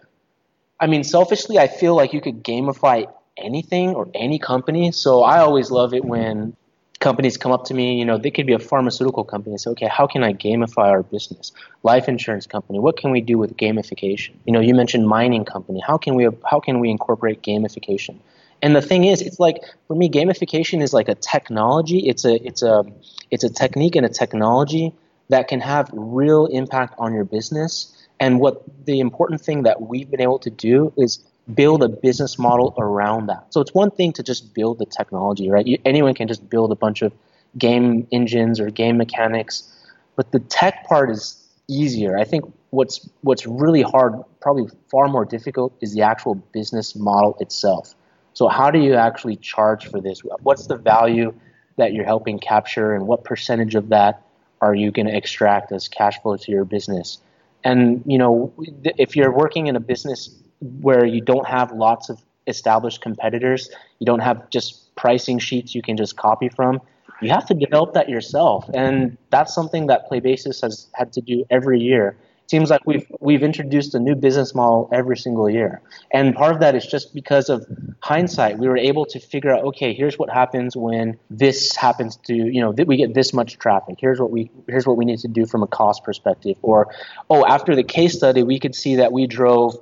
I 0.80 0.86
mean, 0.86 1.04
selfishly, 1.04 1.58
I 1.58 1.68
feel 1.68 1.94
like 1.94 2.12
you 2.12 2.20
could 2.20 2.42
gamify 2.42 3.06
anything 3.36 3.94
or 3.94 4.08
any 4.14 4.38
company. 4.38 4.92
So 4.92 5.22
I 5.22 5.38
always 5.38 5.70
love 5.70 5.94
it 5.94 6.04
when 6.04 6.56
companies 7.00 7.36
come 7.36 7.50
up 7.50 7.64
to 7.64 7.74
me, 7.74 7.98
you 7.98 8.04
know, 8.04 8.18
they 8.18 8.30
could 8.30 8.46
be 8.46 8.52
a 8.52 8.58
pharmaceutical 8.58 9.24
company 9.24 9.52
and 9.52 9.60
say, 9.60 9.70
okay, 9.70 9.88
how 9.88 10.06
can 10.06 10.22
I 10.22 10.32
gamify 10.32 10.88
our 10.90 11.02
business? 11.02 11.52
Life 11.82 12.08
insurance 12.08 12.46
company, 12.46 12.78
what 12.78 12.96
can 12.96 13.10
we 13.10 13.20
do 13.20 13.38
with 13.38 13.56
gamification? 13.56 14.32
You 14.44 14.52
know, 14.52 14.60
you 14.60 14.74
mentioned 14.74 15.08
mining 15.08 15.44
company, 15.44 15.82
how 15.86 15.96
can 15.96 16.14
we 16.14 16.28
how 16.48 16.60
can 16.60 16.78
we 16.78 16.90
incorporate 16.90 17.42
gamification? 17.42 18.16
And 18.62 18.76
the 18.76 18.82
thing 18.82 19.04
is, 19.04 19.22
it's 19.22 19.40
like 19.40 19.62
for 19.88 19.96
me, 19.96 20.10
gamification 20.10 20.82
is 20.82 20.92
like 20.92 21.08
a 21.08 21.14
technology. 21.14 22.00
It's 22.06 22.24
a 22.26 22.34
it's 22.46 22.62
a 22.62 22.84
it's 23.30 23.44
a 23.44 23.48
technique 23.48 23.96
and 23.96 24.04
a 24.04 24.10
technology 24.10 24.92
that 25.30 25.48
can 25.48 25.60
have 25.60 25.88
real 25.92 26.46
impact 26.46 26.94
on 26.98 27.14
your 27.14 27.24
business. 27.24 27.96
And 28.20 28.38
what 28.38 28.62
the 28.84 29.00
important 29.00 29.40
thing 29.40 29.62
that 29.62 29.80
we've 29.82 30.10
been 30.10 30.20
able 30.20 30.38
to 30.40 30.50
do 30.50 30.92
is 30.96 31.18
build 31.54 31.82
a 31.82 31.88
business 31.88 32.38
model 32.38 32.74
around 32.78 33.26
that. 33.26 33.52
So 33.52 33.60
it's 33.60 33.74
one 33.74 33.90
thing 33.90 34.12
to 34.12 34.22
just 34.22 34.54
build 34.54 34.78
the 34.78 34.86
technology, 34.86 35.50
right? 35.50 35.66
You, 35.66 35.78
anyone 35.84 36.14
can 36.14 36.28
just 36.28 36.48
build 36.48 36.70
a 36.70 36.74
bunch 36.74 37.02
of 37.02 37.12
game 37.58 38.06
engines 38.12 38.60
or 38.60 38.70
game 38.70 38.98
mechanics, 38.98 39.72
but 40.16 40.30
the 40.32 40.38
tech 40.38 40.86
part 40.86 41.10
is 41.10 41.42
easier. 41.66 42.18
I 42.18 42.24
think 42.24 42.44
what's 42.70 43.08
what's 43.22 43.46
really 43.46 43.82
hard, 43.82 44.14
probably 44.40 44.70
far 44.90 45.08
more 45.08 45.24
difficult, 45.24 45.72
is 45.80 45.94
the 45.94 46.02
actual 46.02 46.34
business 46.34 46.94
model 46.94 47.36
itself. 47.40 47.94
So 48.34 48.48
how 48.48 48.70
do 48.70 48.78
you 48.78 48.94
actually 48.94 49.36
charge 49.36 49.86
for 49.86 50.00
this? 50.00 50.22
What's 50.42 50.66
the 50.66 50.76
value 50.76 51.32
that 51.76 51.94
you're 51.94 52.04
helping 52.04 52.38
capture, 52.38 52.94
and 52.94 53.06
what 53.06 53.24
percentage 53.24 53.74
of 53.74 53.88
that 53.88 54.22
are 54.60 54.74
you 54.74 54.90
going 54.90 55.06
to 55.06 55.16
extract 55.16 55.72
as 55.72 55.88
cash 55.88 56.20
flow 56.20 56.36
to 56.36 56.52
your 56.52 56.64
business? 56.64 57.18
And 57.64 58.02
you 58.06 58.18
know, 58.18 58.52
if 58.84 59.16
you're 59.16 59.32
working 59.32 59.66
in 59.66 59.76
a 59.76 59.80
business 59.80 60.34
where 60.80 61.04
you 61.04 61.20
don't 61.20 61.46
have 61.46 61.72
lots 61.72 62.08
of 62.08 62.20
established 62.46 63.00
competitors, 63.00 63.70
you 63.98 64.06
don't 64.06 64.20
have 64.20 64.48
just 64.50 64.94
pricing 64.96 65.38
sheets 65.38 65.74
you 65.74 65.82
can 65.82 65.96
just 65.96 66.16
copy 66.16 66.48
from. 66.48 66.80
You 67.22 67.30
have 67.30 67.46
to 67.46 67.54
develop 67.54 67.92
that 67.94 68.08
yourself, 68.08 68.68
and 68.72 69.18
that's 69.28 69.54
something 69.54 69.88
that 69.88 70.08
Playbasis 70.10 70.62
has 70.62 70.88
had 70.94 71.12
to 71.12 71.20
do 71.20 71.44
every 71.50 71.78
year 71.78 72.16
seems 72.50 72.68
like 72.68 72.80
we've 72.84 73.06
we've 73.20 73.44
introduced 73.44 73.94
a 73.94 74.00
new 74.00 74.16
business 74.16 74.54
model 74.54 74.90
every 74.92 75.16
single 75.16 75.48
year. 75.48 75.80
And 76.12 76.34
part 76.34 76.52
of 76.52 76.60
that 76.60 76.74
is 76.74 76.84
just 76.84 77.14
because 77.14 77.48
of 77.48 77.64
hindsight. 78.00 78.58
We 78.58 78.66
were 78.66 78.76
able 78.76 79.06
to 79.06 79.20
figure 79.20 79.52
out, 79.54 79.62
okay, 79.66 79.94
here's 79.94 80.18
what 80.18 80.30
happens 80.30 80.76
when 80.76 81.16
this 81.30 81.76
happens 81.76 82.16
to, 82.26 82.34
you 82.34 82.60
know, 82.60 82.70
we 82.72 82.96
get 82.96 83.14
this 83.14 83.32
much 83.32 83.58
traffic. 83.58 83.96
Here's 84.00 84.20
what 84.20 84.32
we 84.32 84.50
here's 84.66 84.86
what 84.86 84.96
we 84.96 85.04
need 85.04 85.20
to 85.20 85.28
do 85.28 85.46
from 85.46 85.62
a 85.62 85.68
cost 85.68 86.02
perspective. 86.02 86.56
Or, 86.62 86.92
oh, 87.30 87.46
after 87.46 87.76
the 87.76 87.84
case 87.84 88.16
study, 88.16 88.42
we 88.42 88.58
could 88.58 88.74
see 88.74 88.96
that 88.96 89.12
we 89.12 89.28
drove 89.28 89.76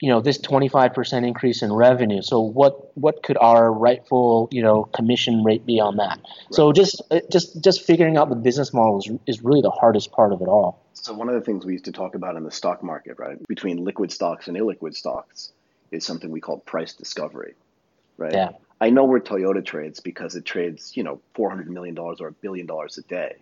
you 0.00 0.08
know 0.08 0.20
this 0.20 0.38
25% 0.38 1.26
increase 1.26 1.60
in 1.62 1.70
revenue 1.70 2.22
so 2.22 2.40
what 2.40 2.96
what 2.96 3.22
could 3.22 3.36
our 3.36 3.70
rightful 3.70 4.48
you 4.50 4.62
know 4.62 4.84
commission 4.84 5.44
rate 5.44 5.66
be 5.66 5.78
on 5.78 5.96
that 5.96 6.16
right. 6.16 6.52
so 6.52 6.72
just 6.72 7.02
just 7.30 7.62
just 7.62 7.82
figuring 7.82 8.16
out 8.16 8.30
the 8.30 8.34
business 8.34 8.72
model 8.72 8.98
is, 8.98 9.10
is 9.26 9.44
really 9.44 9.60
the 9.60 9.70
hardest 9.70 10.10
part 10.10 10.32
of 10.32 10.40
it 10.40 10.48
all 10.48 10.79
so 10.92 11.12
one 11.14 11.28
of 11.28 11.34
the 11.34 11.40
things 11.40 11.64
we 11.64 11.72
used 11.72 11.84
to 11.84 11.92
talk 11.92 12.14
about 12.14 12.36
in 12.36 12.44
the 12.44 12.50
stock 12.50 12.82
market 12.82 13.16
right 13.18 13.46
between 13.48 13.84
liquid 13.84 14.10
stocks 14.12 14.48
and 14.48 14.56
illiquid 14.56 14.94
stocks 14.94 15.52
is 15.90 16.04
something 16.04 16.30
we 16.30 16.40
call 16.40 16.58
price 16.58 16.94
discovery 16.94 17.54
right 18.16 18.32
yeah 18.32 18.50
i 18.80 18.90
know 18.90 19.04
where 19.04 19.20
toyota 19.20 19.64
trades 19.64 20.00
because 20.00 20.34
it 20.34 20.44
trades 20.44 20.96
you 20.96 21.02
know 21.02 21.20
400 21.34 21.70
million 21.70 21.94
dollars 21.94 22.20
or 22.20 22.28
a 22.28 22.32
billion 22.32 22.66
dollars 22.66 22.98
a 22.98 23.02
day 23.02 23.36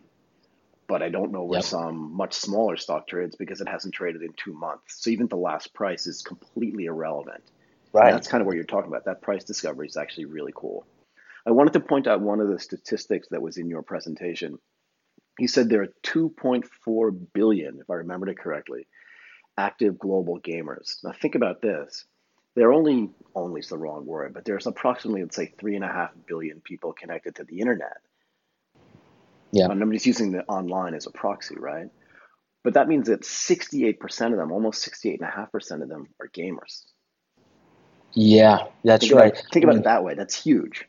but 0.88 1.02
I 1.02 1.10
don't 1.10 1.30
know 1.30 1.44
where 1.44 1.58
yep. 1.58 1.64
some 1.64 2.14
much 2.14 2.32
smaller 2.32 2.76
stock 2.76 3.06
trades 3.06 3.36
because 3.36 3.60
it 3.60 3.68
hasn't 3.68 3.94
traded 3.94 4.22
in 4.22 4.32
two 4.32 4.54
months. 4.54 5.04
So 5.04 5.10
even 5.10 5.28
the 5.28 5.36
last 5.36 5.74
price 5.74 6.06
is 6.06 6.22
completely 6.22 6.86
irrelevant. 6.86 7.44
Right. 7.92 8.06
And 8.06 8.16
that's 8.16 8.26
kind 8.26 8.40
of 8.40 8.46
what 8.46 8.56
you're 8.56 8.64
talking 8.64 8.88
about. 8.88 9.04
That 9.04 9.20
price 9.20 9.44
discovery 9.44 9.86
is 9.86 9.98
actually 9.98 10.24
really 10.24 10.52
cool. 10.56 10.86
I 11.46 11.50
wanted 11.50 11.74
to 11.74 11.80
point 11.80 12.06
out 12.06 12.20
one 12.20 12.40
of 12.40 12.48
the 12.48 12.58
statistics 12.58 13.28
that 13.30 13.42
was 13.42 13.58
in 13.58 13.68
your 13.68 13.82
presentation. 13.82 14.58
You 15.38 15.48
said 15.48 15.68
there 15.68 15.82
are 15.82 15.92
2.4 16.04 17.26
billion, 17.32 17.78
if 17.80 17.88
I 17.88 17.94
remembered 17.94 18.30
it 18.30 18.38
correctly, 18.38 18.86
active 19.56 19.98
global 19.98 20.40
gamers. 20.40 21.02
Now 21.04 21.12
think 21.12 21.34
about 21.34 21.62
this. 21.62 22.04
There 22.54 22.68
are 22.68 22.72
only, 22.72 23.10
only 23.34 23.60
is 23.60 23.68
the 23.68 23.78
wrong 23.78 24.04
word, 24.04 24.34
but 24.34 24.44
there's 24.44 24.66
approximately, 24.66 25.22
let's 25.22 25.36
say, 25.36 25.52
three 25.58 25.76
and 25.76 25.84
a 25.84 25.88
half 25.88 26.10
billion 26.26 26.60
people 26.60 26.92
connected 26.92 27.36
to 27.36 27.44
the 27.44 27.60
internet. 27.60 27.98
Yeah. 29.52 29.70
And 29.70 29.80
I'm 29.80 29.92
just 29.92 30.06
using 30.06 30.32
the 30.32 30.44
online 30.46 30.94
as 30.94 31.06
a 31.06 31.10
proxy, 31.10 31.56
right? 31.56 31.88
But 32.64 32.74
that 32.74 32.88
means 32.88 33.06
that 33.08 33.22
68% 33.22 34.32
of 34.32 34.36
them, 34.36 34.50
almost 34.50 34.86
68.5% 34.86 35.82
of 35.82 35.88
them 35.88 36.08
are 36.20 36.28
gamers. 36.28 36.82
Yeah, 38.12 38.66
that's 38.84 39.06
think 39.06 39.14
right. 39.14 39.32
About, 39.32 39.52
think 39.52 39.64
about 39.64 39.76
it 39.76 39.80
mm. 39.80 39.84
that 39.84 40.02
way. 40.02 40.14
That's 40.14 40.34
huge. 40.34 40.87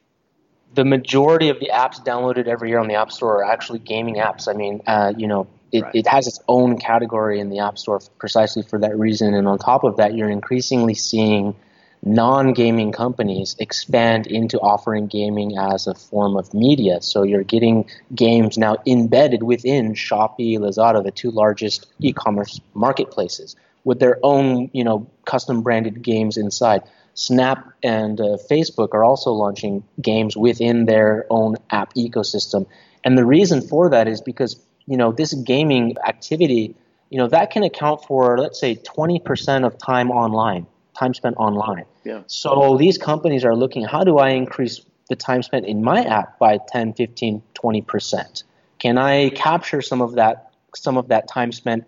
The 0.76 0.86
majority 0.86 1.50
of 1.50 1.60
the 1.60 1.72
apps 1.74 2.04
downloaded 2.04 2.48
every 2.48 2.70
year 2.70 2.80
on 2.80 2.88
the 2.88 2.96
App 2.96 3.12
Store 3.12 3.44
are 3.44 3.52
actually 3.52 3.80
gaming 3.80 4.16
apps. 4.16 4.48
I 4.48 4.54
mean, 4.54 4.82
uh, 4.86 5.14
you 5.18 5.28
know, 5.28 5.48
it, 5.72 5.82
right. 5.82 5.96
it 5.96 6.08
has 6.08 6.28
its 6.28 6.40
own 6.48 6.78
category 6.78 7.40
in 7.40 7.50
the 7.50 7.60
App 7.60 7.78
Store 7.78 8.00
precisely 8.18 8.64
for 8.64 8.80
that 8.80 8.98
reason. 8.98 9.34
And 9.34 9.48
on 9.48 9.58
top 9.58 9.84
of 9.84 9.98
that, 9.98 10.16
you're 10.16 10.30
increasingly 10.30 10.94
seeing– 10.94 11.56
non-gaming 12.04 12.92
companies 12.92 13.56
expand 13.60 14.26
into 14.28 14.60
offering 14.60 15.08
gaming 15.08 15.58
as 15.58 15.88
a 15.88 15.94
form 15.94 16.38
of 16.38 16.54
media. 16.54 17.02
So 17.02 17.24
you're 17.24 17.44
getting 17.44 17.90
games 18.16 18.58
now 18.58 18.78
embedded 18.86 19.44
within 19.44 19.94
Shopee, 19.94 20.58
Lazada, 20.58 21.04
the 21.04 21.12
two 21.12 21.32
largest 21.32 21.88
e-commerce 22.00 22.62
marketplaces, 22.74 23.56
with 23.84 24.00
their 24.00 24.20
own, 24.24 24.70
you 24.74 24.84
know, 24.84 25.10
custom 25.26 25.62
branded 25.62 26.02
games 26.02 26.38
inside. 26.38 26.84
Snap 27.20 27.74
and 27.84 28.22
uh, 28.22 28.38
Facebook 28.50 28.94
are 28.94 29.04
also 29.04 29.32
launching 29.32 29.84
games 30.02 30.38
within 30.38 30.86
their 30.86 31.26
own 31.30 31.58
app 31.70 31.94
ecosystem. 31.96 32.66
And 33.04 33.18
the 33.18 33.26
reason 33.26 33.62
for 33.62 33.90
that 33.90 34.08
is 34.08 34.22
because, 34.22 34.56
you 34.86 34.96
know, 34.96 35.12
this 35.12 35.34
gaming 35.34 35.98
activity, 36.08 36.76
you 37.10 37.18
know, 37.18 37.28
that 37.28 37.52
can 37.52 37.64
account 37.64 38.06
for, 38.06 38.38
let's 38.38 38.58
say, 38.58 38.76
20% 38.76 39.66
of 39.66 39.78
time 39.78 40.12
online, 40.12 40.66
time 40.98 41.14
spent 41.14 41.36
online. 41.36 41.84
Yeah. 42.06 42.22
So 42.28 42.78
these 42.78 42.98
companies 42.98 43.44
are 43.44 43.54
looking, 43.54 43.84
how 43.84 44.06
do 44.06 44.18
I 44.18 44.30
increase 44.30 44.80
the 45.10 45.18
time 45.18 45.44
spent 45.44 45.66
in 45.66 45.84
my 45.84 46.06
app 46.06 46.40
by 46.40 46.58
10, 46.70 46.94
15, 46.94 47.42
20%? 47.54 48.44
Can 48.80 48.98
I 48.98 49.28
capture 49.32 49.82
some 49.82 50.02
of 50.02 50.14
that 50.14 50.54
some 50.74 50.96
of 50.96 51.10
that 51.10 51.28
time 51.28 51.52
spent 51.52 51.84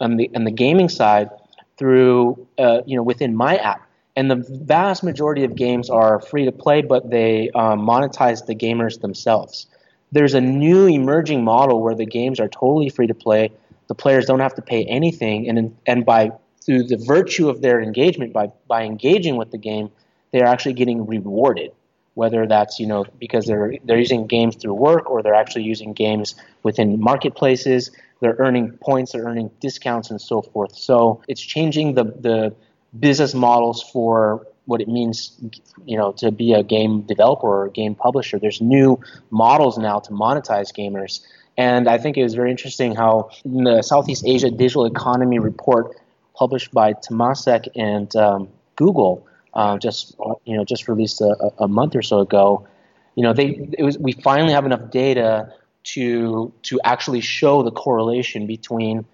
on 0.00 0.16
the 0.16 0.28
on 0.34 0.42
the 0.42 0.50
gaming 0.50 0.88
side 0.88 1.30
through 1.76 2.48
uh, 2.58 2.80
you 2.84 2.96
know 2.96 3.04
within 3.04 3.36
my 3.36 3.58
app? 3.58 3.86
And 4.14 4.30
the 4.30 4.44
vast 4.64 5.02
majority 5.02 5.44
of 5.44 5.56
games 5.56 5.88
are 5.88 6.20
free 6.20 6.44
to 6.44 6.52
play, 6.52 6.82
but 6.82 7.10
they 7.10 7.50
um, 7.54 7.80
monetize 7.80 8.44
the 8.46 8.54
gamers 8.54 9.00
themselves. 9.00 9.66
There's 10.10 10.34
a 10.34 10.40
new 10.40 10.86
emerging 10.86 11.42
model 11.44 11.80
where 11.80 11.94
the 11.94 12.04
games 12.04 12.38
are 12.38 12.48
totally 12.48 12.90
free 12.90 13.06
to 13.06 13.14
play. 13.14 13.50
The 13.88 13.94
players 13.94 14.26
don't 14.26 14.40
have 14.40 14.54
to 14.56 14.62
pay 14.62 14.84
anything, 14.84 15.48
and 15.48 15.76
and 15.86 16.04
by 16.04 16.32
through 16.64 16.84
the 16.84 16.98
virtue 16.98 17.48
of 17.48 17.62
their 17.62 17.80
engagement, 17.80 18.32
by 18.32 18.52
by 18.68 18.84
engaging 18.84 19.36
with 19.36 19.50
the 19.50 19.58
game, 19.58 19.90
they 20.30 20.40
are 20.40 20.46
actually 20.46 20.74
getting 20.74 21.06
rewarded 21.06 21.72
whether 22.14 22.46
that's 22.46 22.78
you 22.78 22.86
know 22.86 23.04
because 23.18 23.46
they're 23.46 23.74
they're 23.84 23.98
using 23.98 24.26
games 24.26 24.56
through 24.56 24.74
work 24.74 25.10
or 25.10 25.22
they're 25.22 25.34
actually 25.34 25.62
using 25.62 25.92
games 25.92 26.34
within 26.62 27.00
marketplaces 27.00 27.90
they're 28.20 28.36
earning 28.38 28.72
points 28.82 29.12
they're 29.12 29.24
earning 29.24 29.50
discounts 29.60 30.10
and 30.10 30.20
so 30.20 30.42
forth 30.42 30.74
so 30.74 31.22
it's 31.28 31.40
changing 31.40 31.94
the 31.94 32.04
the 32.04 32.54
business 32.98 33.34
models 33.34 33.82
for 33.92 34.46
what 34.66 34.80
it 34.80 34.88
means 34.88 35.38
you 35.84 35.96
know 35.96 36.12
to 36.12 36.30
be 36.30 36.52
a 36.52 36.62
game 36.62 37.02
developer 37.02 37.46
or 37.46 37.66
a 37.66 37.70
game 37.70 37.94
publisher 37.94 38.38
there's 38.38 38.60
new 38.60 38.98
models 39.30 39.78
now 39.78 39.98
to 39.98 40.10
monetize 40.10 40.72
gamers 40.72 41.20
and 41.56 41.88
i 41.88 41.98
think 41.98 42.16
it 42.16 42.22
was 42.22 42.34
very 42.34 42.50
interesting 42.50 42.94
how 42.94 43.28
in 43.44 43.64
the 43.64 43.82
southeast 43.82 44.24
asia 44.26 44.50
digital 44.50 44.84
economy 44.86 45.38
report 45.38 45.96
published 46.34 46.70
by 46.72 46.92
temasek 46.92 47.66
and 47.74 48.14
um, 48.14 48.48
google 48.76 49.26
uh, 49.54 49.78
just 49.78 50.16
you 50.44 50.56
know 50.56 50.64
just 50.64 50.88
released 50.88 51.20
a, 51.20 51.52
a, 51.58 51.68
month 51.68 51.94
or 51.94 52.02
so 52.02 52.20
ago. 52.20 52.66
You 53.14 53.22
know, 53.22 53.32
they 53.32 53.68
it 53.78 53.82
was 53.82 53.98
we 53.98 54.12
finally 54.12 54.52
have 54.52 54.64
enough 54.64 54.90
data 54.90 55.52
to 55.84 56.52
to 56.62 56.80
actually 56.84 57.20
show 57.20 57.62
the 57.62 57.70
correlation 57.70 58.46
between 58.46 59.04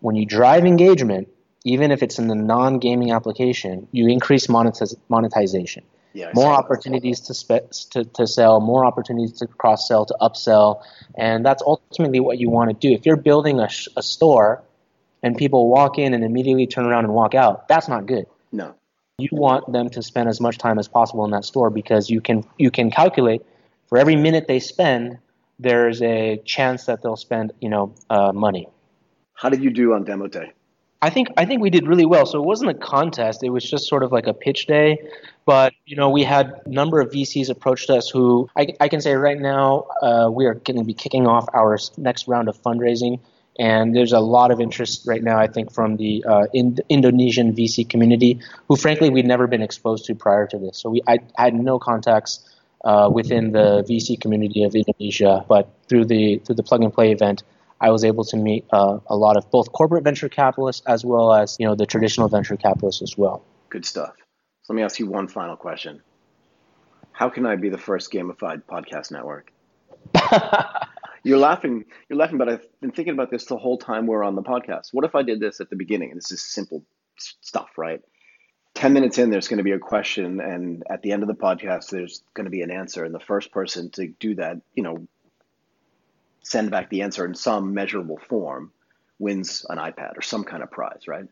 when 0.00 0.16
you 0.16 0.24
drive 0.24 0.64
engagement, 0.64 1.28
even 1.66 1.90
if 1.90 2.02
it's 2.02 2.18
in 2.18 2.28
the 2.28 2.34
non-gaming 2.34 3.10
application, 3.12 3.88
you 3.92 4.08
increase 4.08 4.46
monetiz- 4.46 4.96
monetization. 5.08 5.84
Yeah, 6.12 6.30
more 6.34 6.50
opportunities 6.50 7.20
to, 7.22 7.34
spe- 7.34 7.70
to, 7.90 8.04
to 8.04 8.26
sell, 8.26 8.60
more 8.60 8.86
opportunities 8.86 9.32
to 9.40 9.46
cross 9.46 9.86
sell, 9.86 10.06
to 10.06 10.16
upsell, 10.20 10.82
and 11.14 11.44
that's 11.44 11.62
ultimately 11.62 12.20
what 12.20 12.38
you 12.38 12.48
want 12.48 12.70
to 12.70 12.74
do. 12.74 12.94
If 12.94 13.04
you're 13.04 13.18
building 13.18 13.60
a, 13.60 13.68
sh- 13.68 13.88
a 13.98 14.02
store 14.02 14.62
and 15.22 15.36
people 15.36 15.68
walk 15.68 15.98
in 15.98 16.14
and 16.14 16.24
immediately 16.24 16.66
turn 16.66 16.86
around 16.86 17.04
and 17.04 17.12
walk 17.12 17.34
out, 17.34 17.68
that's 17.68 17.86
not 17.86 18.06
good. 18.06 18.24
No 18.50 18.74
you 19.18 19.30
want 19.32 19.72
them 19.72 19.88
to 19.88 20.02
spend 20.02 20.28
as 20.28 20.40
much 20.40 20.58
time 20.58 20.78
as 20.78 20.88
possible 20.88 21.24
in 21.24 21.30
that 21.30 21.44
store 21.44 21.70
because 21.70 22.10
you 22.10 22.20
can 22.20 22.44
you 22.58 22.70
can 22.70 22.90
calculate 22.90 23.42
for 23.88 23.96
every 23.96 24.16
minute 24.16 24.46
they 24.46 24.60
spend 24.60 25.18
there's 25.58 26.02
a 26.02 26.36
chance 26.44 26.84
that 26.84 27.02
they'll 27.02 27.16
spend 27.16 27.52
you 27.60 27.70
know 27.70 27.94
uh, 28.10 28.30
money 28.32 28.68
how 29.32 29.48
did 29.48 29.62
you 29.62 29.70
do 29.70 29.94
on 29.94 30.04
demo 30.04 30.26
day 30.26 30.52
i 31.06 31.10
think 31.10 31.28
i 31.36 31.44
think 31.44 31.62
we 31.62 31.70
did 31.70 31.86
really 31.86 32.08
well. 32.14 32.26
So 32.26 32.36
it 32.42 32.46
wasn't 32.52 32.70
a 32.70 32.78
contest. 32.94 33.42
It 33.48 33.50
was 33.50 33.64
just 33.74 33.84
sort 33.92 34.02
of 34.02 34.10
like 34.16 34.26
a 34.26 34.34
pitch 34.34 34.66
day. 34.66 34.88
But 35.52 35.72
you 35.90 35.96
know 36.00 36.10
we 36.18 36.22
had 36.24 36.46
a 36.66 36.68
number 36.80 37.00
of 37.00 37.06
vcs 37.10 37.48
approached 37.48 37.88
us 37.90 38.10
who 38.14 38.50
i, 38.60 38.62
I 38.84 38.88
can 38.92 39.00
say 39.00 39.14
right 39.14 39.40
now 39.54 39.86
uh, 40.06 40.28
we 40.38 40.44
are 40.46 40.54
going 40.66 40.78
to 40.82 40.84
be 40.92 40.96
kicking 41.04 41.26
off 41.26 41.46
our 41.60 41.78
next 41.96 42.28
round 42.28 42.48
of 42.48 42.56
fundraising. 42.66 43.20
And 43.58 43.96
there's 43.96 44.12
a 44.12 44.20
lot 44.20 44.50
of 44.50 44.60
interest 44.60 45.06
right 45.06 45.22
now, 45.22 45.38
I 45.38 45.46
think, 45.46 45.72
from 45.72 45.96
the 45.96 46.22
uh, 46.28 46.46
in- 46.52 46.78
Indonesian 46.90 47.54
VC 47.54 47.88
community, 47.88 48.38
who 48.68 48.76
frankly 48.76 49.08
we'd 49.08 49.26
never 49.26 49.46
been 49.46 49.62
exposed 49.62 50.04
to 50.06 50.14
prior 50.14 50.46
to 50.48 50.58
this. 50.58 50.76
So 50.76 50.90
we 50.90 51.00
I, 51.12 51.14
I 51.38 51.44
had 51.44 51.54
no 51.54 51.78
contacts 51.78 52.32
uh, 52.84 53.08
within 53.18 53.52
the 53.52 53.82
VC 53.88 54.20
community 54.20 54.62
of 54.62 54.74
Indonesia, 54.74 55.44
but 55.48 55.64
through 55.88 56.04
the 56.04 56.38
through 56.44 56.56
the 56.56 56.62
plug 56.62 56.82
and 56.82 56.92
play 56.92 57.12
event, 57.12 57.42
I 57.80 57.90
was 57.90 58.04
able 58.04 58.24
to 58.24 58.36
meet 58.36 58.64
uh, 58.72 58.98
a 59.06 59.16
lot 59.16 59.36
of 59.36 59.50
both 59.50 59.72
corporate 59.72 60.04
venture 60.04 60.28
capitalists 60.28 60.82
as 60.86 61.04
well 61.04 61.32
as 61.32 61.56
you 61.58 61.66
know 61.66 61.74
the 61.74 61.86
traditional 61.86 62.28
venture 62.28 62.56
capitalists 62.56 63.02
as 63.02 63.16
well. 63.16 63.44
Good 63.68 63.84
stuff. 63.84 64.14
So 64.62 64.72
let 64.72 64.76
me 64.76 64.82
ask 64.82 64.98
you 64.98 65.06
one 65.06 65.28
final 65.28 65.56
question. 65.56 66.02
How 67.12 67.30
can 67.30 67.46
I 67.46 67.56
be 67.56 67.68
the 67.68 67.78
first 67.78 68.12
gamified 68.12 68.62
podcast 68.64 69.10
network? 69.10 69.52
You're 71.24 71.38
laughing. 71.38 71.84
You're 72.08 72.18
laughing, 72.18 72.38
but 72.38 72.48
I've 72.48 72.66
been 72.80 72.92
thinking 72.92 73.14
about 73.14 73.30
this 73.30 73.46
the 73.46 73.56
whole 73.56 73.78
time 73.78 74.06
we're 74.06 74.22
on 74.22 74.36
the 74.36 74.42
podcast. 74.42 74.88
What 74.92 75.04
if 75.04 75.14
I 75.14 75.22
did 75.22 75.40
this 75.40 75.60
at 75.60 75.70
the 75.70 75.76
beginning? 75.76 76.10
And 76.10 76.18
this 76.18 76.30
is 76.30 76.42
simple 76.42 76.84
stuff, 77.18 77.70
right? 77.76 78.00
10 78.74 78.92
minutes 78.92 79.18
in, 79.18 79.30
there's 79.30 79.48
going 79.48 79.58
to 79.58 79.64
be 79.64 79.72
a 79.72 79.78
question, 79.78 80.40
and 80.40 80.84
at 80.90 81.00
the 81.00 81.12
end 81.12 81.22
of 81.22 81.28
the 81.28 81.34
podcast, 81.34 81.88
there's 81.88 82.22
going 82.34 82.44
to 82.44 82.50
be 82.50 82.60
an 82.60 82.70
answer. 82.70 83.04
And 83.04 83.14
the 83.14 83.20
first 83.20 83.50
person 83.50 83.90
to 83.92 84.08
do 84.20 84.34
that, 84.34 84.58
you 84.74 84.82
know, 84.82 85.08
send 86.46 86.70
back 86.70 86.88
the 86.90 87.02
answer 87.02 87.24
in 87.26 87.34
some 87.34 87.74
measurable 87.74 88.18
form 88.28 88.70
wins 89.18 89.66
an 89.68 89.78
iPad 89.78 90.16
or 90.16 90.22
some 90.22 90.44
kind 90.44 90.62
of 90.62 90.70
prize, 90.70 91.08
right? 91.08 91.26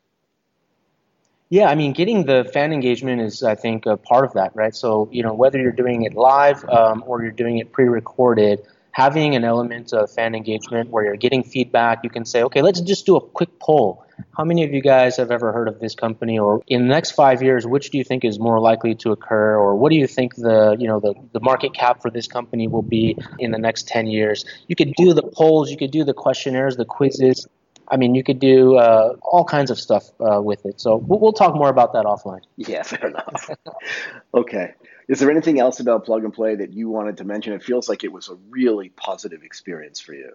Yeah, 1.51 1.69
I 1.69 1.77
mean, 1.77 1.93
getting 1.93 2.25
the 2.25 2.51
fan 2.53 2.73
engagement 2.73 3.21
is, 3.21 3.45
I 3.45 3.55
think, 3.55 3.87
a 3.87 3.97
part 3.97 4.25
of 4.25 4.33
that, 4.33 4.57
right? 4.57 4.75
So, 4.75 5.09
you 5.13 5.23
know, 5.23 5.33
whether 5.33 5.61
you're 5.61 5.71
doing 5.71 6.03
it 6.03 6.15
live 6.15 6.69
um, 6.69 7.05
or 7.07 7.23
you're 7.23 7.31
doing 7.31 7.59
it 7.59 7.71
pre 7.71 7.85
recorded, 7.85 8.67
having 8.95 9.35
an 9.35 9.43
element 9.43 9.93
of 9.93 10.09
fan 10.09 10.37
engagement 10.37 10.89
where 10.89 11.05
you're 11.05 11.17
getting 11.17 11.43
feedback, 11.43 11.99
you 12.05 12.11
can 12.11 12.25
say, 12.25 12.45
okay, 12.45 12.63
let's 12.63 12.81
just 12.81 13.05
do 13.05 13.17
a 13.17 13.21
quick 13.21 13.59
poll. 13.59 14.07
How 14.37 14.45
many 14.45 14.63
of 14.63 14.73
you 14.73 14.81
guys 14.81 15.17
have 15.17 15.33
ever 15.33 15.53
heard 15.53 15.67
of 15.67 15.81
this 15.81 15.97
company? 15.97 16.39
Or 16.39 16.63
in 16.69 16.83
the 16.83 16.89
next 16.89 17.11
five 17.11 17.43
years, 17.43 17.67
which 17.67 17.91
do 17.91 17.99
you 17.99 18.05
think 18.05 18.25
is 18.25 18.39
more 18.39 18.61
likely 18.61 18.95
to 18.95 19.11
occur? 19.11 19.59
Or 19.59 19.75
what 19.75 19.91
do 19.91 19.97
you 19.97 20.07
think 20.07 20.37
the 20.37 20.77
you 20.79 20.87
know 20.87 21.01
the, 21.01 21.15
the 21.33 21.41
market 21.41 21.75
cap 21.75 22.03
for 22.03 22.11
this 22.11 22.29
company 22.29 22.69
will 22.69 22.83
be 22.83 23.19
in 23.41 23.51
the 23.51 23.59
next 23.59 23.89
10 23.89 24.07
years? 24.07 24.45
You 24.69 24.77
could 24.77 24.93
do 24.97 25.13
the 25.13 25.25
polls, 25.25 25.73
you 25.73 25.77
could 25.77 25.91
do 25.91 26.05
the 26.05 26.15
questionnaires, 26.15 26.77
the 26.77 26.85
quizzes. 26.85 27.49
I 27.89 27.97
mean, 27.97 28.15
you 28.15 28.23
could 28.23 28.39
do 28.39 28.77
uh, 28.77 29.17
all 29.23 29.45
kinds 29.45 29.71
of 29.73 29.79
stuff 29.79 30.05
uh, 30.21 30.41
with 30.41 30.65
it. 30.65 30.81
So 30.81 30.97
we'll, 30.97 31.19
we'll 31.19 31.33
talk 31.33 31.55
more 31.57 31.69
about 31.69 31.93
that 31.95 32.05
offline. 32.05 32.41
Yeah, 32.57 32.83
fair 32.85 33.09
enough. 33.09 33.51
okay. 34.35 34.75
Is 35.09 35.21
there 35.21 35.31
anything 35.31 35.61
else 35.61 35.81
about 35.81 36.05
Plug 36.05 36.25
and 36.25 36.33
Play 36.33 36.55
that 36.57 36.73
you 36.73 36.89
wanted 36.89 37.19
to 37.19 37.25
mention? 37.25 37.53
It 37.53 37.63
feels 37.63 37.89
like 37.89 38.05
it 38.05 38.13
was 38.13 38.29
a 38.29 38.37
really 38.49 38.89
positive 38.91 39.43
experience 39.43 40.01
for 40.01 40.15
you. 40.15 40.33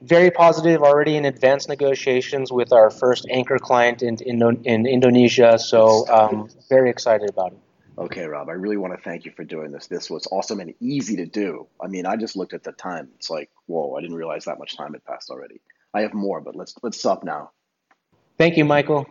Very 0.00 0.30
positive, 0.30 0.82
already 0.82 1.16
in 1.16 1.26
advanced 1.26 1.68
negotiations 1.68 2.50
with 2.50 2.72
our 2.72 2.90
first 2.90 3.26
anchor 3.28 3.58
client 3.58 4.00
in, 4.00 4.16
in, 4.24 4.40
in 4.64 4.86
Indonesia. 4.86 5.58
So, 5.58 6.08
um, 6.08 6.48
very 6.70 6.88
excited 6.88 7.28
about 7.28 7.52
it. 7.52 7.58
Okay, 7.98 8.24
Rob, 8.24 8.48
I 8.48 8.52
really 8.52 8.78
want 8.78 8.94
to 8.96 9.02
thank 9.02 9.26
you 9.26 9.32
for 9.32 9.44
doing 9.44 9.72
this. 9.72 9.88
This 9.88 10.08
was 10.08 10.26
awesome 10.32 10.60
and 10.60 10.72
easy 10.80 11.16
to 11.16 11.26
do. 11.26 11.66
I 11.82 11.86
mean, 11.86 12.06
I 12.06 12.16
just 12.16 12.34
looked 12.34 12.54
at 12.54 12.62
the 12.62 12.72
time. 12.72 13.10
It's 13.16 13.28
like, 13.28 13.50
whoa, 13.66 13.94
I 13.94 14.00
didn't 14.00 14.16
realize 14.16 14.46
that 14.46 14.58
much 14.58 14.74
time 14.74 14.94
had 14.94 15.04
passed 15.04 15.28
already. 15.28 15.60
I 15.92 16.00
have 16.00 16.14
more, 16.14 16.40
but 16.40 16.56
let's 16.56 16.74
let's 16.82 16.98
stop 16.98 17.24
now. 17.24 17.50
Thank 18.38 18.56
you, 18.56 18.64
Michael. 18.64 19.06